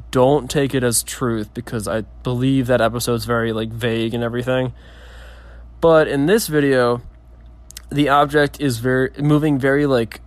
Don't 0.09 0.49
take 0.49 0.73
it 0.73 0.83
as 0.83 1.03
truth 1.03 1.53
because 1.53 1.87
I 1.87 2.01
believe 2.23 2.65
that 2.65 2.81
episode's 2.81 3.25
very 3.25 3.53
like 3.53 3.69
vague 3.69 4.15
and 4.15 4.23
everything. 4.23 4.73
But 5.79 6.07
in 6.07 6.25
this 6.25 6.47
video, 6.47 7.03
the 7.95 8.09
object 8.09 8.59
is 8.59 8.77
very 8.79 9.11
moving 9.17 9.57
very 9.57 9.85
like 9.85 10.21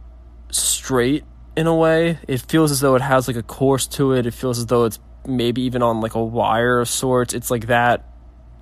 straight 0.51 1.25
in 1.57 1.67
a 1.67 1.75
way. 1.75 2.19
It 2.27 2.41
feels 2.41 2.71
as 2.71 2.81
though 2.81 2.95
it 2.95 3.03
has 3.03 3.29
like 3.29 3.37
a 3.37 3.43
course 3.43 3.87
to 3.89 4.13
it. 4.13 4.27
It 4.27 4.35
feels 4.35 4.59
as 4.59 4.67
though 4.67 4.85
it's 4.85 4.99
maybe 5.27 5.63
even 5.63 5.83
on 5.83 6.01
like 6.01 6.15
a 6.15 6.25
wire 6.25 6.81
of 6.81 6.89
sorts. 6.89 7.35
It's 7.35 7.51
like 7.51 7.67
that 7.67 8.05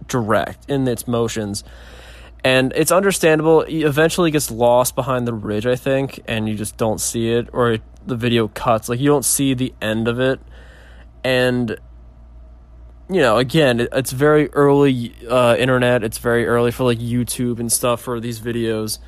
direct 0.08 0.68
in 0.68 0.86
its 0.88 1.06
motions. 1.06 1.64
And 2.44 2.72
it's 2.76 2.92
understandable. 2.92 3.62
It 3.62 3.82
eventually 3.82 4.30
gets 4.30 4.50
lost 4.50 4.94
behind 4.94 5.26
the 5.26 5.34
ridge, 5.34 5.66
I 5.66 5.74
think, 5.74 6.20
and 6.26 6.48
you 6.48 6.54
just 6.54 6.76
don't 6.76 7.00
see 7.00 7.32
it, 7.32 7.48
or 7.52 7.72
it, 7.72 7.82
the 8.06 8.14
video 8.14 8.46
cuts. 8.46 8.88
Like, 8.88 9.00
you 9.00 9.08
don't 9.08 9.24
see 9.24 9.54
the 9.54 9.74
end 9.82 10.06
of 10.06 10.20
it. 10.20 10.38
And, 11.24 11.76
you 13.08 13.20
know, 13.20 13.38
again, 13.38 13.88
it's 13.92 14.12
very 14.12 14.50
early 14.52 15.14
uh, 15.28 15.56
internet. 15.56 16.02
It's 16.02 16.18
very 16.18 16.46
early 16.46 16.70
for, 16.70 16.84
like, 16.84 16.98
YouTube 16.98 17.60
and 17.60 17.70
stuff 17.70 18.00
for 18.00 18.20
these 18.20 18.40
videos. 18.40 18.98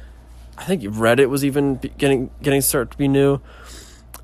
I 0.59 0.65
think 0.65 0.83
Reddit 0.83 1.29
was 1.29 1.45
even 1.45 1.77
getting 1.99 2.31
getting 2.43 2.61
started 2.61 2.91
to 2.91 2.99
be 2.99 3.07
new. 3.07 3.41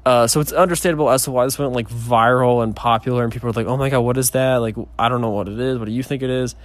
Uh, 0.05 0.27
so 0.27 0.41
it's 0.41 0.53
understandable 0.53 1.09
as 1.09 1.25
to 1.25 1.31
why 1.31 1.45
this 1.45 1.59
went 1.59 1.73
like 1.73 1.89
viral 1.89 2.63
and 2.63 2.75
popular, 2.75 3.23
and 3.23 3.33
people 3.33 3.49
are 3.49 3.53
like, 3.53 3.67
"Oh 3.67 3.77
my 3.77 3.89
god, 3.89 4.01
what 4.01 4.19
is 4.19 4.31
that?" 4.31 4.57
Like, 4.57 4.77
I 4.99 5.09
don't 5.09 5.21
know 5.21 5.31
what 5.31 5.49
it 5.49 5.59
is. 5.59 5.79
What 5.79 5.87
do 5.87 5.93
you 5.93 6.03
think 6.03 6.23
it 6.23 6.31
is? 6.31 6.57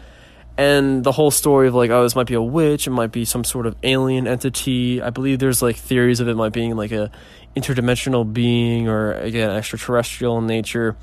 And 0.58 1.06
the 1.06 1.14
whole 1.14 1.32
story 1.32 1.70
of 1.70 1.74
like, 1.74 1.90
oh, 1.90 2.04
this 2.04 2.18
might 2.18 2.28
be 2.28 2.34
a 2.34 2.42
witch. 2.42 2.86
It 2.86 2.90
might 2.90 3.14
be 3.14 3.24
some 3.24 3.46
sort 3.46 3.66
of 3.66 3.78
alien 3.82 4.28
entity. 4.28 5.02
I 5.02 5.10
believe 5.10 5.40
there's 5.40 5.62
like 5.62 5.78
theories 5.78 6.20
of 6.20 6.28
it 6.28 6.36
might 6.36 6.52
being 6.52 6.76
like 6.76 6.92
a 6.92 7.12
interdimensional 7.56 8.32
being 8.32 8.90
or 8.90 9.14
again 9.14 9.52
extraterrestrial 9.52 10.38
in 10.40 10.48
nature. 10.48 10.98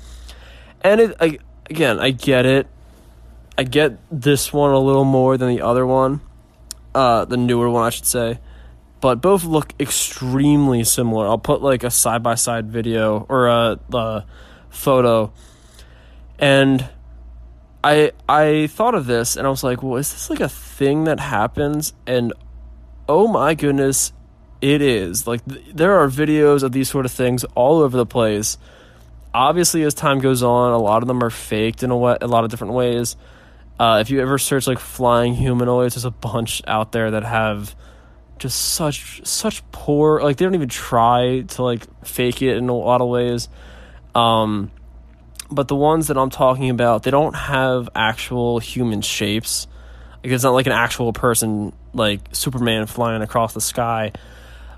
And 0.81 1.01
it, 1.01 1.41
again, 1.69 1.99
I 1.99 2.11
get 2.11 2.45
it. 2.45 2.67
I 3.57 3.63
get 3.63 3.97
this 4.11 4.53
one 4.53 4.71
a 4.71 4.79
little 4.79 5.03
more 5.03 5.37
than 5.37 5.49
the 5.49 5.61
other 5.61 5.85
one, 5.85 6.21
uh, 6.93 7.25
the 7.25 7.37
newer 7.37 7.69
one, 7.69 7.85
I 7.85 7.89
should 7.89 8.05
say 8.05 8.39
but 8.99 9.21
both 9.21 9.43
look 9.43 9.73
extremely 9.79 10.83
similar. 10.83 11.27
I'll 11.27 11.37
put 11.37 11.61
like 11.61 11.83
a 11.83 11.91
side 11.91 12.23
by 12.23 12.35
side 12.35 12.71
video 12.71 13.25
or 13.29 13.47
a, 13.47 13.79
a 13.93 14.25
photo, 14.69 15.31
and 16.39 16.87
I 17.83 18.11
I 18.27 18.67
thought 18.67 18.95
of 18.95 19.05
this 19.05 19.35
and 19.35 19.45
I 19.45 19.49
was 19.49 19.63
like, 19.63 19.83
well, 19.83 19.97
is 19.97 20.11
this 20.11 20.29
like 20.29 20.39
a 20.39 20.49
thing 20.49 21.03
that 21.05 21.19
happens? 21.19 21.93
And 22.05 22.33
oh 23.07 23.27
my 23.27 23.53
goodness, 23.53 24.13
it 24.61 24.81
is. 24.81 25.27
Like 25.27 25.45
th- 25.45 25.65
there 25.73 25.99
are 25.99 26.07
videos 26.07 26.63
of 26.63 26.71
these 26.71 26.89
sort 26.89 27.05
of 27.05 27.11
things 27.11 27.43
all 27.55 27.79
over 27.79 27.95
the 27.95 28.05
place. 28.05 28.57
Obviously, 29.37 29.83
as 29.83 29.93
time 29.93 30.17
goes 30.17 30.41
on, 30.41 30.73
a 30.73 30.79
lot 30.79 31.03
of 31.03 31.07
them 31.07 31.23
are 31.23 31.29
faked 31.29 31.83
in 31.83 31.91
a, 31.91 31.97
way, 31.97 32.17
a 32.19 32.27
lot 32.27 32.43
of 32.43 32.49
different 32.49 32.73
ways. 32.73 33.15
Uh, 33.79 33.99
if 34.01 34.09
you 34.09 34.19
ever 34.19 34.39
search 34.39 34.65
like 34.65 34.79
flying 34.79 35.35
humanoids, 35.35 35.93
there's 35.93 36.05
a 36.05 36.11
bunch 36.11 36.63
out 36.65 36.91
there 36.91 37.11
that 37.11 37.23
have 37.23 37.75
just 38.39 38.59
such 38.59 39.25
such 39.25 39.63
poor 39.71 40.21
like 40.21 40.37
they 40.37 40.45
don't 40.45 40.55
even 40.55 40.69
try 40.69 41.41
to 41.41 41.63
like 41.63 41.85
fake 42.03 42.41
it 42.41 42.57
in 42.57 42.67
a 42.67 42.73
lot 42.73 42.99
of 42.99 43.09
ways. 43.09 43.47
Um 44.15 44.71
but 45.49 45.67
the 45.67 45.75
ones 45.75 46.07
that 46.07 46.17
i'm 46.17 46.29
talking 46.29 46.69
about 46.69 47.03
they 47.03 47.11
don't 47.11 47.35
have 47.35 47.89
actual 47.95 48.59
human 48.59 49.01
shapes. 49.01 49.67
Like 50.23 50.33
it's 50.33 50.43
not 50.43 50.51
like 50.51 50.65
an 50.65 50.73
actual 50.73 51.13
person 51.13 51.73
like 51.93 52.21
superman 52.31 52.85
flying 52.85 53.21
across 53.21 53.53
the 53.53 53.61
sky 53.61 54.13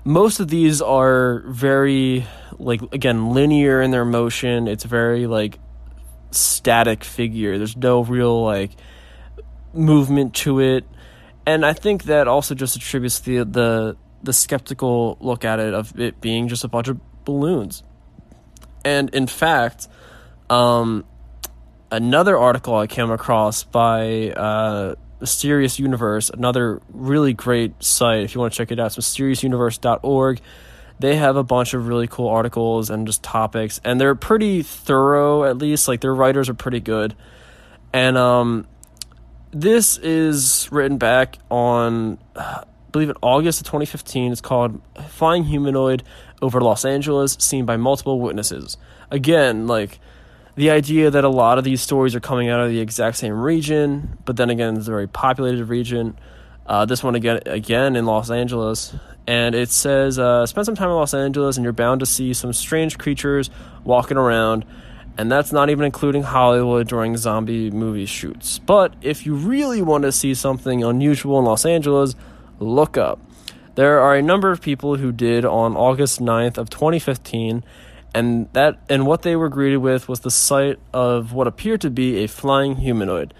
most 0.04 0.40
of 0.40 0.48
these 0.48 0.80
are 0.80 1.40
very 1.46 2.26
like 2.58 2.82
again 2.92 3.30
linear 3.30 3.80
in 3.82 3.90
their 3.90 4.04
motion. 4.04 4.68
It's 4.68 4.84
very 4.84 5.26
like 5.26 5.58
static 6.30 7.04
figure. 7.04 7.58
There's 7.58 7.76
no 7.76 8.02
real 8.02 8.44
like 8.44 8.72
movement 9.72 10.34
to 10.34 10.60
it. 10.60 10.84
And 11.46 11.64
I 11.64 11.72
think 11.72 12.04
that 12.04 12.28
also 12.28 12.54
just 12.54 12.76
attributes 12.76 13.20
the 13.20 13.44
the 13.44 13.96
the 14.22 14.32
skeptical 14.32 15.16
look 15.20 15.44
at 15.44 15.58
it 15.60 15.74
of 15.74 15.98
it 15.98 16.20
being 16.20 16.48
just 16.48 16.64
a 16.64 16.68
bunch 16.68 16.88
of 16.88 17.00
balloons. 17.24 17.82
And 18.84 19.10
in 19.14 19.26
fact, 19.26 19.88
um, 20.48 21.04
another 21.90 22.38
article 22.38 22.76
I 22.76 22.86
came 22.86 23.10
across 23.10 23.64
by 23.64 24.30
uh, 24.30 24.94
Mysterious 25.20 25.78
Universe, 25.78 26.30
another 26.30 26.80
really 26.92 27.32
great 27.32 27.82
site 27.82 28.22
if 28.24 28.34
you 28.34 28.40
want 28.40 28.52
to 28.52 28.56
check 28.56 28.72
it 28.72 28.80
out, 28.80 28.96
it's 28.96 28.96
mysteriousuniverse.org. 28.96 30.40
They 30.98 31.16
have 31.16 31.36
a 31.36 31.42
bunch 31.42 31.72
of 31.72 31.86
really 31.86 32.06
cool 32.06 32.28
articles 32.28 32.90
and 32.90 33.06
just 33.06 33.22
topics, 33.22 33.80
and 33.84 34.00
they're 34.00 34.14
pretty 34.14 34.62
thorough, 34.62 35.44
at 35.44 35.56
least. 35.56 35.88
Like, 35.88 36.02
their 36.02 36.14
writers 36.14 36.48
are 36.50 36.54
pretty 36.54 36.80
good. 36.80 37.14
And 37.92 38.18
um, 38.18 38.66
this 39.50 39.96
is 39.98 40.68
written 40.70 40.98
back 40.98 41.38
on, 41.50 42.18
I 42.36 42.64
believe, 42.92 43.08
in 43.08 43.16
August 43.22 43.60
of 43.60 43.66
2015. 43.66 44.32
It's 44.32 44.40
called 44.40 44.80
Flying 45.08 45.44
Humanoid 45.44 46.02
Over 46.42 46.60
Los 46.60 46.84
Angeles, 46.84 47.36
seen 47.40 47.64
by 47.64 47.76
multiple 47.78 48.20
witnesses. 48.20 48.76
Again, 49.10 49.66
like 49.66 50.00
the 50.60 50.68
idea 50.68 51.10
that 51.10 51.24
a 51.24 51.28
lot 51.30 51.56
of 51.56 51.64
these 51.64 51.80
stories 51.80 52.14
are 52.14 52.20
coming 52.20 52.50
out 52.50 52.60
of 52.60 52.68
the 52.68 52.80
exact 52.80 53.16
same 53.16 53.32
region, 53.32 54.18
but 54.26 54.36
then 54.36 54.50
again, 54.50 54.76
it's 54.76 54.88
a 54.88 54.90
very 54.90 55.08
populated 55.08 55.64
region. 55.64 56.18
Uh, 56.66 56.84
this 56.84 57.02
one 57.02 57.14
again, 57.14 57.40
again 57.46 57.96
in 57.96 58.04
Los 58.04 58.30
Angeles, 58.30 58.94
and 59.26 59.54
it 59.54 59.70
says, 59.70 60.18
uh, 60.18 60.44
"Spend 60.44 60.66
some 60.66 60.74
time 60.74 60.90
in 60.90 60.96
Los 60.96 61.14
Angeles, 61.14 61.56
and 61.56 61.64
you're 61.64 61.72
bound 61.72 62.00
to 62.00 62.06
see 62.06 62.34
some 62.34 62.52
strange 62.52 62.98
creatures 62.98 63.48
walking 63.84 64.18
around." 64.18 64.66
And 65.16 65.32
that's 65.32 65.50
not 65.50 65.70
even 65.70 65.86
including 65.86 66.24
Hollywood 66.24 66.88
during 66.88 67.16
zombie 67.16 67.70
movie 67.70 68.04
shoots. 68.04 68.58
But 68.58 68.92
if 69.00 69.24
you 69.24 69.36
really 69.36 69.80
want 69.80 70.02
to 70.02 70.12
see 70.12 70.34
something 70.34 70.84
unusual 70.84 71.38
in 71.38 71.46
Los 71.46 71.64
Angeles, 71.64 72.14
look 72.58 72.98
up. 72.98 73.18
There 73.76 73.98
are 74.00 74.14
a 74.14 74.20
number 74.20 74.50
of 74.50 74.60
people 74.60 74.96
who 74.96 75.10
did 75.10 75.46
on 75.46 75.74
August 75.74 76.20
9th 76.20 76.58
of 76.58 76.68
2015 76.68 77.64
and 78.14 78.52
that 78.52 78.78
and 78.88 79.06
what 79.06 79.22
they 79.22 79.36
were 79.36 79.48
greeted 79.48 79.78
with 79.78 80.08
was 80.08 80.20
the 80.20 80.30
sight 80.30 80.78
of 80.92 81.32
what 81.32 81.46
appeared 81.46 81.80
to 81.82 81.90
be 81.90 82.24
a 82.24 82.28
flying 82.28 82.76
humanoid. 82.76 83.34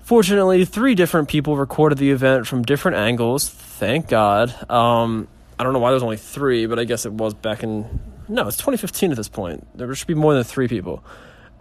Fortunately, 0.00 0.64
three 0.64 0.94
different 0.94 1.28
people 1.28 1.56
recorded 1.56 1.98
the 1.98 2.10
event 2.10 2.46
from 2.46 2.62
different 2.62 2.96
angles. 2.96 3.48
Thank 3.48 4.08
God. 4.08 4.50
Um, 4.70 5.28
I 5.58 5.64
don't 5.64 5.72
know 5.72 5.78
why 5.78 5.90
there's 5.90 6.02
only 6.02 6.16
three, 6.16 6.66
but 6.66 6.78
I 6.78 6.84
guess 6.84 7.06
it 7.06 7.12
was 7.12 7.34
back 7.34 7.62
in 7.62 8.00
no, 8.28 8.48
it's 8.48 8.56
2015 8.56 9.10
at 9.10 9.16
this 9.16 9.28
point. 9.28 9.66
There 9.76 9.92
should 9.94 10.06
be 10.06 10.14
more 10.14 10.34
than 10.34 10.44
three 10.44 10.68
people. 10.68 11.04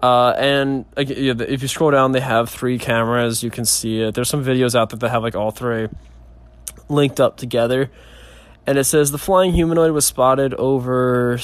Uh, 0.02 0.34
and 0.38 0.86
if 0.98 1.62
you 1.62 1.68
scroll 1.68 1.92
down, 1.92 2.12
they 2.12 2.20
have 2.20 2.50
three 2.50 2.80
cameras. 2.80 3.44
You 3.44 3.52
can 3.52 3.66
see 3.66 4.02
it. 4.02 4.16
There's 4.16 4.30
some 4.30 4.44
videos 4.44 4.74
out 4.74 4.90
there 4.90 4.98
that 5.00 5.10
have 5.10 5.22
like 5.22 5.36
all 5.36 5.52
three 5.52 5.90
linked 6.90 7.20
up 7.20 7.38
together. 7.38 7.92
And 8.66 8.78
it 8.78 8.86
says 8.86 9.12
the 9.12 9.18
flying 9.18 9.54
humanoid 9.54 9.92
was 9.92 10.06
spotted 10.06 10.54
over 10.54 11.38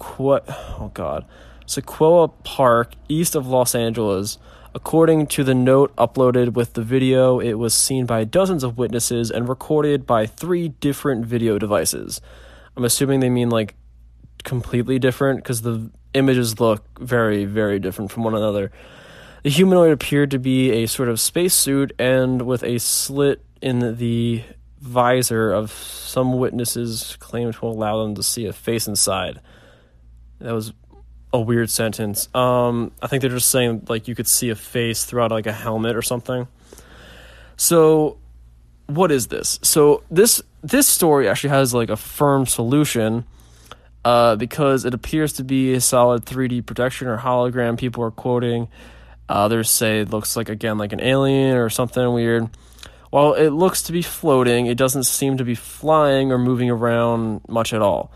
Sequoia, 0.00 0.42
oh 0.48 0.90
God, 0.94 1.26
Sequoia 1.66 2.28
Park, 2.28 2.94
east 3.08 3.34
of 3.34 3.46
Los 3.46 3.74
Angeles. 3.74 4.38
According 4.74 5.26
to 5.28 5.44
the 5.44 5.54
note 5.54 5.94
uploaded 5.96 6.54
with 6.54 6.72
the 6.74 6.82
video, 6.82 7.38
it 7.40 7.54
was 7.54 7.74
seen 7.74 8.06
by 8.06 8.24
dozens 8.24 8.64
of 8.64 8.78
witnesses 8.78 9.30
and 9.30 9.48
recorded 9.48 10.06
by 10.06 10.26
three 10.26 10.68
different 10.68 11.26
video 11.26 11.58
devices. 11.58 12.20
I'm 12.76 12.84
assuming 12.84 13.20
they 13.20 13.28
mean 13.28 13.50
like 13.50 13.74
completely 14.42 14.98
different 14.98 15.40
because 15.40 15.62
the 15.62 15.90
images 16.14 16.60
look 16.60 16.82
very, 16.98 17.44
very 17.44 17.78
different 17.78 18.10
from 18.10 18.22
one 18.22 18.34
another. 18.34 18.70
The 19.42 19.50
humanoid 19.50 19.90
appeared 19.90 20.30
to 20.30 20.38
be 20.38 20.70
a 20.70 20.86
sort 20.86 21.08
of 21.08 21.20
spacesuit 21.20 21.92
and 21.98 22.42
with 22.42 22.62
a 22.62 22.78
slit 22.78 23.44
in 23.60 23.96
the 23.96 24.44
visor 24.80 25.52
of 25.52 25.72
some 25.72 26.38
witnesses 26.38 27.16
claimed 27.20 27.54
to 27.54 27.66
allow 27.66 28.02
them 28.02 28.14
to 28.14 28.22
see 28.22 28.46
a 28.46 28.52
face 28.52 28.86
inside. 28.86 29.40
That 30.40 30.52
was 30.52 30.72
a 31.32 31.40
weird 31.40 31.70
sentence. 31.70 32.28
Um, 32.34 32.92
I 33.00 33.06
think 33.06 33.22
they're 33.22 33.30
just 33.30 33.50
saying 33.50 33.86
like 33.88 34.08
you 34.08 34.14
could 34.14 34.26
see 34.26 34.50
a 34.50 34.54
face 34.56 35.04
throughout 35.04 35.30
like 35.30 35.46
a 35.46 35.52
helmet 35.52 35.96
or 35.96 36.02
something. 36.02 36.48
So, 37.56 38.18
what 38.86 39.12
is 39.12 39.28
this? 39.28 39.58
So 39.62 40.02
this 40.10 40.42
this 40.62 40.86
story 40.86 41.28
actually 41.28 41.50
has 41.50 41.72
like 41.74 41.90
a 41.90 41.96
firm 41.96 42.46
solution. 42.46 43.24
Uh, 44.02 44.34
because 44.34 44.86
it 44.86 44.94
appears 44.94 45.34
to 45.34 45.44
be 45.44 45.74
a 45.74 45.80
solid 45.80 46.24
3D 46.24 46.64
projection 46.64 47.06
or 47.06 47.18
hologram. 47.18 47.76
People 47.76 48.02
are 48.02 48.10
quoting. 48.10 48.66
Others 49.28 49.70
say 49.70 50.00
it 50.00 50.08
looks 50.08 50.36
like 50.36 50.48
again 50.48 50.78
like 50.78 50.94
an 50.94 51.00
alien 51.00 51.58
or 51.58 51.68
something 51.68 52.10
weird. 52.14 52.48
While 53.10 53.34
it 53.34 53.50
looks 53.50 53.82
to 53.82 53.92
be 53.92 54.02
floating, 54.02 54.66
it 54.66 54.78
doesn't 54.78 55.04
seem 55.04 55.36
to 55.36 55.44
be 55.44 55.54
flying 55.54 56.32
or 56.32 56.38
moving 56.38 56.70
around 56.70 57.42
much 57.46 57.74
at 57.74 57.82
all. 57.82 58.10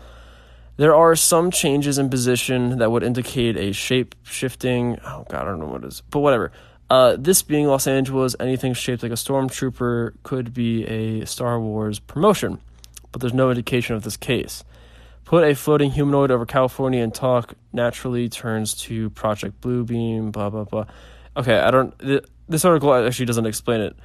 There 0.77 0.95
are 0.95 1.15
some 1.15 1.51
changes 1.51 1.97
in 1.97 2.09
position 2.09 2.79
that 2.79 2.91
would 2.91 3.03
indicate 3.03 3.55
a 3.57 3.71
shape 3.71 4.15
shifting. 4.23 4.99
Oh 5.05 5.25
god, 5.29 5.43
I 5.43 5.45
don't 5.45 5.59
know 5.59 5.67
what 5.67 5.83
it 5.83 5.87
is, 5.87 6.01
but 6.09 6.19
whatever. 6.19 6.51
Uh, 6.89 7.15
this 7.17 7.41
being 7.41 7.67
Los 7.67 7.87
Angeles, 7.87 8.35
anything 8.39 8.73
shaped 8.73 9.01
like 9.01 9.11
a 9.11 9.15
stormtrooper 9.15 10.13
could 10.23 10.53
be 10.53 10.85
a 10.85 11.25
Star 11.25 11.59
Wars 11.59 11.99
promotion, 11.99 12.59
but 13.11 13.21
there's 13.21 13.33
no 13.33 13.49
indication 13.49 13.95
of 13.95 14.03
this 14.03 14.17
case. 14.17 14.63
Put 15.23 15.43
a 15.43 15.55
floating 15.55 15.89
humanoid 15.89 16.29
over 16.29 16.45
California 16.45 17.01
and 17.01 17.11
talk 17.13 17.55
naturally 17.73 18.29
turns 18.29 18.75
to 18.75 19.09
Project 19.11 19.59
Blue 19.61 19.83
Beam, 19.83 20.29
blah, 20.29 20.51
blah, 20.51 20.65
blah. 20.65 20.85
Okay, 21.35 21.57
I 21.57 21.71
don't. 21.71 21.97
Th- 21.97 22.23
this 22.47 22.63
article 22.63 22.93
actually 22.93 23.25
doesn't 23.25 23.47
explain 23.47 23.81
it 23.81 23.95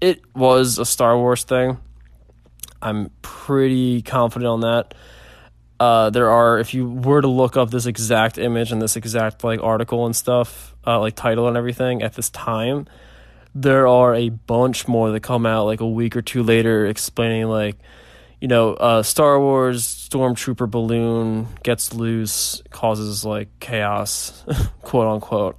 it 0.00 0.22
was 0.34 0.78
a 0.78 0.84
Star 0.84 1.16
Wars 1.16 1.44
thing. 1.44 1.78
I'm 2.80 3.10
pretty 3.22 4.02
confident 4.02 4.48
on 4.48 4.60
that. 4.60 4.94
Uh, 5.80 6.10
there 6.10 6.30
are, 6.30 6.58
if 6.58 6.74
you 6.74 6.88
were 6.88 7.20
to 7.20 7.28
look 7.28 7.56
up 7.56 7.70
this 7.70 7.86
exact 7.86 8.36
image 8.36 8.72
and 8.72 8.82
this 8.82 8.96
exact 8.96 9.44
like 9.44 9.62
article 9.62 10.06
and 10.06 10.16
stuff, 10.16 10.74
uh, 10.86 10.98
like 10.98 11.14
title 11.14 11.46
and 11.46 11.56
everything 11.56 12.02
at 12.02 12.14
this 12.14 12.30
time, 12.30 12.86
there 13.54 13.86
are 13.86 14.14
a 14.14 14.28
bunch 14.28 14.88
more 14.88 15.10
that 15.12 15.20
come 15.20 15.46
out 15.46 15.66
like 15.66 15.80
a 15.80 15.88
week 15.88 16.16
or 16.16 16.22
two 16.22 16.42
later 16.42 16.86
explaining 16.86 17.46
like, 17.46 17.76
you 18.40 18.48
know, 18.48 18.74
uh, 18.74 19.02
Star 19.02 19.38
Wars 19.40 19.84
stormtrooper 19.84 20.70
balloon 20.70 21.46
gets 21.62 21.94
loose, 21.94 22.62
causes 22.70 23.24
like 23.24 23.48
chaos, 23.60 24.44
quote 24.82 25.06
unquote. 25.06 25.58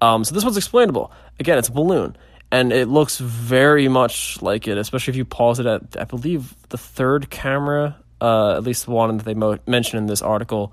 Um, 0.00 0.24
so 0.24 0.34
this 0.34 0.44
one's 0.44 0.56
explainable. 0.56 1.12
Again, 1.40 1.58
it's 1.58 1.68
a 1.68 1.72
balloon 1.72 2.16
and 2.50 2.72
it 2.72 2.88
looks 2.88 3.18
very 3.18 3.88
much 3.88 4.40
like 4.40 4.68
it, 4.68 4.78
especially 4.78 5.12
if 5.12 5.16
you 5.16 5.24
pause 5.24 5.60
it 5.60 5.66
at 5.66 5.96
I 5.98 6.04
believe 6.04 6.54
the 6.70 6.78
third 6.78 7.30
camera, 7.30 7.96
uh, 8.20 8.56
at 8.56 8.64
least 8.64 8.86
the 8.86 8.90
one 8.90 9.16
that 9.16 9.24
they 9.24 9.34
mo- 9.34 9.58
mentioned 9.66 9.98
in 9.98 10.06
this 10.06 10.22
article. 10.22 10.72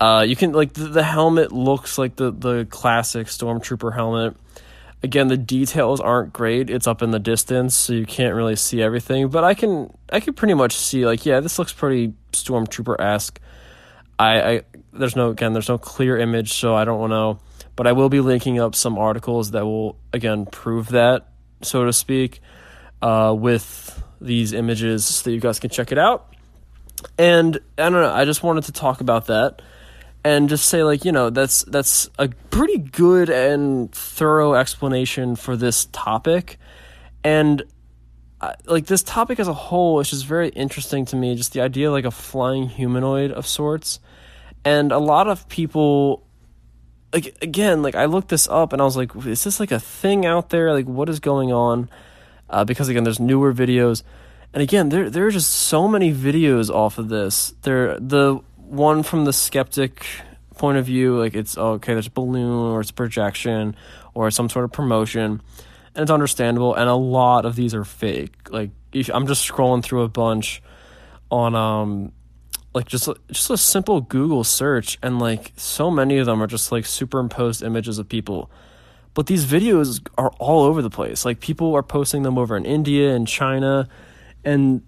Uh, 0.00 0.24
you 0.26 0.34
can 0.36 0.52
like 0.52 0.72
the, 0.72 0.88
the 0.88 1.02
helmet 1.02 1.52
looks 1.52 1.98
like 1.98 2.16
the 2.16 2.30
the 2.30 2.66
classic 2.70 3.26
stormtrooper 3.26 3.94
helmet. 3.94 4.36
Again, 5.02 5.28
the 5.28 5.36
details 5.36 6.00
aren't 6.00 6.32
great. 6.32 6.68
It's 6.68 6.86
up 6.86 7.02
in 7.02 7.10
the 7.10 7.18
distance, 7.18 7.74
so 7.74 7.94
you 7.94 8.04
can't 8.04 8.34
really 8.34 8.56
see 8.56 8.82
everything. 8.82 9.28
But 9.28 9.44
I 9.44 9.54
can 9.54 9.92
I 10.12 10.20
can 10.20 10.34
pretty 10.34 10.54
much 10.54 10.76
see 10.76 11.06
like 11.06 11.26
yeah, 11.26 11.40
this 11.40 11.58
looks 11.58 11.72
pretty 11.72 12.14
stormtrooper 12.32 13.00
esque. 13.00 13.40
I, 14.18 14.42
I 14.42 14.62
there's 14.92 15.16
no 15.16 15.30
again 15.30 15.52
there's 15.52 15.68
no 15.68 15.78
clear 15.78 16.18
image, 16.18 16.52
so 16.52 16.74
I 16.74 16.84
don't 16.84 17.10
know 17.10 17.40
but 17.80 17.86
I 17.86 17.92
will 17.92 18.10
be 18.10 18.20
linking 18.20 18.60
up 18.60 18.74
some 18.74 18.98
articles 18.98 19.52
that 19.52 19.64
will 19.64 19.96
again 20.12 20.44
prove 20.44 20.88
that, 20.90 21.28
so 21.62 21.86
to 21.86 21.94
speak, 21.94 22.42
uh, 23.00 23.34
with 23.34 24.02
these 24.20 24.52
images 24.52 25.06
so 25.06 25.24
that 25.24 25.32
you 25.34 25.40
guys 25.40 25.58
can 25.58 25.70
check 25.70 25.90
it 25.90 25.96
out. 25.96 26.29
And 27.18 27.58
I 27.78 27.82
don't 27.82 27.92
know, 27.92 28.12
I 28.12 28.24
just 28.24 28.42
wanted 28.42 28.64
to 28.64 28.72
talk 28.72 29.00
about 29.00 29.26
that 29.26 29.62
and 30.24 30.48
just 30.48 30.66
say 30.66 30.82
like, 30.82 31.04
you 31.04 31.12
know, 31.12 31.30
that's 31.30 31.62
that's 31.64 32.10
a 32.18 32.28
pretty 32.50 32.78
good 32.78 33.30
and 33.30 33.92
thorough 33.92 34.54
explanation 34.54 35.36
for 35.36 35.56
this 35.56 35.86
topic. 35.92 36.58
And 37.24 37.62
like 38.66 38.86
this 38.86 39.02
topic 39.02 39.38
as 39.38 39.48
a 39.48 39.54
whole 39.54 40.00
is 40.00 40.10
just 40.10 40.26
very 40.26 40.48
interesting 40.50 41.04
to 41.06 41.16
me, 41.16 41.34
just 41.34 41.52
the 41.52 41.60
idea 41.60 41.90
like 41.90 42.04
a 42.04 42.10
flying 42.10 42.68
humanoid 42.68 43.30
of 43.32 43.46
sorts. 43.46 44.00
And 44.64 44.92
a 44.92 44.98
lot 44.98 45.26
of 45.26 45.48
people 45.48 46.26
like 47.12 47.36
again, 47.42 47.82
like 47.82 47.94
I 47.94 48.04
looked 48.04 48.28
this 48.28 48.48
up 48.48 48.72
and 48.72 48.80
I 48.80 48.84
was 48.84 48.96
like, 48.96 49.14
is 49.26 49.44
this 49.44 49.60
like 49.60 49.72
a 49.72 49.80
thing 49.80 50.26
out 50.26 50.50
there? 50.50 50.72
Like, 50.72 50.86
what 50.86 51.08
is 51.08 51.20
going 51.20 51.52
on? 51.52 51.90
Uh, 52.48 52.64
because 52.64 52.88
again, 52.88 53.04
there's 53.04 53.20
newer 53.20 53.52
videos, 53.52 54.02
and 54.52 54.62
again, 54.62 54.88
there 54.88 55.08
there 55.08 55.26
are 55.26 55.30
just 55.30 55.52
so 55.52 55.86
many 55.86 56.12
videos 56.12 56.70
off 56.70 56.98
of 56.98 57.08
this. 57.08 57.54
There, 57.62 57.98
the 58.00 58.40
one 58.56 59.02
from 59.02 59.24
the 59.24 59.32
skeptic 59.32 60.04
point 60.56 60.78
of 60.78 60.86
view, 60.86 61.18
like 61.18 61.34
it's 61.34 61.56
oh, 61.56 61.72
okay, 61.72 61.92
there's 61.92 62.08
a 62.08 62.10
balloon 62.10 62.72
or 62.72 62.80
it's 62.80 62.90
a 62.90 62.94
projection 62.94 63.76
or 64.12 64.30
some 64.30 64.48
sort 64.48 64.64
of 64.64 64.72
promotion, 64.72 65.40
and 65.94 66.02
it's 66.02 66.10
understandable. 66.10 66.74
And 66.74 66.88
a 66.88 66.94
lot 66.94 67.44
of 67.44 67.54
these 67.54 67.74
are 67.74 67.84
fake. 67.84 68.50
Like 68.50 68.70
if, 68.92 69.08
I'm 69.12 69.26
just 69.26 69.48
scrolling 69.48 69.84
through 69.84 70.02
a 70.02 70.08
bunch 70.08 70.62
on 71.30 71.54
um 71.54 72.12
like 72.74 72.86
just 72.86 73.08
just 73.30 73.50
a 73.50 73.56
simple 73.56 74.00
Google 74.00 74.42
search 74.42 74.98
and 75.00 75.20
like 75.20 75.52
so 75.56 75.90
many 75.92 76.18
of 76.18 76.26
them 76.26 76.42
are 76.42 76.48
just 76.48 76.72
like 76.72 76.86
superimposed 76.86 77.62
images 77.62 77.98
of 77.98 78.08
people. 78.08 78.50
But 79.14 79.26
these 79.26 79.44
videos 79.44 80.04
are 80.18 80.30
all 80.38 80.64
over 80.64 80.82
the 80.82 80.90
place. 80.90 81.24
Like 81.24 81.40
people 81.40 81.74
are 81.74 81.82
posting 81.82 82.22
them 82.24 82.36
over 82.36 82.56
in 82.56 82.64
India 82.64 83.14
and 83.14 83.26
China 83.26 83.88
and 84.44 84.82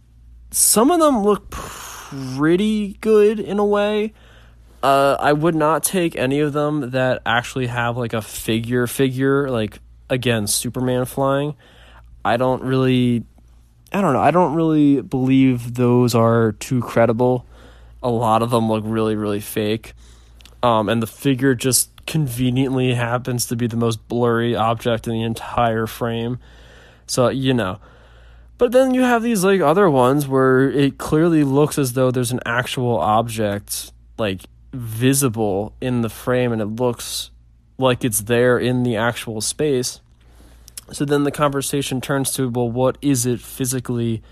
some 0.50 0.90
of 0.90 1.00
them 1.00 1.22
look 1.22 1.50
pretty 1.50 2.94
good 3.00 3.40
in 3.40 3.58
a 3.58 3.64
way. 3.64 4.12
Uh, 4.82 5.16
I 5.18 5.32
would 5.32 5.54
not 5.54 5.84
take 5.84 6.16
any 6.16 6.40
of 6.40 6.52
them 6.52 6.90
that 6.90 7.22
actually 7.24 7.68
have 7.68 7.96
like 7.96 8.12
a 8.12 8.22
figure 8.22 8.86
figure 8.86 9.48
like 9.48 9.78
again 10.10 10.46
Superman 10.46 11.04
flying. 11.04 11.54
I 12.24 12.36
don't 12.36 12.62
really 12.62 13.24
I 13.92 14.00
don't 14.00 14.12
know. 14.12 14.20
I 14.20 14.30
don't 14.30 14.54
really 14.54 15.00
believe 15.00 15.74
those 15.74 16.14
are 16.14 16.52
too 16.52 16.80
credible 16.80 17.46
a 18.02 18.10
lot 18.10 18.42
of 18.42 18.50
them 18.50 18.68
look 18.68 18.82
really 18.86 19.14
really 19.14 19.40
fake 19.40 19.94
um, 20.62 20.88
and 20.88 21.02
the 21.02 21.06
figure 21.06 21.54
just 21.54 21.90
conveniently 22.06 22.94
happens 22.94 23.46
to 23.46 23.56
be 23.56 23.66
the 23.66 23.76
most 23.76 24.06
blurry 24.08 24.56
object 24.56 25.06
in 25.06 25.12
the 25.12 25.22
entire 25.22 25.86
frame 25.86 26.38
so 27.06 27.28
you 27.28 27.54
know 27.54 27.78
but 28.62 28.70
then 28.70 28.94
you 28.94 29.02
have 29.02 29.24
these 29.24 29.42
like 29.42 29.60
other 29.60 29.90
ones 29.90 30.28
where 30.28 30.70
it 30.70 30.96
clearly 30.96 31.42
looks 31.42 31.78
as 31.78 31.94
though 31.94 32.12
there's 32.12 32.30
an 32.30 32.38
actual 32.46 32.96
object 32.96 33.90
like 34.18 34.42
visible 34.72 35.74
in 35.80 36.02
the 36.02 36.08
frame 36.08 36.52
and 36.52 36.62
it 36.62 36.66
looks 36.66 37.32
like 37.76 38.04
it's 38.04 38.20
there 38.20 38.60
in 38.60 38.84
the 38.84 38.94
actual 38.94 39.40
space. 39.40 40.00
So 40.92 41.04
then 41.04 41.24
the 41.24 41.32
conversation 41.32 42.00
turns 42.00 42.30
to 42.34 42.48
well 42.48 42.70
what 42.70 42.98
is 43.02 43.26
it 43.26 43.40
physically 43.40 44.22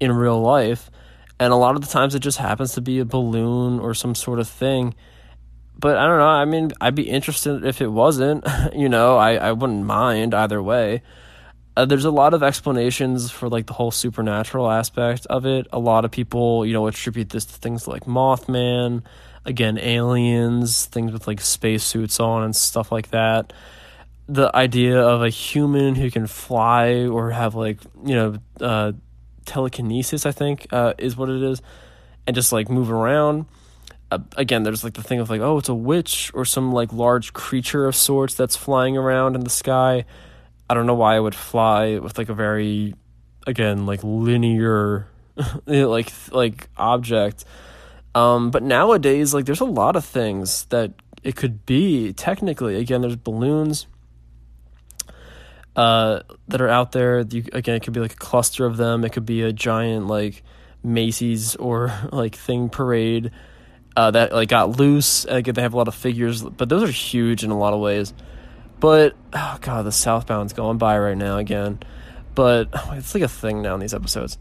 in 0.00 0.10
real 0.10 0.40
life? 0.40 0.90
And 1.38 1.52
a 1.52 1.56
lot 1.56 1.76
of 1.76 1.82
the 1.82 1.88
times 1.88 2.14
it 2.14 2.20
just 2.20 2.38
happens 2.38 2.72
to 2.76 2.80
be 2.80 2.98
a 2.98 3.04
balloon 3.04 3.78
or 3.78 3.92
some 3.92 4.14
sort 4.14 4.38
of 4.38 4.48
thing. 4.48 4.94
But 5.78 5.98
i 5.98 6.06
don't 6.06 6.18
know 6.18 6.24
i 6.24 6.46
mean 6.46 6.72
i'd 6.80 6.94
be 6.94 7.10
interested 7.10 7.62
if 7.62 7.82
it 7.82 7.88
wasn't 7.88 8.46
you 8.74 8.88
know 8.88 9.18
i, 9.18 9.34
I 9.34 9.52
wouldn't 9.52 9.84
mind 9.84 10.32
either 10.32 10.62
way 10.62 11.02
uh, 11.76 11.84
there's 11.84 12.04
a 12.04 12.10
lot 12.10 12.34
of 12.34 12.42
explanations 12.42 13.30
for 13.30 13.48
like 13.48 13.66
the 13.66 13.72
whole 13.72 13.90
supernatural 13.90 14.70
aspect 14.70 15.26
of 15.26 15.46
it 15.46 15.66
a 15.72 15.78
lot 15.78 16.04
of 16.04 16.10
people 16.10 16.64
you 16.64 16.72
know 16.72 16.86
attribute 16.86 17.30
this 17.30 17.44
to 17.44 17.54
things 17.54 17.86
like 17.86 18.04
mothman 18.04 19.02
again 19.44 19.78
aliens 19.78 20.86
things 20.86 21.12
with 21.12 21.26
like 21.26 21.40
spacesuits 21.40 22.18
on 22.18 22.42
and 22.42 22.56
stuff 22.56 22.90
like 22.90 23.10
that 23.10 23.52
the 24.28 24.54
idea 24.56 25.00
of 25.00 25.22
a 25.22 25.28
human 25.28 25.94
who 25.94 26.10
can 26.10 26.26
fly 26.26 27.06
or 27.06 27.30
have 27.30 27.54
like 27.54 27.78
you 28.04 28.14
know 28.14 28.38
uh, 28.60 28.92
telekinesis, 29.46 30.26
I 30.26 30.32
think, 30.32 30.66
uh, 30.72 30.94
is 30.98 31.16
what 31.16 31.30
it 31.30 31.42
is, 31.42 31.62
and 32.26 32.34
just 32.34 32.52
like 32.52 32.68
move 32.68 32.90
around. 32.90 33.46
Uh, 34.10 34.18
again, 34.36 34.62
there's 34.62 34.84
like 34.84 34.94
the 34.94 35.02
thing 35.02 35.20
of 35.20 35.30
like, 35.30 35.40
oh, 35.40 35.58
it's 35.58 35.68
a 35.68 35.74
witch 35.74 36.30
or 36.34 36.44
some 36.44 36.72
like 36.72 36.92
large 36.92 37.32
creature 37.32 37.86
of 37.86 37.96
sorts 37.96 38.34
that's 38.34 38.56
flying 38.56 38.96
around 38.96 39.34
in 39.34 39.42
the 39.42 39.50
sky. 39.50 40.04
I 40.68 40.74
don't 40.74 40.86
know 40.86 40.94
why 40.94 41.16
I 41.16 41.20
would 41.20 41.34
fly 41.34 41.98
with 41.98 42.18
like 42.18 42.28
a 42.28 42.34
very, 42.34 42.94
again, 43.46 43.86
like 43.86 44.00
linear 44.02 45.08
like 45.66 46.12
like 46.32 46.68
object. 46.76 47.44
Um, 48.14 48.50
but 48.50 48.62
nowadays, 48.62 49.34
like 49.34 49.44
there's 49.44 49.60
a 49.60 49.64
lot 49.64 49.96
of 49.96 50.04
things 50.04 50.64
that 50.66 50.92
it 51.22 51.36
could 51.36 51.66
be 51.66 52.12
technically. 52.12 52.76
Again, 52.76 53.02
there's 53.02 53.16
balloons 53.16 53.86
uh, 55.76 56.20
that 56.48 56.60
are 56.60 56.68
out 56.68 56.92
there. 56.92 57.20
You, 57.20 57.44
again, 57.52 57.76
it 57.76 57.82
could 57.82 57.92
be 57.92 58.00
like 58.00 58.14
a 58.14 58.16
cluster 58.16 58.64
of 58.64 58.76
them. 58.76 59.04
It 59.04 59.12
could 59.12 59.26
be 59.26 59.42
a 59.42 59.52
giant 59.52 60.06
like 60.06 60.42
Macy's 60.82 61.54
or 61.56 61.92
like 62.12 62.34
thing 62.34 62.70
parade 62.70 63.30
uh, 63.96 64.10
that 64.12 64.32
like 64.32 64.48
got 64.48 64.78
loose. 64.78 65.24
Again, 65.26 65.54
they 65.54 65.62
have 65.62 65.74
a 65.74 65.76
lot 65.76 65.88
of 65.88 65.94
figures, 65.94 66.42
but 66.42 66.68
those 66.68 66.82
are 66.82 66.92
huge 66.92 67.44
in 67.44 67.50
a 67.50 67.58
lot 67.58 67.74
of 67.74 67.80
ways. 67.80 68.14
But 68.80 69.16
oh 69.32 69.58
god, 69.60 69.84
the 69.84 69.92
southbound's 69.92 70.52
going 70.52 70.78
by 70.78 70.98
right 70.98 71.16
now 71.16 71.38
again. 71.38 71.80
But 72.34 72.68
oh, 72.72 72.92
it's 72.94 73.14
like 73.14 73.22
a 73.22 73.28
thing 73.28 73.62
now 73.62 73.74
in 73.74 73.80
these 73.80 73.94
episodes. 73.94 74.38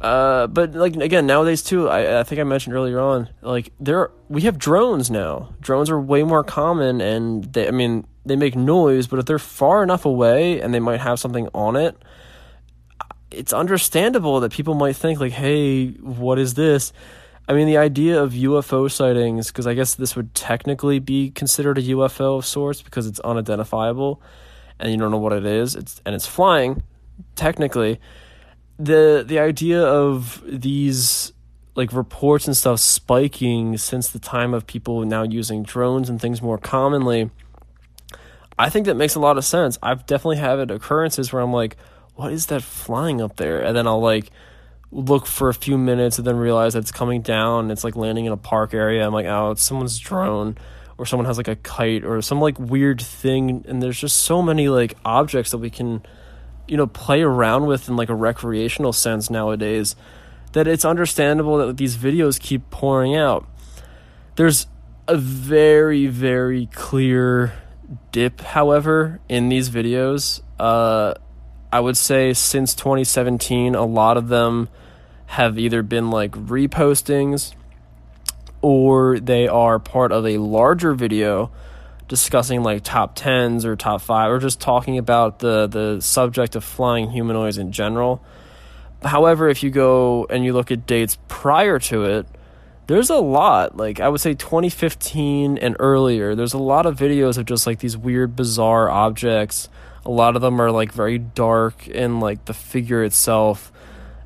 Uh, 0.00 0.46
but 0.46 0.74
like 0.74 0.96
again 0.96 1.26
nowadays 1.26 1.62
too, 1.62 1.88
I, 1.88 2.20
I 2.20 2.22
think 2.24 2.40
I 2.40 2.44
mentioned 2.44 2.74
earlier 2.74 3.00
on, 3.00 3.28
like 3.42 3.72
there 3.80 4.10
we 4.28 4.42
have 4.42 4.58
drones 4.58 5.10
now. 5.10 5.54
Drones 5.60 5.88
are 5.90 6.00
way 6.00 6.22
more 6.22 6.44
common, 6.44 7.00
and 7.00 7.44
they, 7.52 7.68
I 7.68 7.70
mean 7.70 8.06
they 8.26 8.36
make 8.36 8.56
noise, 8.56 9.06
but 9.06 9.18
if 9.18 9.26
they're 9.26 9.38
far 9.38 9.82
enough 9.82 10.04
away 10.04 10.60
and 10.60 10.74
they 10.74 10.80
might 10.80 11.00
have 11.00 11.20
something 11.20 11.48
on 11.54 11.76
it, 11.76 11.96
it's 13.30 13.52
understandable 13.52 14.40
that 14.40 14.52
people 14.52 14.74
might 14.74 14.96
think 14.96 15.20
like, 15.20 15.32
"Hey, 15.32 15.88
what 15.92 16.38
is 16.38 16.54
this?" 16.54 16.92
I 17.48 17.52
mean, 17.52 17.66
the 17.66 17.76
idea 17.76 18.22
of 18.22 18.32
UFO 18.32 18.90
sightings, 18.90 19.48
because 19.48 19.66
I 19.66 19.74
guess 19.74 19.94
this 19.94 20.16
would 20.16 20.34
technically 20.34 20.98
be 20.98 21.30
considered 21.30 21.78
a 21.78 21.82
UFO 21.82 22.38
of 22.38 22.46
sorts 22.46 22.80
because 22.82 23.06
it's 23.06 23.20
unidentifiable, 23.20 24.20
and 24.78 24.90
you 24.90 24.96
don't 24.96 25.10
know 25.10 25.18
what 25.18 25.32
it 25.32 25.44
is. 25.44 25.74
It's 25.74 26.00
and 26.06 26.14
it's 26.14 26.26
flying, 26.26 26.82
technically. 27.36 28.00
the 28.78 29.24
The 29.26 29.38
idea 29.38 29.82
of 29.82 30.42
these 30.46 31.32
like 31.76 31.92
reports 31.92 32.46
and 32.46 32.56
stuff 32.56 32.78
spiking 32.78 33.76
since 33.76 34.08
the 34.08 34.20
time 34.20 34.54
of 34.54 34.64
people 34.66 35.04
now 35.04 35.24
using 35.24 35.64
drones 35.64 36.08
and 36.08 36.20
things 36.20 36.40
more 36.40 36.56
commonly 36.56 37.30
I 38.58 38.70
think 38.70 38.86
that 38.86 38.94
makes 38.94 39.14
a 39.14 39.20
lot 39.20 39.36
of 39.36 39.44
sense. 39.44 39.78
I've 39.82 40.06
definitely 40.06 40.36
had 40.36 40.70
occurrences 40.70 41.32
where 41.32 41.42
I'm 41.42 41.52
like, 41.52 41.76
what 42.14 42.32
is 42.32 42.46
that 42.46 42.62
flying 42.62 43.20
up 43.20 43.36
there? 43.36 43.60
And 43.60 43.76
then 43.76 43.86
I'll 43.86 44.00
like 44.00 44.30
look 44.90 45.26
for 45.26 45.48
a 45.48 45.54
few 45.54 45.76
minutes 45.76 46.18
and 46.18 46.26
then 46.26 46.36
realize 46.36 46.74
that 46.74 46.80
it's 46.80 46.92
coming 46.92 47.22
down. 47.22 47.70
it's 47.70 47.84
like 47.84 47.96
landing 47.96 48.26
in 48.26 48.32
a 48.32 48.36
park 48.36 48.74
area. 48.74 49.06
I'm 49.06 49.12
like, 49.12 49.26
oh, 49.26 49.52
it's 49.52 49.62
someone's 49.62 49.98
drone 49.98 50.56
or 50.96 51.06
someone 51.06 51.26
has 51.26 51.36
like 51.36 51.48
a 51.48 51.56
kite 51.56 52.04
or 52.04 52.22
some 52.22 52.40
like 52.40 52.58
weird 52.58 53.00
thing. 53.00 53.64
And 53.66 53.82
there's 53.82 53.98
just 53.98 54.20
so 54.20 54.42
many 54.42 54.68
like 54.68 54.94
objects 55.04 55.50
that 55.50 55.58
we 55.58 55.70
can, 55.70 56.04
you 56.68 56.76
know, 56.76 56.86
play 56.86 57.22
around 57.22 57.66
with 57.66 57.88
in 57.88 57.96
like 57.96 58.08
a 58.08 58.14
recreational 58.14 58.92
sense 58.92 59.30
nowadays 59.30 59.96
that 60.52 60.68
it's 60.68 60.84
understandable 60.84 61.58
that 61.58 61.76
these 61.76 61.96
videos 61.96 62.38
keep 62.38 62.70
pouring 62.70 63.16
out. 63.16 63.46
There's 64.36 64.68
a 65.08 65.16
very, 65.16 66.06
very 66.06 66.66
clear 66.66 67.52
dip, 68.12 68.40
however, 68.40 69.20
in 69.28 69.48
these 69.48 69.68
videos. 69.68 70.42
Uh, 70.58 71.14
I 71.74 71.80
would 71.80 71.96
say 71.96 72.32
since 72.34 72.72
2017, 72.72 73.74
a 73.74 73.84
lot 73.84 74.16
of 74.16 74.28
them 74.28 74.68
have 75.26 75.58
either 75.58 75.82
been 75.82 76.08
like 76.08 76.30
repostings 76.30 77.52
or 78.62 79.18
they 79.18 79.48
are 79.48 79.80
part 79.80 80.12
of 80.12 80.24
a 80.24 80.38
larger 80.38 80.94
video 80.94 81.50
discussing 82.06 82.62
like 82.62 82.84
top 82.84 83.18
10s 83.18 83.64
or 83.64 83.74
top 83.74 84.02
5 84.02 84.30
or 84.30 84.38
just 84.38 84.60
talking 84.60 84.98
about 84.98 85.40
the 85.40 85.66
the 85.66 86.00
subject 86.00 86.54
of 86.54 86.62
flying 86.62 87.10
humanoids 87.10 87.58
in 87.58 87.72
general. 87.72 88.22
However, 89.02 89.48
if 89.48 89.64
you 89.64 89.70
go 89.70 90.28
and 90.30 90.44
you 90.44 90.52
look 90.52 90.70
at 90.70 90.86
dates 90.86 91.18
prior 91.26 91.80
to 91.80 92.04
it, 92.04 92.28
there's 92.86 93.08
a 93.08 93.16
lot 93.16 93.76
like 93.76 93.98
i 93.98 94.08
would 94.10 94.20
say 94.20 94.34
2015 94.34 95.56
and 95.56 95.74
earlier 95.78 96.34
there's 96.34 96.52
a 96.52 96.58
lot 96.58 96.84
of 96.84 96.98
videos 96.98 97.38
of 97.38 97.46
just 97.46 97.66
like 97.66 97.78
these 97.78 97.96
weird 97.96 98.36
bizarre 98.36 98.90
objects 98.90 99.70
a 100.04 100.10
lot 100.10 100.36
of 100.36 100.42
them 100.42 100.60
are 100.60 100.70
like 100.70 100.92
very 100.92 101.18
dark 101.18 101.88
and 101.92 102.20
like 102.20 102.44
the 102.44 102.54
figure 102.54 103.02
itself 103.02 103.72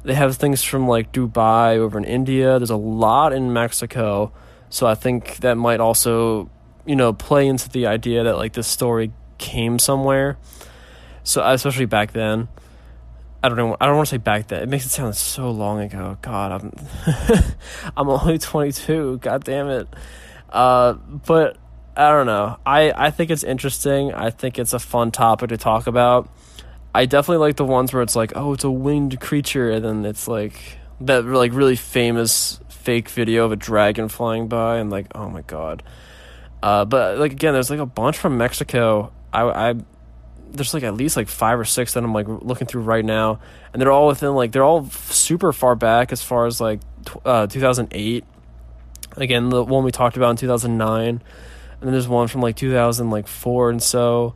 they 0.05 0.15
have 0.15 0.37
things 0.37 0.63
from 0.63 0.89
like 0.89 1.13
dubai 1.13 1.77
over 1.77 1.99
in 1.99 2.05
india 2.05 2.59
there's 2.59 2.71
a 2.71 2.77
lot 2.77 3.33
in 3.33 3.53
mexico 3.53 4.33
so 4.71 4.87
i 4.87 4.95
think 4.95 5.37
that 5.39 5.55
might 5.55 5.81
also 5.81 6.51
you 6.87 6.97
know 6.97 7.13
play 7.13 7.47
into 7.47 7.69
the 7.69 7.87
idea 7.87 8.25
that 8.25 8.37
like 8.37 8.53
this 8.53 8.67
story 8.67 9.13
came 9.39 9.79
somewhere 9.79 10.37
so 11.23 11.43
especially 11.47 11.87
back 11.87 12.13
then 12.13 12.49
I 13.41 13.49
don't 13.49 13.57
know. 13.57 13.77
I 13.81 13.87
don't 13.87 13.95
want 13.95 14.09
to 14.09 14.11
say 14.11 14.19
back 14.19 14.49
then. 14.49 14.65
It 14.65 14.69
makes 14.69 14.85
it 14.85 14.89
sound 14.89 15.15
so 15.15 15.51
long 15.53 15.81
ago. 15.81 16.19
God, 16.23 16.51
I'm 16.61 16.73
I'm 17.97 18.09
only 18.09 18.37
22. 18.37 19.19
God 19.19 19.45
damn 19.45 19.69
it. 19.69 19.87
Uh, 20.51 20.95
but 20.95 21.57
I 21.99 22.11
don't 22.13 22.27
know. 22.27 22.59
I 22.65 22.93
I 22.93 23.11
think 23.11 23.31
it's 23.31 23.43
interesting. 23.43 24.15
I 24.15 24.31
think 24.31 24.57
it's 24.57 24.73
a 24.73 24.79
fun 24.79 25.11
topic 25.11 25.49
to 25.49 25.57
talk 25.57 25.89
about. 25.89 26.31
I 26.95 27.07
definitely 27.07 27.45
like 27.45 27.57
the 27.57 27.65
ones 27.65 27.93
where 27.93 28.03
it's 28.03 28.15
like, 28.15 28.33
oh, 28.37 28.53
it's 28.53 28.63
a 28.63 28.71
winged 28.71 29.19
creature, 29.21 29.71
and 29.73 29.85
then 29.85 30.05
it's 30.05 30.29
like 30.29 30.79
that 31.01 31.25
like 31.25 31.53
really 31.53 31.75
famous 31.75 32.61
fake 32.69 33.09
video 33.09 33.45
of 33.45 33.53
a 33.53 33.57
dragon 33.57 34.09
flying 34.09 34.47
by, 34.47 34.79
and 34.79 34.91
like, 34.91 35.07
oh 35.17 35.29
my 35.29 35.43
god. 35.43 35.83
Uh, 36.63 36.85
but 36.85 37.19
like 37.19 37.33
again, 37.33 37.53
there's 37.53 37.69
like 37.69 37.81
a 37.81 37.87
bunch 37.87 38.17
from 38.17 38.39
Mexico. 38.39 39.13
I 39.33 39.71
I 39.71 39.75
there's 40.53 40.75
like 40.75 40.85
at 40.85 40.95
least 40.95 41.17
like 41.17 41.27
five 41.27 41.59
or 41.59 41.65
six 41.65 41.95
that 41.95 42.05
I'm 42.05 42.15
like 42.15 42.29
looking 42.29 42.69
through 42.69 42.83
right 42.83 43.05
now, 43.05 43.41
and 43.73 43.83
they're 43.83 43.91
all 43.91 44.07
within 44.07 44.37
like 44.37 44.53
they're 44.53 44.63
all 44.63 44.89
super 44.89 45.53
far 45.53 45.75
back 45.75 46.13
as 46.13 46.23
far 46.23 46.47
as 46.47 46.61
like 46.61 46.79
uh, 47.25 47.49
2008. 47.49 48.25
Again, 49.17 49.49
the 49.49 49.65
one 49.65 49.83
we 49.83 49.91
talked 49.91 50.17
about 50.17 50.31
in 50.31 50.37
2009, 50.37 51.23
and 51.81 51.87
then 51.87 51.93
there's 51.93 52.09
one 52.09 52.29
from 52.29 52.41
like 52.41 52.57
2004 52.57 53.71
and 53.71 53.83
so. 53.83 54.35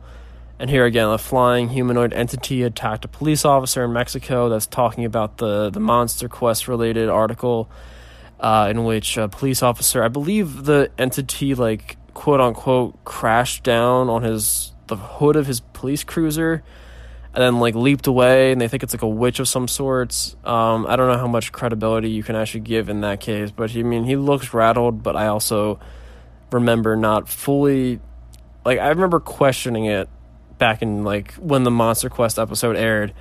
And 0.59 0.69
here 0.69 0.85
again, 0.85 1.09
a 1.09 1.17
flying 1.17 1.69
humanoid 1.69 2.13
entity 2.13 2.63
attacked 2.63 3.03
a 3.03 3.07
police 3.07 3.43
officer 3.43 3.83
in 3.83 3.91
Mexico. 3.91 4.49
That's 4.49 4.67
talking 4.67 5.03
about 5.03 5.37
the 5.37 5.69
the 5.69 5.79
Monster 5.79 6.29
Quest 6.29 6.67
related 6.67 7.09
article, 7.09 7.69
uh, 8.39 8.67
in 8.69 8.85
which 8.85 9.17
a 9.17 9.27
police 9.27 9.61
officer, 9.61 10.03
I 10.03 10.07
believe 10.07 10.63
the 10.63 10.89
entity 10.97 11.55
like 11.55 11.97
quote 12.13 12.39
unquote 12.39 13.03
crashed 13.03 13.63
down 13.63 14.09
on 14.09 14.23
his 14.23 14.71
the 14.87 14.95
hood 14.95 15.35
of 15.35 15.47
his 15.47 15.59
police 15.59 16.03
cruiser 16.03 16.63
and 17.33 17.41
then 17.41 17.59
like 17.59 17.73
leaped 17.73 18.05
away 18.05 18.51
and 18.51 18.61
they 18.61 18.67
think 18.67 18.83
it's 18.83 18.93
like 18.93 19.01
a 19.01 19.07
witch 19.07 19.39
of 19.39 19.47
some 19.47 19.67
sorts 19.67 20.35
um, 20.43 20.85
i 20.87 20.95
don't 20.95 21.07
know 21.07 21.17
how 21.17 21.27
much 21.27 21.51
credibility 21.51 22.09
you 22.09 22.21
can 22.21 22.35
actually 22.35 22.59
give 22.59 22.89
in 22.89 23.01
that 23.01 23.19
case 23.19 23.49
but 23.49 23.75
i 23.75 23.81
mean 23.81 24.03
he 24.03 24.15
looks 24.15 24.53
rattled 24.53 25.01
but 25.01 25.15
i 25.15 25.27
also 25.27 25.79
remember 26.53 26.95
not 26.95 27.27
fully 27.27 27.99
like 28.65 28.79
i 28.79 28.89
remember 28.89 29.19
questioning 29.19 29.85
it 29.85 30.09
back 30.57 30.81
in 30.81 31.03
like 31.03 31.33
when 31.33 31.63
the 31.63 31.71
monster 31.71 32.09
quest 32.09 32.39
episode 32.39 32.75
aired 32.75 33.13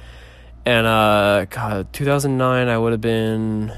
and 0.64 0.86
uh 0.86 1.44
god 1.46 1.92
2009 1.92 2.68
i 2.68 2.78
would 2.78 2.92
have 2.92 3.00
been 3.00 3.72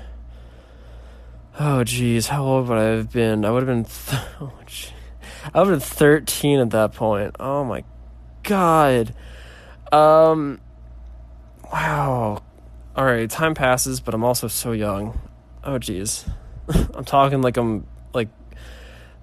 oh 1.59 1.85
geez 1.85 2.29
how 2.29 2.45
old 2.45 2.69
would 2.69 2.79
i 2.79 2.85
have 2.85 3.13
been 3.13 3.45
i 3.45 3.51
would 3.51 3.67
have 3.67 3.69
been 3.69 3.85
th- 3.85 4.23
oh, 4.41 4.53
I 5.53 5.61
would 5.61 5.69
have 5.69 5.81
been 5.81 5.89
13 5.89 6.61
at 6.61 6.71
that 6.71 6.93
point. 6.95 7.37
Oh 7.39 7.65
my 7.65 7.85
god. 8.43 9.15
Um 9.93 10.61
wow. 11.73 12.43
All 12.97 13.05
right, 13.05 13.29
time 13.29 13.55
passes, 13.55 14.01
but 14.01 14.15
I'm 14.15 14.25
also 14.25 14.49
so 14.49 14.73
young. 14.73 15.19
Oh 15.63 15.79
jeez. 15.79 16.29
I'm 16.95 17.05
talking 17.05 17.43
like 17.43 17.57
I'm 17.57 17.87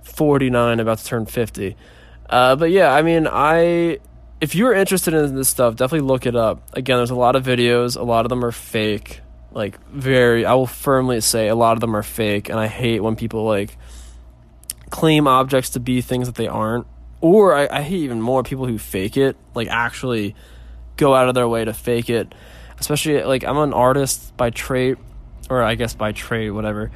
49 0.03 0.79
about 0.79 0.97
to 0.99 1.05
turn 1.05 1.25
50. 1.25 1.75
Uh 2.29 2.55
but 2.55 2.71
yeah, 2.71 2.93
I 2.93 3.01
mean, 3.01 3.27
I 3.27 3.99
if 4.39 4.55
you're 4.55 4.73
interested 4.73 5.13
in 5.13 5.35
this 5.35 5.49
stuff, 5.49 5.75
definitely 5.75 6.07
look 6.07 6.25
it 6.25 6.35
up. 6.35 6.69
Again, 6.73 6.97
there's 6.97 7.11
a 7.11 7.15
lot 7.15 7.35
of 7.35 7.45
videos, 7.45 7.97
a 7.97 8.03
lot 8.03 8.25
of 8.25 8.29
them 8.29 8.43
are 8.43 8.51
fake. 8.51 9.21
Like 9.51 9.83
very 9.87 10.45
I 10.45 10.53
will 10.53 10.67
firmly 10.67 11.21
say 11.21 11.47
a 11.47 11.55
lot 11.55 11.73
of 11.73 11.81
them 11.81 11.95
are 11.95 12.03
fake 12.03 12.49
and 12.49 12.59
I 12.59 12.67
hate 12.67 13.01
when 13.01 13.15
people 13.15 13.45
like 13.45 13.77
claim 14.91 15.27
objects 15.27 15.71
to 15.71 15.79
be 15.79 16.01
things 16.01 16.27
that 16.27 16.35
they 16.35 16.47
aren't. 16.47 16.85
Or 17.21 17.55
I, 17.55 17.67
I 17.71 17.81
hate 17.81 18.01
even 18.01 18.21
more 18.21 18.43
people 18.43 18.65
who 18.67 18.77
fake 18.77 19.17
it, 19.17 19.37
like 19.55 19.67
actually 19.69 20.35
go 20.97 21.15
out 21.15 21.29
of 21.29 21.35
their 21.35 21.47
way 21.47 21.65
to 21.65 21.73
fake 21.73 22.09
it. 22.09 22.33
Especially 22.79 23.23
like 23.23 23.43
I'm 23.43 23.57
an 23.57 23.73
artist 23.73 24.35
by 24.37 24.49
trade, 24.49 24.97
or 25.49 25.61
I 25.63 25.75
guess 25.75 25.93
by 25.93 26.11
trade, 26.11 26.51
whatever. 26.51 26.91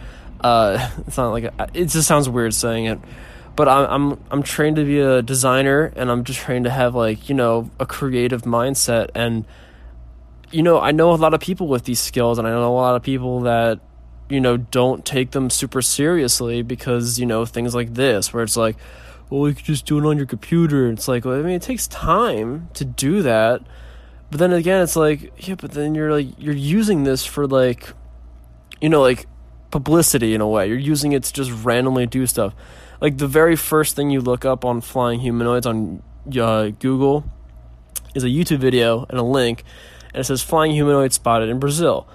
Uh, 0.45 0.89
it's 1.07 1.17
not 1.17 1.29
like 1.29 1.45
a, 1.45 1.69
it 1.73 1.85
just 1.85 2.07
sounds 2.07 2.29
weird 2.29 2.53
saying 2.53 2.85
it, 2.85 2.99
but 3.55 3.67
I'm 3.67 4.11
I'm 4.11 4.23
I'm 4.31 4.43
trained 4.43 4.75
to 4.75 4.85
be 4.85 4.99
a 4.99 5.21
designer, 5.21 5.91
and 5.95 6.11
I'm 6.11 6.23
just 6.23 6.39
trained 6.39 6.65
to 6.65 6.71
have 6.71 6.93
like 6.93 7.29
you 7.29 7.35
know 7.35 7.71
a 7.79 7.85
creative 7.85 8.43
mindset, 8.43 9.09
and 9.15 9.45
you 10.51 10.61
know 10.61 10.79
I 10.79 10.91
know 10.91 11.13
a 11.13 11.15
lot 11.15 11.33
of 11.33 11.39
people 11.39 11.67
with 11.67 11.85
these 11.85 11.99
skills, 11.99 12.37
and 12.37 12.47
I 12.47 12.51
know 12.51 12.71
a 12.71 12.75
lot 12.75 12.95
of 12.95 13.01
people 13.01 13.41
that 13.41 13.79
you 14.29 14.41
know, 14.41 14.57
don't 14.57 15.05
take 15.05 15.31
them 15.31 15.49
super 15.49 15.81
seriously 15.81 16.61
because, 16.61 17.19
you 17.19 17.25
know, 17.25 17.45
things 17.45 17.75
like 17.75 17.93
this, 17.93 18.33
where 18.33 18.43
it's 18.43 18.57
like, 18.57 18.75
well, 19.29 19.47
you 19.47 19.53
could 19.53 19.65
just 19.65 19.85
do 19.85 19.99
it 19.99 20.05
on 20.05 20.17
your 20.17 20.25
computer. 20.25 20.89
It's 20.89 21.07
like, 21.07 21.25
well, 21.25 21.35
I 21.35 21.41
mean, 21.41 21.53
it 21.53 21.61
takes 21.61 21.87
time 21.87 22.69
to 22.73 22.85
do 22.85 23.21
that. 23.21 23.61
But 24.31 24.39
then 24.39 24.53
again, 24.53 24.81
it's 24.81 24.95
like, 24.95 25.47
yeah, 25.47 25.55
but 25.55 25.71
then 25.71 25.93
you're 25.93 26.11
like, 26.11 26.27
you're 26.39 26.55
using 26.55 27.03
this 27.03 27.25
for 27.25 27.45
like, 27.47 27.89
you 28.81 28.89
know, 28.89 29.01
like 29.01 29.27
publicity 29.75 30.33
in 30.33 30.39
a 30.39 30.47
way. 30.47 30.65
You're 30.69 30.77
using 30.77 31.11
it 31.11 31.23
to 31.23 31.33
just 31.33 31.51
randomly 31.65 32.05
do 32.05 32.25
stuff. 32.27 32.55
Like 33.01 33.17
the 33.17 33.27
very 33.27 33.57
first 33.57 33.93
thing 33.93 34.09
you 34.09 34.21
look 34.21 34.45
up 34.45 34.63
on 34.63 34.79
flying 34.79 35.19
humanoids 35.19 35.65
on 35.65 36.01
uh, 36.39 36.69
Google 36.79 37.25
is 38.15 38.23
a 38.23 38.27
YouTube 38.27 38.59
video 38.59 39.05
and 39.09 39.19
a 39.19 39.21
link, 39.21 39.65
and 40.13 40.21
it 40.21 40.23
says 40.23 40.41
flying 40.41 40.71
humanoid 40.71 41.11
spotted 41.11 41.49
in 41.49 41.59
Brazil. 41.59 42.07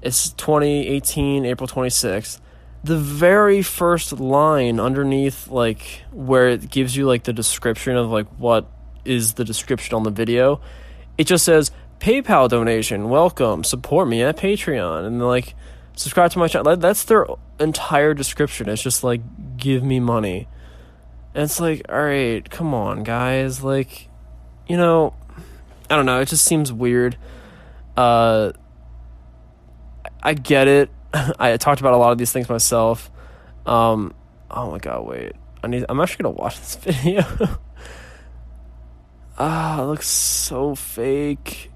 It's 0.00 0.30
2018, 0.30 1.44
April 1.44 1.66
26th. 1.66 2.38
The 2.84 2.96
very 2.96 3.62
first 3.62 4.12
line 4.20 4.78
underneath, 4.78 5.48
like 5.48 6.04
where 6.12 6.46
it 6.46 6.70
gives 6.70 6.96
you 6.96 7.04
like 7.04 7.24
the 7.24 7.32
description 7.32 7.96
of 7.96 8.10
like 8.10 8.28
what 8.38 8.70
is 9.04 9.32
the 9.32 9.44
description 9.44 9.96
on 9.96 10.04
the 10.04 10.12
video, 10.12 10.60
it 11.18 11.24
just 11.24 11.44
says 11.44 11.72
PayPal 11.98 12.48
donation, 12.48 13.08
welcome, 13.08 13.64
support 13.64 14.06
me 14.06 14.22
at 14.22 14.36
Patreon, 14.36 15.04
and 15.04 15.20
like 15.26 15.56
subscribe 15.98 16.30
to 16.30 16.38
my 16.38 16.48
channel. 16.48 16.76
That's 16.76 17.04
their 17.04 17.26
entire 17.58 18.14
description. 18.14 18.68
It's 18.68 18.82
just 18.82 19.02
like 19.04 19.20
give 19.56 19.82
me 19.82 20.00
money, 20.00 20.48
and 21.34 21.44
it's 21.44 21.60
like 21.60 21.82
all 21.88 22.02
right, 22.02 22.48
come 22.48 22.72
on, 22.72 23.02
guys, 23.02 23.62
like 23.62 24.08
you 24.66 24.76
know, 24.76 25.14
I 25.90 25.96
don't 25.96 26.06
know. 26.06 26.20
It 26.20 26.28
just 26.28 26.44
seems 26.44 26.72
weird. 26.72 27.16
Uh, 27.96 28.52
I 30.22 30.34
get 30.34 30.68
it. 30.68 30.90
I 31.38 31.56
talked 31.56 31.80
about 31.80 31.94
a 31.94 31.96
lot 31.96 32.12
of 32.12 32.18
these 32.18 32.32
things 32.32 32.48
myself. 32.48 33.10
Um, 33.66 34.14
oh 34.50 34.70
my 34.70 34.78
god, 34.78 35.06
wait. 35.06 35.32
I 35.62 35.66
need. 35.66 35.84
I'm 35.88 36.00
actually 36.00 36.24
gonna 36.24 36.36
watch 36.36 36.58
this 36.60 36.76
video. 36.76 37.24
ah, 39.38 39.82
it 39.82 39.86
looks 39.86 40.08
so 40.08 40.74
fake. 40.74 41.70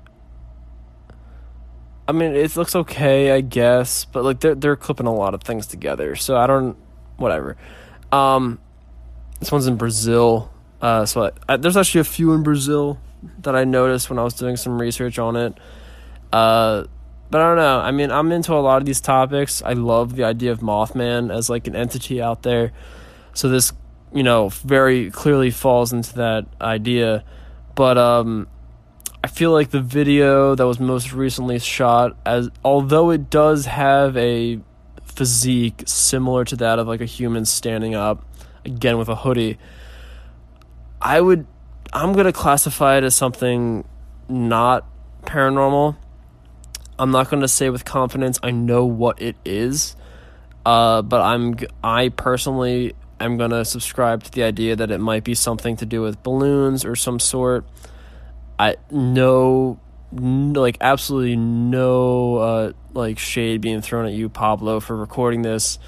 I 2.07 2.13
mean, 2.13 2.35
it 2.35 2.57
looks 2.57 2.75
okay, 2.75 3.31
I 3.31 3.41
guess, 3.41 4.05
but 4.05 4.25
like 4.25 4.41
they're 4.41 4.55
they're 4.55 4.77
clipping 4.77 5.07
a 5.07 5.15
lot 5.15 5.35
of 5.35 5.43
things 5.43 5.67
together, 5.67 6.17
so 6.17 6.37
I 6.37 6.47
don't. 6.47 6.77
Whatever. 7.17 7.57
Um, 8.11 8.59
this 9.39 9.53
one's 9.53 9.67
in 9.67 9.77
Brazil. 9.77 10.51
Uh, 10.81 11.07
so 11.07 11.27
I, 11.27 11.31
I, 11.49 11.57
there's 11.57 11.77
actually 11.77 12.01
a 12.01 12.05
few 12.05 12.33
in 12.33 12.43
Brazil 12.43 12.99
that 13.43 13.55
I 13.55 13.65
noticed 13.65 14.11
when 14.11 14.19
I 14.19 14.25
was 14.25 14.35
doing 14.35 14.57
some 14.57 14.81
research 14.81 15.19
on 15.19 15.37
it. 15.37 15.57
Uh, 16.33 16.85
but 17.31 17.41
I 17.41 17.45
don't 17.45 17.57
know. 17.57 17.79
I 17.79 17.93
mean, 17.93 18.11
I'm 18.11 18.33
into 18.33 18.53
a 18.53 18.61
lot 18.61 18.83
of 18.83 18.87
these 18.87 19.01
topics. 19.01 19.63
I 19.63 19.73
love 19.73 20.17
the 20.17 20.25
idea 20.25 20.53
of 20.53 20.61
Mothman 20.61 21.33
as 21.35 21.49
like 21.49 21.67
an 21.67 21.77
entity 21.77 22.21
out 22.21 22.43
there. 22.43 22.73
So 23.33 23.49
this, 23.49 23.73
you 24.13 24.23
know, 24.23 24.49
very 24.49 25.11
clearly 25.11 25.51
falls 25.51 25.93
into 25.93 26.15
that 26.17 26.47
idea. 26.61 27.25
But 27.75 27.97
um 27.97 28.49
I 29.25 29.29
feel 29.29 29.53
like 29.53 29.71
the 29.71 29.81
video 29.81 30.55
that 30.55 30.67
was 30.67 30.81
most 30.81 31.13
recently 31.13 31.61
shot 31.61 32.17
as 32.27 32.51
although 32.65 33.11
it 33.11 33.31
does 33.31 33.67
have 33.67 34.17
a 34.17 34.59
physique 35.05 35.85
similar 35.87 36.45
to 36.45 36.57
that 36.57 36.79
of 36.79 36.89
like 36.89 37.01
a 37.01 37.07
human 37.07 37.45
standing 37.45 37.95
up 37.95 38.25
again 38.65 38.99
with 38.99 39.09
a 39.09 39.15
hoodie, 39.15 39.59
I 41.01 41.21
would 41.21 41.47
I'm 41.93 42.15
going 42.15 42.27
to 42.27 42.33
classify 42.33 42.97
it 42.99 43.05
as 43.05 43.15
something 43.15 43.85
not 44.29 44.87
paranormal. 45.23 45.97
I'm 46.99 47.11
not 47.11 47.31
going 47.31 47.43
to 47.43 47.49
say 47.49 47.71
with 47.71 47.85
confidence 47.85 48.41
I 48.43 48.51
know 48.51 48.85
what 48.85 49.21
it 49.23 49.37
is. 49.45 49.95
Uh, 50.65 51.03
but 51.03 51.21
I'm 51.21 51.57
I 51.83 52.09
personally 52.09 52.95
am 53.21 53.37
going 53.37 53.51
to 53.51 53.65
subscribe 53.65 54.25
to 54.25 54.31
the 54.33 54.43
idea 54.43 54.75
that 54.77 54.91
it 54.91 54.99
might 54.99 55.23
be 55.23 55.35
something 55.35 55.77
to 55.77 55.87
do 55.87 56.03
with 56.03 56.23
balloons 56.23 56.85
or 56.85 56.97
some 56.97 57.21
sort. 57.21 57.65
I 58.71 58.77
know 58.91 59.81
like 60.13 60.77
absolutely 60.81 61.37
no 61.37 62.37
uh, 62.37 62.73
like 62.93 63.19
shade 63.19 63.61
being 63.61 63.81
thrown 63.81 64.07
at 64.07 64.13
you 64.13 64.29
Pablo 64.29 64.81
for 64.81 64.97
recording 64.97 65.43
this 65.43 65.79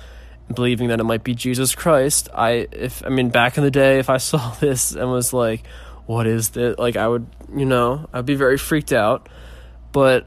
believing 0.52 0.88
that 0.88 1.00
it 1.00 1.04
might 1.04 1.24
be 1.24 1.34
Jesus 1.34 1.74
Christ. 1.74 2.28
I 2.34 2.68
if 2.72 3.04
I 3.04 3.10
mean 3.10 3.30
back 3.30 3.58
in 3.58 3.64
the 3.64 3.70
day 3.70 3.98
if 3.98 4.10
I 4.10 4.16
saw 4.16 4.50
this 4.60 4.92
and 4.92 5.10
was 5.10 5.32
like 5.32 5.64
what 6.06 6.26
is 6.26 6.50
this? 6.50 6.76
Like, 6.78 6.96
I 6.96 7.08
would, 7.08 7.26
you 7.54 7.64
know, 7.64 8.08
I'd 8.12 8.26
be 8.26 8.34
very 8.34 8.58
freaked 8.58 8.92
out. 8.92 9.28
But 9.92 10.26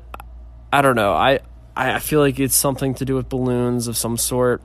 I 0.71 0.81
don't 0.81 0.95
know. 0.95 1.13
I 1.13 1.39
I 1.75 1.99
feel 1.99 2.19
like 2.19 2.39
it's 2.39 2.55
something 2.55 2.95
to 2.95 3.05
do 3.05 3.15
with 3.15 3.29
balloons 3.29 3.87
of 3.87 3.97
some 3.97 4.17
sort. 4.17 4.61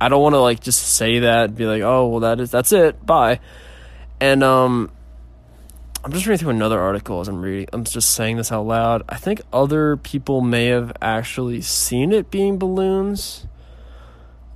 I 0.00 0.08
don't 0.08 0.22
want 0.22 0.34
to 0.34 0.40
like 0.40 0.60
just 0.60 0.80
say 0.82 1.20
that, 1.20 1.46
and 1.46 1.56
be 1.56 1.66
like, 1.66 1.82
oh 1.82 2.08
well, 2.08 2.20
that 2.20 2.40
is 2.40 2.50
that's 2.50 2.72
it, 2.72 3.04
bye. 3.04 3.40
And 4.20 4.44
um, 4.44 4.90
I'm 6.04 6.10
just 6.10 6.26
reading 6.26 6.38
through 6.38 6.50
another 6.50 6.80
article 6.80 7.20
as 7.20 7.28
I'm 7.28 7.40
reading. 7.40 7.68
I'm 7.72 7.84
just 7.84 8.10
saying 8.10 8.36
this 8.36 8.50
out 8.50 8.66
loud. 8.66 9.04
I 9.08 9.16
think 9.16 9.40
other 9.52 9.96
people 9.96 10.40
may 10.40 10.66
have 10.66 10.92
actually 11.00 11.60
seen 11.60 12.10
it 12.10 12.28
being 12.28 12.58
balloons. 12.58 13.46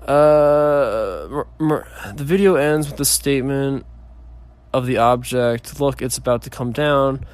Uh, 0.00 1.44
the 1.58 2.24
video 2.24 2.56
ends 2.56 2.88
with 2.88 2.96
the 2.96 3.04
statement 3.04 3.86
of 4.72 4.86
the 4.86 4.98
object. 4.98 5.78
Look, 5.80 6.02
it's 6.02 6.18
about 6.18 6.42
to 6.42 6.50
come 6.50 6.72
down. 6.72 7.24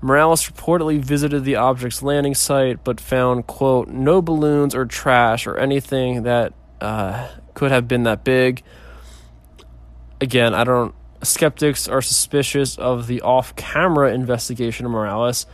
Morales 0.00 0.50
reportedly 0.50 0.98
visited 0.98 1.44
the 1.44 1.54
object's 1.54 2.02
landing 2.02 2.34
site, 2.34 2.82
but 2.82 3.00
found, 3.00 3.46
quote, 3.46 3.86
no 3.86 4.20
balloons 4.20 4.74
or 4.74 4.84
trash 4.84 5.46
or 5.46 5.56
anything 5.56 6.24
that 6.24 6.54
uh, 6.80 7.28
could 7.54 7.70
have 7.70 7.86
been 7.86 8.02
that 8.02 8.24
big. 8.24 8.64
Again, 10.20 10.54
I 10.54 10.64
don't. 10.64 10.92
Skeptics 11.22 11.86
are 11.86 12.00
suspicious 12.00 12.78
of 12.78 13.06
the 13.06 13.20
off 13.20 13.54
camera 13.56 14.12
investigation 14.12 14.86
of 14.86 14.92
Morales. 14.92 15.46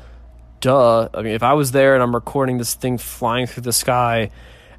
Duh. 0.61 1.09
I 1.13 1.23
mean, 1.23 1.35
if 1.35 1.43
I 1.43 1.55
was 1.55 1.73
there 1.73 1.95
and 1.95 2.03
I'm 2.03 2.15
recording 2.15 2.59
this 2.59 2.75
thing 2.75 2.99
flying 2.99 3.47
through 3.47 3.65
the 3.65 3.73
sky, 3.73 4.31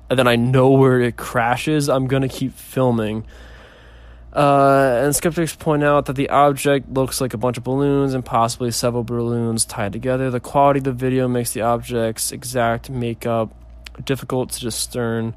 and 0.09 0.17
then 0.17 0.27
I 0.27 0.37
know 0.37 0.71
where 0.71 1.01
it 1.01 1.17
crashes, 1.17 1.89
I'm 1.89 2.07
going 2.07 2.21
to 2.21 2.29
keep 2.29 2.53
filming. 2.53 3.25
Uh, 4.33 5.01
and 5.03 5.15
skeptics 5.15 5.55
point 5.55 5.83
out 5.83 6.05
that 6.05 6.15
the 6.15 6.29
object 6.29 6.93
looks 6.93 7.19
like 7.19 7.33
a 7.33 7.37
bunch 7.37 7.57
of 7.57 7.63
balloons 7.63 8.13
and 8.13 8.23
possibly 8.23 8.71
several 8.71 9.03
balloons 9.03 9.65
tied 9.65 9.91
together. 9.91 10.29
The 10.29 10.39
quality 10.39 10.77
of 10.79 10.83
the 10.83 10.93
video 10.93 11.27
makes 11.27 11.53
the 11.53 11.61
object's 11.61 12.31
exact 12.31 12.89
makeup 12.89 13.53
difficult 14.05 14.51
to 14.51 14.61
discern. 14.61 15.33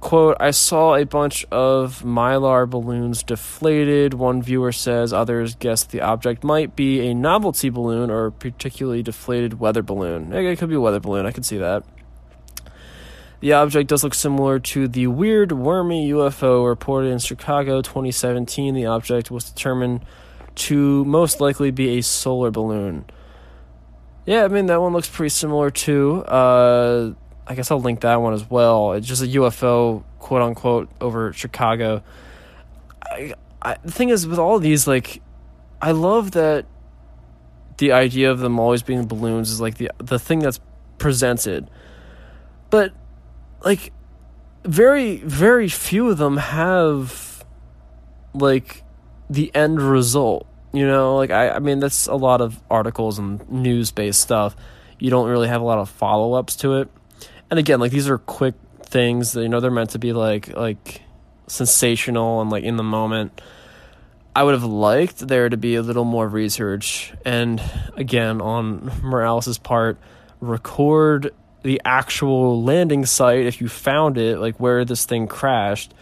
Quote, 0.00 0.36
I 0.38 0.52
saw 0.52 0.94
a 0.94 1.04
bunch 1.04 1.44
of 1.50 2.02
mylar 2.02 2.70
balloons 2.70 3.24
deflated. 3.24 4.14
One 4.14 4.40
viewer 4.40 4.70
says 4.70 5.12
others 5.12 5.56
guess 5.56 5.82
the 5.82 6.00
object 6.00 6.44
might 6.44 6.76
be 6.76 7.08
a 7.08 7.14
novelty 7.14 7.68
balloon 7.68 8.08
or 8.08 8.26
a 8.26 8.32
particularly 8.32 9.02
deflated 9.02 9.58
weather 9.58 9.82
balloon. 9.82 10.32
It 10.32 10.56
could 10.56 10.68
be 10.68 10.76
a 10.76 10.80
weather 10.80 11.00
balloon, 11.00 11.26
I 11.26 11.32
could 11.32 11.44
see 11.44 11.58
that. 11.58 11.84
The 13.40 13.52
object 13.52 13.88
does 13.88 14.04
look 14.04 14.14
similar 14.14 14.58
to 14.60 14.88
the 14.88 15.08
weird 15.08 15.52
wormy 15.52 16.10
UFO 16.10 16.66
reported 16.66 17.08
in 17.08 17.18
Chicago 17.18 17.82
2017. 17.82 18.74
The 18.74 18.86
object 18.86 19.30
was 19.30 19.44
determined 19.50 20.04
to 20.56 21.04
most 21.04 21.40
likely 21.40 21.70
be 21.70 21.98
a 21.98 22.02
solar 22.02 22.50
balloon. 22.50 23.04
Yeah, 24.26 24.44
I 24.44 24.48
mean 24.48 24.66
that 24.66 24.80
one 24.80 24.92
looks 24.92 25.08
pretty 25.08 25.30
similar 25.30 25.70
too. 25.70 26.24
Uh, 26.24 27.12
I 27.48 27.54
guess 27.54 27.70
I'll 27.70 27.80
link 27.80 28.00
that 28.00 28.16
one 28.16 28.34
as 28.34 28.48
well. 28.48 28.92
It's 28.92 29.06
just 29.06 29.22
a 29.22 29.26
UFO, 29.26 30.04
quote 30.18 30.42
unquote, 30.42 30.90
over 31.00 31.32
Chicago. 31.32 32.02
I, 33.02 33.34
I, 33.62 33.76
the 33.82 33.90
thing 33.90 34.10
is, 34.10 34.26
with 34.26 34.38
all 34.38 34.56
of 34.56 34.62
these, 34.62 34.86
like, 34.86 35.22
I 35.80 35.92
love 35.92 36.32
that 36.32 36.66
the 37.78 37.92
idea 37.92 38.30
of 38.30 38.40
them 38.40 38.58
always 38.60 38.82
being 38.82 39.06
balloons 39.06 39.50
is 39.50 39.60
like 39.60 39.78
the 39.78 39.90
the 39.98 40.18
thing 40.18 40.40
that's 40.40 40.60
presented, 40.98 41.70
but 42.70 42.92
like 43.64 43.92
very 44.64 45.16
very 45.18 45.68
few 45.68 46.10
of 46.10 46.18
them 46.18 46.36
have 46.36 47.44
like 48.34 48.82
the 49.30 49.54
end 49.54 49.80
result 49.80 50.46
you 50.72 50.86
know 50.86 51.16
like 51.16 51.30
i 51.30 51.50
i 51.50 51.58
mean 51.58 51.80
that's 51.80 52.06
a 52.06 52.14
lot 52.14 52.40
of 52.40 52.60
articles 52.70 53.18
and 53.18 53.48
news 53.48 53.90
based 53.90 54.20
stuff 54.20 54.54
you 54.98 55.10
don't 55.10 55.28
really 55.28 55.48
have 55.48 55.60
a 55.60 55.64
lot 55.64 55.78
of 55.78 55.88
follow-ups 55.88 56.56
to 56.56 56.74
it 56.74 56.88
and 57.50 57.58
again 57.58 57.80
like 57.80 57.92
these 57.92 58.08
are 58.08 58.18
quick 58.18 58.54
things 58.82 59.32
that 59.32 59.42
you 59.42 59.48
know 59.48 59.60
they're 59.60 59.70
meant 59.70 59.90
to 59.90 59.98
be 59.98 60.12
like 60.12 60.48
like 60.56 61.02
sensational 61.46 62.40
and 62.40 62.50
like 62.50 62.64
in 62.64 62.76
the 62.76 62.82
moment. 62.82 63.40
I 64.36 64.44
would 64.44 64.54
have 64.54 64.64
liked 64.64 65.26
there 65.26 65.48
to 65.48 65.56
be 65.56 65.74
a 65.74 65.82
little 65.82 66.04
more 66.04 66.28
research 66.28 67.12
and 67.24 67.60
again 67.96 68.40
on 68.40 68.92
morales's 69.02 69.58
part 69.58 69.98
record 70.40 71.34
the 71.62 71.80
actual 71.84 72.62
landing 72.62 73.04
site 73.04 73.46
if 73.46 73.60
you 73.60 73.68
found 73.68 74.16
it 74.16 74.38
like 74.38 74.60
where 74.60 74.84
this 74.84 75.04
thing 75.06 75.26
crashed. 75.26 75.92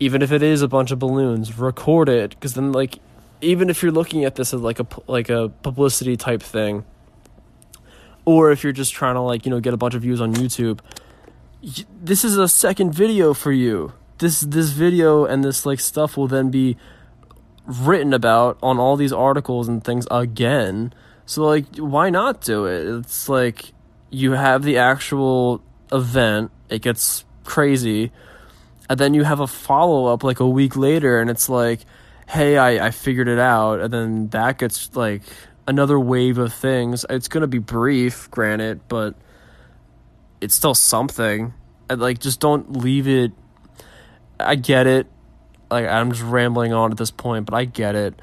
Even 0.00 0.22
if 0.22 0.32
it 0.32 0.42
is 0.42 0.62
a 0.62 0.68
bunch 0.68 0.90
of 0.90 0.98
balloons 0.98 1.58
record 1.58 2.08
it. 2.08 2.30
Because 2.30 2.54
then 2.54 2.72
like 2.72 2.98
even 3.40 3.70
if 3.70 3.82
you're 3.82 3.92
looking 3.92 4.24
at 4.24 4.34
this 4.34 4.52
as 4.52 4.60
like 4.60 4.80
a 4.80 4.86
like 5.06 5.30
a 5.30 5.48
publicity 5.62 6.16
type 6.16 6.42
thing 6.42 6.84
or 8.24 8.50
if 8.50 8.62
you're 8.62 8.72
just 8.72 8.92
trying 8.92 9.14
to 9.14 9.20
like 9.20 9.44
you 9.44 9.50
know 9.50 9.60
get 9.60 9.74
a 9.74 9.76
bunch 9.76 9.94
of 9.94 10.02
views 10.02 10.20
on 10.20 10.34
YouTube 10.34 10.80
this 12.02 12.24
is 12.24 12.38
a 12.38 12.48
second 12.48 12.94
video 12.94 13.34
for 13.34 13.52
you 13.52 13.92
this 14.18 14.40
this 14.40 14.70
video 14.70 15.24
and 15.26 15.44
this 15.44 15.66
like 15.66 15.78
stuff 15.78 16.16
will 16.16 16.28
then 16.28 16.50
be 16.50 16.76
written 17.66 18.14
about 18.14 18.58
on 18.62 18.78
all 18.78 18.96
these 18.96 19.12
articles 19.12 19.68
and 19.68 19.84
things 19.84 20.06
again 20.10 20.92
so 21.26 21.44
like 21.44 21.76
why 21.76 22.08
not 22.08 22.40
do 22.40 22.64
it 22.64 22.86
it's 22.98 23.28
like 23.28 23.72
you 24.10 24.32
have 24.32 24.62
the 24.62 24.76
actual 24.76 25.62
event, 25.92 26.50
it 26.68 26.82
gets 26.82 27.24
crazy. 27.44 28.12
And 28.88 28.98
then 28.98 29.14
you 29.14 29.22
have 29.22 29.40
a 29.40 29.46
follow 29.46 30.06
up 30.06 30.24
like 30.24 30.40
a 30.40 30.48
week 30.48 30.76
later, 30.76 31.20
and 31.20 31.30
it's 31.30 31.48
like, 31.48 31.80
hey, 32.28 32.58
I, 32.58 32.86
I 32.86 32.90
figured 32.90 33.28
it 33.28 33.38
out. 33.38 33.80
And 33.80 33.92
then 33.92 34.28
that 34.28 34.58
gets 34.58 34.94
like 34.96 35.22
another 35.70 35.98
wave 35.98 36.36
of 36.36 36.52
things. 36.52 37.06
It's 37.08 37.28
going 37.28 37.42
to 37.42 37.46
be 37.46 37.58
brief, 37.58 38.28
granted, 38.30 38.80
but 38.88 39.14
it's 40.40 40.54
still 40.54 40.74
something. 40.74 41.54
Like, 41.88 42.18
just 42.18 42.40
don't 42.40 42.76
leave 42.76 43.06
it. 43.06 43.32
I 44.38 44.56
get 44.56 44.86
it. 44.86 45.06
Like, 45.70 45.86
I'm 45.86 46.10
just 46.10 46.24
rambling 46.24 46.72
on 46.72 46.90
at 46.90 46.98
this 46.98 47.12
point, 47.12 47.46
but 47.46 47.54
I 47.54 47.64
get 47.64 47.94
it. 47.94 48.20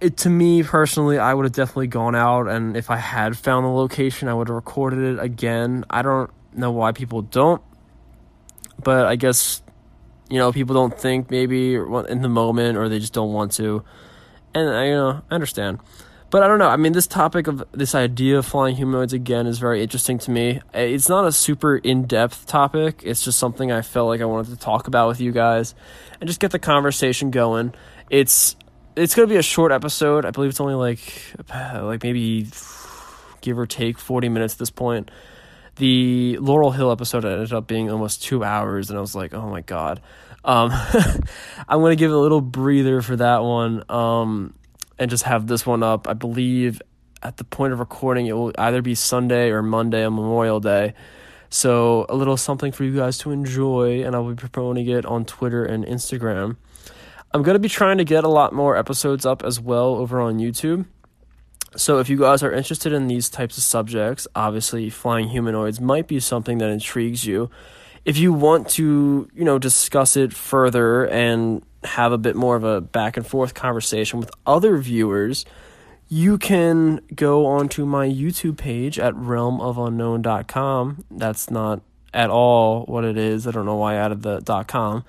It 0.00 0.18
to 0.18 0.30
me 0.30 0.62
personally, 0.62 1.18
I 1.18 1.34
would 1.34 1.44
have 1.44 1.52
definitely 1.52 1.88
gone 1.88 2.14
out, 2.14 2.48
and 2.48 2.76
if 2.76 2.90
I 2.90 2.96
had 2.96 3.36
found 3.36 3.64
the 3.64 3.70
location, 3.70 4.28
I 4.28 4.34
would 4.34 4.48
have 4.48 4.54
recorded 4.54 4.98
it 5.00 5.18
again. 5.18 5.84
I 5.88 6.02
don't 6.02 6.30
know 6.52 6.70
why 6.70 6.92
people 6.92 7.22
don't, 7.22 7.62
but 8.84 9.06
I 9.06 9.16
guess 9.16 9.62
you 10.28 10.38
know 10.38 10.52
people 10.52 10.74
don't 10.74 10.96
think 10.96 11.30
maybe 11.30 11.76
in 11.76 12.20
the 12.20 12.28
moment, 12.28 12.76
or 12.76 12.90
they 12.90 12.98
just 12.98 13.14
don't 13.14 13.32
want 13.32 13.52
to, 13.52 13.84
and 14.54 14.68
I 14.68 14.88
you 14.88 14.94
know 14.96 15.22
I 15.30 15.34
understand. 15.34 15.80
But 16.28 16.42
I 16.42 16.48
don't 16.48 16.58
know. 16.58 16.68
I 16.68 16.76
mean, 16.76 16.92
this 16.92 17.06
topic 17.06 17.46
of 17.46 17.64
this 17.72 17.94
idea 17.94 18.38
of 18.38 18.46
flying 18.46 18.74
humanoids 18.74 19.12
again 19.12 19.46
is 19.46 19.58
very 19.58 19.80
interesting 19.80 20.18
to 20.18 20.30
me. 20.30 20.60
It's 20.74 21.08
not 21.08 21.26
a 21.26 21.32
super 21.32 21.76
in 21.76 22.06
depth 22.06 22.46
topic, 22.46 23.02
it's 23.04 23.24
just 23.24 23.38
something 23.38 23.70
I 23.70 23.82
felt 23.82 24.08
like 24.08 24.20
I 24.20 24.24
wanted 24.24 24.50
to 24.50 24.56
talk 24.56 24.88
about 24.88 25.08
with 25.08 25.20
you 25.20 25.30
guys 25.30 25.74
and 26.20 26.26
just 26.26 26.40
get 26.40 26.50
the 26.50 26.58
conversation 26.58 27.30
going. 27.30 27.74
It's 28.10 28.56
it's 28.96 29.14
to 29.14 29.26
be 29.26 29.36
a 29.36 29.42
short 29.42 29.70
episode. 29.70 30.24
I 30.24 30.30
believe 30.30 30.50
it's 30.50 30.60
only 30.60 30.74
like 30.74 31.00
like 31.54 32.02
maybe 32.02 32.48
give 33.40 33.58
or 33.58 33.66
take 33.66 33.98
40 33.98 34.28
minutes 34.28 34.54
at 34.54 34.58
this 34.58 34.70
point. 34.70 35.10
The 35.76 36.38
Laurel 36.38 36.72
Hill 36.72 36.90
episode 36.90 37.24
ended 37.24 37.52
up 37.52 37.66
being 37.66 37.90
almost 37.90 38.24
2 38.24 38.42
hours 38.42 38.88
and 38.90 38.98
I 38.98 39.00
was 39.00 39.14
like, 39.14 39.32
"Oh 39.32 39.48
my 39.48 39.60
god." 39.60 40.00
Um, 40.44 40.70
I'm 41.68 41.80
to 41.82 41.96
give 41.96 42.10
it 42.10 42.14
a 42.14 42.18
little 42.18 42.40
breather 42.40 43.02
for 43.02 43.16
that 43.16 43.42
one. 43.42 43.84
Um, 43.90 44.54
and 44.98 45.10
just 45.10 45.24
have 45.24 45.46
this 45.46 45.66
one 45.66 45.82
up. 45.82 46.08
I 46.08 46.14
believe 46.14 46.80
at 47.22 47.36
the 47.36 47.44
point 47.44 47.72
of 47.72 47.80
recording, 47.80 48.26
it 48.26 48.32
will 48.32 48.52
either 48.58 48.82
be 48.82 48.94
Sunday 48.94 49.50
or 49.50 49.62
Monday 49.62 50.04
on 50.04 50.14
Memorial 50.14 50.60
Day. 50.60 50.94
So, 51.48 52.06
a 52.08 52.16
little 52.16 52.36
something 52.36 52.72
for 52.72 52.84
you 52.84 52.94
guys 52.94 53.18
to 53.18 53.30
enjoy, 53.30 54.04
and 54.04 54.14
I'll 54.14 54.32
be 54.32 54.48
promoting 54.48 54.88
it 54.88 55.06
on 55.06 55.24
Twitter 55.24 55.64
and 55.64 55.84
Instagram. 55.84 56.56
I'm 57.32 57.42
going 57.42 57.54
to 57.54 57.60
be 57.60 57.68
trying 57.68 57.98
to 57.98 58.04
get 58.04 58.24
a 58.24 58.28
lot 58.28 58.52
more 58.52 58.76
episodes 58.76 59.24
up 59.24 59.42
as 59.44 59.60
well 59.60 59.94
over 59.96 60.20
on 60.20 60.38
YouTube. 60.38 60.86
So, 61.76 61.98
if 61.98 62.08
you 62.08 62.18
guys 62.18 62.42
are 62.42 62.52
interested 62.52 62.92
in 62.92 63.06
these 63.06 63.28
types 63.28 63.56
of 63.56 63.64
subjects, 63.64 64.26
obviously 64.34 64.90
flying 64.90 65.28
humanoids 65.28 65.80
might 65.80 66.08
be 66.08 66.20
something 66.20 66.58
that 66.58 66.70
intrigues 66.70 67.24
you. 67.24 67.50
If 68.04 68.18
you 68.18 68.32
want 68.32 68.68
to, 68.70 69.28
you 69.34 69.44
know, 69.44 69.58
discuss 69.58 70.16
it 70.16 70.32
further 70.32 71.06
and 71.08 71.64
have 71.84 72.12
a 72.12 72.18
bit 72.18 72.36
more 72.36 72.56
of 72.56 72.64
a 72.64 72.80
back 72.80 73.16
and 73.16 73.26
forth 73.26 73.54
conversation 73.54 74.18
with 74.18 74.30
other 74.46 74.76
viewers, 74.78 75.44
you 76.08 76.38
can 76.38 77.00
go 77.14 77.46
onto 77.46 77.84
my 77.84 78.08
YouTube 78.08 78.56
page 78.56 78.98
at 78.98 79.14
realmofunknown.com. 79.14 81.04
That's 81.10 81.50
not 81.50 81.82
at 82.14 82.30
all 82.30 82.84
what 82.86 83.04
it 83.04 83.18
is. 83.18 83.46
I 83.46 83.50
don't 83.50 83.66
know 83.66 83.76
why 83.76 83.94
I 83.94 83.96
added 83.96 84.22
the 84.22 84.64
.com. 84.66 85.04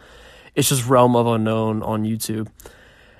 It's 0.56 0.70
just 0.70 0.88
Realm 0.88 1.16
of 1.16 1.28
Unknown 1.28 1.84
on 1.84 2.04
YouTube. 2.04 2.48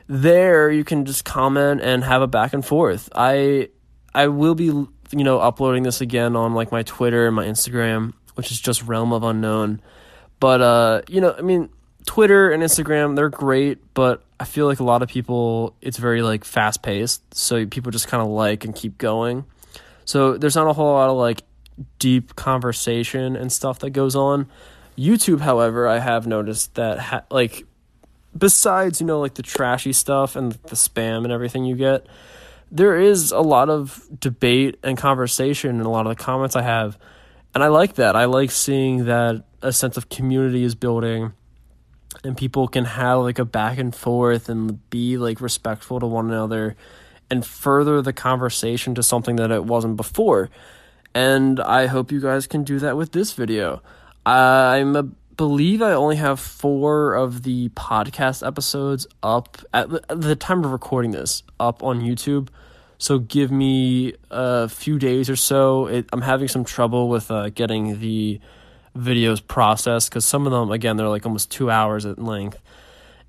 There 0.08 0.72
you 0.72 0.84
can 0.84 1.06
just 1.06 1.26
comment 1.26 1.82
and 1.82 2.04
have 2.04 2.22
a 2.22 2.28
back 2.28 2.54
and 2.54 2.66
forth. 2.66 3.10
I 3.14 3.70
I 4.14 4.28
will 4.28 4.56
be 4.56 4.66
you 4.66 4.90
know 5.12 5.40
uploading 5.40 5.84
this 5.84 6.02
again 6.02 6.36
on 6.36 6.54
like 6.54 6.72
my 6.72 6.84
Twitter 6.84 7.28
and 7.28 7.36
my 7.36 7.46
Instagram, 7.46 8.14
which 8.36 8.52
is 8.52 8.60
just 8.60 8.84
Realm 8.84 9.14
of 9.14 9.24
Unknown. 9.24 9.82
But 10.40 10.62
uh, 10.62 11.02
you 11.08 11.22
know, 11.22 11.36
I 11.38 11.42
mean, 11.42 11.70
Twitter 12.08 12.50
and 12.50 12.64
Instagram, 12.64 13.16
they're 13.16 13.30
great, 13.30 13.94
but 13.94 14.24
I 14.40 14.46
feel 14.46 14.66
like 14.66 14.80
a 14.80 14.84
lot 14.84 15.04
of 15.04 15.10
people, 15.10 15.76
it's 15.82 15.98
very 15.98 16.24
like 16.24 16.46
fast 16.46 16.82
paced. 16.82 17.22
So 17.36 17.68
people 17.68 17.92
just 17.92 18.08
kind 18.08 18.24
of 18.24 18.30
like 18.30 18.66
and 18.66 18.74
keep 18.74 18.98
going. 18.98 19.46
So 20.06 20.38
there's 20.38 20.56
not 20.56 20.68
a 20.68 20.74
whole 20.74 20.94
lot 20.94 21.10
of 21.10 21.18
like 21.18 21.44
deep 22.00 22.36
conversation 22.36 23.36
and 23.36 23.52
stuff 23.52 23.80
that 23.80 23.92
goes 23.92 24.16
on. 24.16 24.48
YouTube, 24.98 25.42
however, 25.42 25.88
I 25.88 26.00
have 26.00 26.26
noticed 26.26 26.76
that 26.76 26.98
ha- 26.98 27.26
like 27.30 27.66
besides, 28.36 29.02
you 29.02 29.06
know, 29.06 29.20
like 29.20 29.36
the 29.36 29.44
trashy 29.44 29.94
stuff 29.94 30.36
and 30.36 30.54
the 30.54 30.76
spam 30.76 31.24
and 31.24 31.32
everything 31.32 31.66
you 31.66 31.76
get, 31.76 32.08
there 32.72 32.98
is 33.00 33.32
a 33.32 33.42
lot 33.42 33.70
of 33.70 34.08
debate 34.18 34.80
and 34.82 34.98
conversation 34.98 35.80
in 35.80 35.86
a 35.86 35.92
lot 35.92 36.08
of 36.08 36.18
the 36.18 36.24
comments 36.24 36.56
I 36.56 36.62
have. 36.62 36.98
And 37.54 37.64
I 37.64 37.68
like 37.68 37.96
that. 37.96 38.16
I 38.16 38.26
like 38.26 38.50
seeing 38.50 39.06
that 39.06 39.44
a 39.62 39.74
sense 39.74 39.98
of 39.98 40.08
community 40.10 40.64
is 40.64 40.74
building 40.74 41.34
and 42.24 42.38
people 42.38 42.68
can 42.68 42.86
have 42.86 43.20
like 43.20 43.40
a 43.40 43.46
back 43.46 43.78
and 43.78 43.96
forth 43.96 44.50
and 44.50 44.90
be 44.90 45.18
like 45.18 45.42
respectful 45.42 46.00
to 46.00 46.06
one 46.06 46.28
another 46.28 46.76
and 47.30 47.46
further 47.46 48.02
the 48.02 48.14
conversation 48.14 48.96
to 48.96 49.04
something 49.04 49.36
that 49.36 49.52
it 49.52 49.66
wasn't 49.66 49.98
before. 49.98 50.50
And 51.14 51.60
I 51.60 51.88
hope 51.88 52.12
you 52.12 52.22
guys 52.22 52.48
can 52.48 52.64
do 52.64 52.80
that 52.80 52.96
with 52.96 53.12
this 53.12 53.34
video. 53.34 53.82
I'm 54.26 54.96
a 54.96 55.04
believe 55.38 55.84
I 55.84 55.94
only 55.94 56.16
have 56.16 56.40
four 56.40 57.14
of 57.14 57.44
the 57.44 57.70
podcast 57.70 58.46
episodes 58.46 59.06
up 59.22 59.60
at 59.74 59.88
the 60.10 60.36
time 60.36 60.64
of 60.66 60.72
recording 60.72 61.12
this 61.12 61.44
up 61.60 61.84
on 61.84 62.02
YouTube. 62.02 62.50
So 62.98 63.20
give 63.20 63.52
me 63.52 64.16
a 64.32 64.68
few 64.68 64.98
days 64.98 65.30
or 65.30 65.36
so. 65.36 65.86
It, 65.86 66.10
I'm 66.12 66.24
having 66.24 66.48
some 66.48 66.66
trouble 66.66 67.08
with 67.08 67.30
uh, 67.30 67.50
getting 67.50 68.00
the 68.00 68.42
videos 68.98 69.46
processed 69.46 70.10
because 70.10 70.26
some 70.26 70.46
of 70.46 70.52
them 70.52 70.72
again 70.72 70.98
they're 70.98 71.08
like 71.08 71.26
almost 71.26 71.52
two 71.52 71.70
hours 71.70 72.06
at 72.06 72.20
length. 72.20 72.60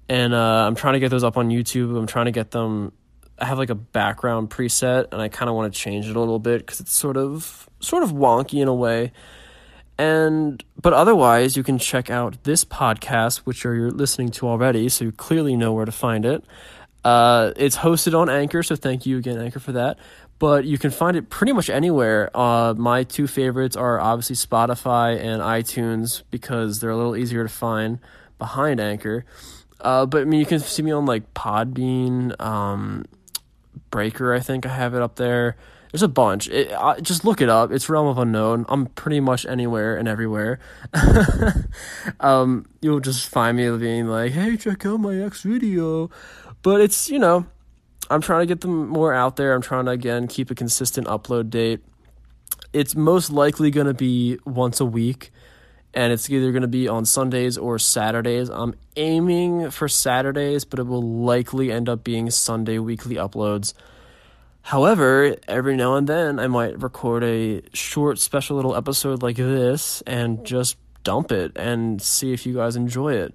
And 0.09 0.33
uh, 0.33 0.66
i'm 0.66 0.75
trying 0.75 0.95
to 0.95 1.01
get 1.01 1.11
those 1.11 1.25
up 1.25 1.37
on 1.37 1.51
youtube. 1.51 1.97
I'm 1.97 2.07
trying 2.07 2.27
to 2.27 2.33
get 2.33 2.51
them 2.51 2.93
i 3.39 3.45
have 3.45 3.59
like 3.59 3.71
a 3.71 3.75
background 3.75 4.51
preset 4.51 5.12
and 5.12 5.23
i 5.23 5.29
kind 5.29 5.49
of 5.49 5.55
want 5.55 5.73
to 5.73 5.79
change 5.79 6.09
it 6.09 6.16
a 6.16 6.19
little 6.19 6.39
bit 6.39 6.61
because 6.61 6.81
it's 6.81 6.93
sort 6.93 7.16
of 7.16 7.69
sort 7.81 8.03
of 8.03 8.11
wonky 8.11 8.61
in 8.61 8.69
a 8.69 8.75
way. 8.75 9.12
And 9.99 10.62
but 10.81 10.93
otherwise 10.93 11.57
you 11.57 11.62
can 11.62 11.79
check 11.79 12.09
out 12.09 12.45
this 12.45 12.64
podcast 12.64 13.39
which 13.39 13.64
you're 13.64 13.91
listening 13.91 14.31
to 14.33 14.49
already 14.49 14.89
so 14.89 15.05
you 15.05 15.12
clearly 15.12 15.57
know 15.57 15.73
where 15.73 15.85
to 15.85 15.93
find 15.93 16.25
it. 16.25 16.45
Uh, 17.05 17.53
it's 17.57 17.77
hosted 17.77 18.19
on 18.19 18.29
anchor 18.29 18.62
so 18.62 18.77
thank 18.77 19.07
you 19.07 19.19
again 19.19 19.39
anchor 19.41 19.61
for 19.61 19.73
that 19.73 19.99
but 20.39 20.64
you 20.64 20.78
can 20.78 20.91
find 20.91 21.16
it 21.16 21.30
pretty 21.30 21.53
much 21.53 21.68
anywhere. 21.68 22.30
Uh, 22.34 22.74
my 22.76 23.03
two 23.03 23.26
favorites 23.26 23.76
are 23.76 24.01
obviously 24.01 24.36
Spotify 24.36 25.18
and 25.18 25.43
iTunes 25.43 26.22
because 26.30 26.80
they're 26.80 26.91
a 26.91 26.97
little 26.97 27.16
easier 27.16 27.43
to 27.43 27.49
find 27.49 27.99
behind 28.39 28.80
Anchor. 28.80 29.24
Uh, 29.80 30.07
but 30.07 30.22
I 30.22 30.24
mean, 30.24 30.41
you 30.41 30.47
can 30.47 30.61
see 30.61 30.82
me 30.82 30.93
on 30.93 31.07
like 31.07 31.34
Podbean, 31.34 32.41
um, 32.41 33.05
Breaker. 33.91 34.32
I 34.32 34.41
think 34.41 34.66
I 34.66 34.70
have 34.70 34.95
it 34.95 35.03
up 35.03 35.16
there. 35.16 35.57
There's 35.91 36.03
a 36.03 36.09
bunch. 36.09 36.49
It, 36.49 36.70
just 37.01 37.24
look 37.24 37.41
it 37.41 37.49
up. 37.49 37.72
It's 37.72 37.89
Realm 37.89 38.07
of 38.07 38.18
Unknown. 38.18 38.66
I'm 38.68 38.86
pretty 38.86 39.20
much 39.20 39.47
anywhere 39.47 39.97
and 39.97 40.07
everywhere. 40.07 40.59
um, 42.20 42.66
you'll 42.82 43.01
just 43.01 43.26
find 43.26 43.57
me 43.57 43.74
being 43.78 44.07
like, 44.07 44.32
"Hey, 44.32 44.57
check 44.57 44.84
out 44.84 44.99
my 45.01 45.16
X 45.16 45.43
video," 45.43 46.11
but 46.62 46.82
it's 46.82 47.09
you 47.09 47.18
know 47.18 47.47
I'm 48.11 48.21
trying 48.21 48.41
to 48.41 48.47
get 48.47 48.61
them 48.63 48.89
more 48.89 49.15
out 49.15 49.37
there. 49.37 49.55
I'm 49.55 49.63
trying 49.63 49.85
to 49.87 49.91
again 49.91 50.29
keep 50.29 50.51
a 50.51 50.55
consistent 50.55 51.07
upload 51.07 51.51
date. 51.51 51.81
It's 52.73 52.95
most 52.95 53.31
likely 53.31 53.71
going 53.71 53.87
to 53.87 53.95
be 53.95 54.39
once 54.45 54.81
a 54.81 54.85
week 54.85 55.31
and 55.95 56.13
it's 56.13 56.29
either 56.29 56.53
going 56.53 56.63
to 56.63 56.69
be 56.69 56.87
on 56.87 57.05
Sundays 57.05 57.57
or 57.57 57.79
Saturdays. 57.79 58.51
I'm 58.51 58.75
aiming 58.97 59.71
for 59.71 59.89
Saturdays, 59.89 60.65
but 60.65 60.79
it 60.79 60.87
will 60.87 61.03
likely 61.03 61.73
end 61.73 61.89
up 61.89 62.05
being 62.05 62.31
Sunday 62.31 62.79
weekly 62.79 63.17
uploads. 63.17 63.73
However, 64.63 65.37
every 65.47 65.77
now 65.77 65.95
and 65.97 66.07
then 66.07 66.39
I 66.39 66.47
might 66.47 66.81
record 66.81 67.25
a 67.25 67.63
short 67.73 68.19
special 68.19 68.57
little 68.57 68.77
episode 68.77 69.23
like 69.23 69.37
this 69.37 70.03
and 70.03 70.45
just 70.45 70.77
dump 71.05 71.33
it 71.33 71.53
and 71.57 72.03
see 72.03 72.35
if 72.35 72.45
you 72.45 72.55
guys 72.55 72.77
enjoy 72.77 73.15
it. 73.15 73.35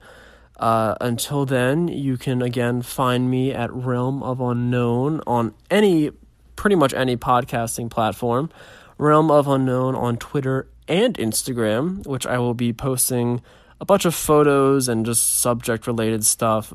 Uh, 0.64 0.95
until 1.01 1.45
then, 1.45 1.89
you 1.89 2.16
can 2.16 2.41
again 2.41 2.82
find 2.82 3.30
me 3.30 3.51
at 3.51 3.70
Realm 3.74 4.24
of 4.24 4.39
Unknown 4.39 5.20
on 5.28 5.53
any, 5.70 6.09
pretty 6.55 6.78
much 6.78 6.93
any 6.93 7.18
podcasting 7.18 7.89
platform. 7.91 8.49
Realm 8.97 9.30
of 9.30 9.45
Unknown 9.45 9.93
on 9.93 10.16
Twitter 10.16 10.70
and 10.88 11.18
Instagram, 11.18 12.07
which 12.07 12.26
I 12.26 12.38
will 12.38 12.53
be 12.53 12.72
posting 12.72 13.41
a 13.82 13.86
bunch 13.86 14.05
of 14.05 14.16
photos 14.16 14.88
and 14.88 15.05
just 15.05 15.41
subject 15.41 15.86
related 15.86 16.24
stuff. 16.24 16.74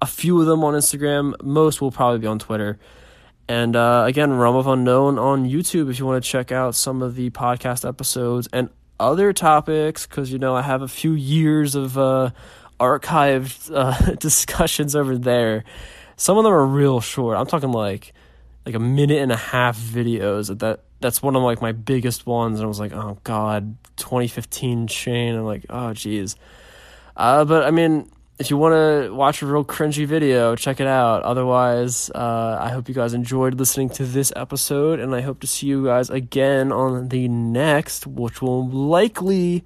A 0.00 0.06
few 0.06 0.40
of 0.40 0.46
them 0.48 0.64
on 0.64 0.74
Instagram, 0.74 1.40
most 1.44 1.80
will 1.80 1.92
probably 1.92 2.18
be 2.18 2.26
on 2.26 2.40
Twitter. 2.40 2.80
And 3.46 3.76
uh, 3.76 4.02
again, 4.04 4.32
Realm 4.32 4.56
of 4.56 4.66
Unknown 4.66 5.20
on 5.20 5.48
YouTube 5.48 5.88
if 5.88 6.00
you 6.00 6.06
want 6.06 6.24
to 6.24 6.28
check 6.28 6.50
out 6.50 6.74
some 6.74 7.02
of 7.02 7.14
the 7.14 7.30
podcast 7.30 7.88
episodes 7.88 8.48
and 8.52 8.68
other 8.98 9.32
topics, 9.32 10.08
because 10.08 10.32
you 10.32 10.40
know 10.40 10.56
I 10.56 10.62
have 10.62 10.82
a 10.82 10.88
few 10.88 11.12
years 11.12 11.76
of 11.76 11.96
uh, 11.96 12.30
archived 12.82 13.70
uh, 13.74 14.14
discussions 14.18 14.96
over 14.96 15.16
there. 15.16 15.64
Some 16.16 16.36
of 16.38 16.44
them 16.44 16.52
are 16.52 16.66
real 16.66 17.00
short. 17.00 17.38
I'm 17.38 17.46
talking 17.46 17.72
like 17.72 18.12
like 18.66 18.74
a 18.74 18.80
minute 18.80 19.18
and 19.18 19.32
a 19.32 19.36
half 19.36 19.76
videos 19.76 20.56
that 20.58 20.80
that's 21.00 21.20
one 21.20 21.34
of 21.34 21.42
like 21.42 21.62
my 21.62 21.72
biggest 21.72 22.26
ones. 22.26 22.58
And 22.58 22.64
I 22.64 22.68
was 22.68 22.80
like, 22.80 22.92
oh 22.92 23.18
god, 23.24 23.76
2015 23.96 24.86
Shane. 24.88 25.34
I'm 25.34 25.44
like, 25.44 25.66
oh 25.70 25.92
geez. 25.92 26.36
Uh, 27.16 27.44
but 27.44 27.64
I 27.64 27.70
mean, 27.70 28.10
if 28.38 28.50
you 28.50 28.56
want 28.56 28.72
to 28.72 29.14
watch 29.14 29.42
a 29.42 29.46
real 29.46 29.64
cringy 29.64 30.06
video, 30.06 30.56
check 30.56 30.80
it 30.80 30.86
out. 30.86 31.22
Otherwise, 31.22 32.10
uh, 32.14 32.58
I 32.60 32.70
hope 32.70 32.88
you 32.88 32.94
guys 32.94 33.14
enjoyed 33.14 33.54
listening 33.54 33.90
to 33.90 34.04
this 34.04 34.32
episode, 34.34 34.98
and 34.98 35.14
I 35.14 35.20
hope 35.20 35.40
to 35.40 35.46
see 35.46 35.66
you 35.66 35.84
guys 35.84 36.10
again 36.10 36.72
on 36.72 37.08
the 37.08 37.28
next, 37.28 38.06
which 38.06 38.42
will 38.42 38.68
likely, 38.68 39.64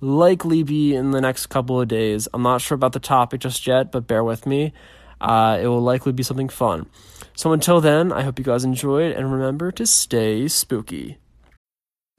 likely 0.00 0.62
be 0.62 0.94
in 0.94 1.10
the 1.10 1.20
next 1.20 1.46
couple 1.46 1.80
of 1.80 1.88
days. 1.88 2.28
I'm 2.32 2.42
not 2.42 2.60
sure 2.60 2.74
about 2.74 2.92
the 2.92 3.00
topic 3.00 3.40
just 3.40 3.66
yet, 3.66 3.92
but 3.92 4.06
bear 4.06 4.24
with 4.24 4.46
me. 4.46 4.72
Uh, 5.20 5.58
it 5.60 5.66
will 5.66 5.82
likely 5.82 6.12
be 6.12 6.22
something 6.22 6.48
fun. 6.48 6.86
So 7.34 7.52
until 7.52 7.80
then, 7.80 8.12
I 8.12 8.22
hope 8.22 8.38
you 8.38 8.44
guys 8.44 8.64
enjoyed, 8.64 9.12
and 9.12 9.32
remember 9.32 9.70
to 9.72 9.86
stay 9.86 10.48
spooky. 10.48 11.19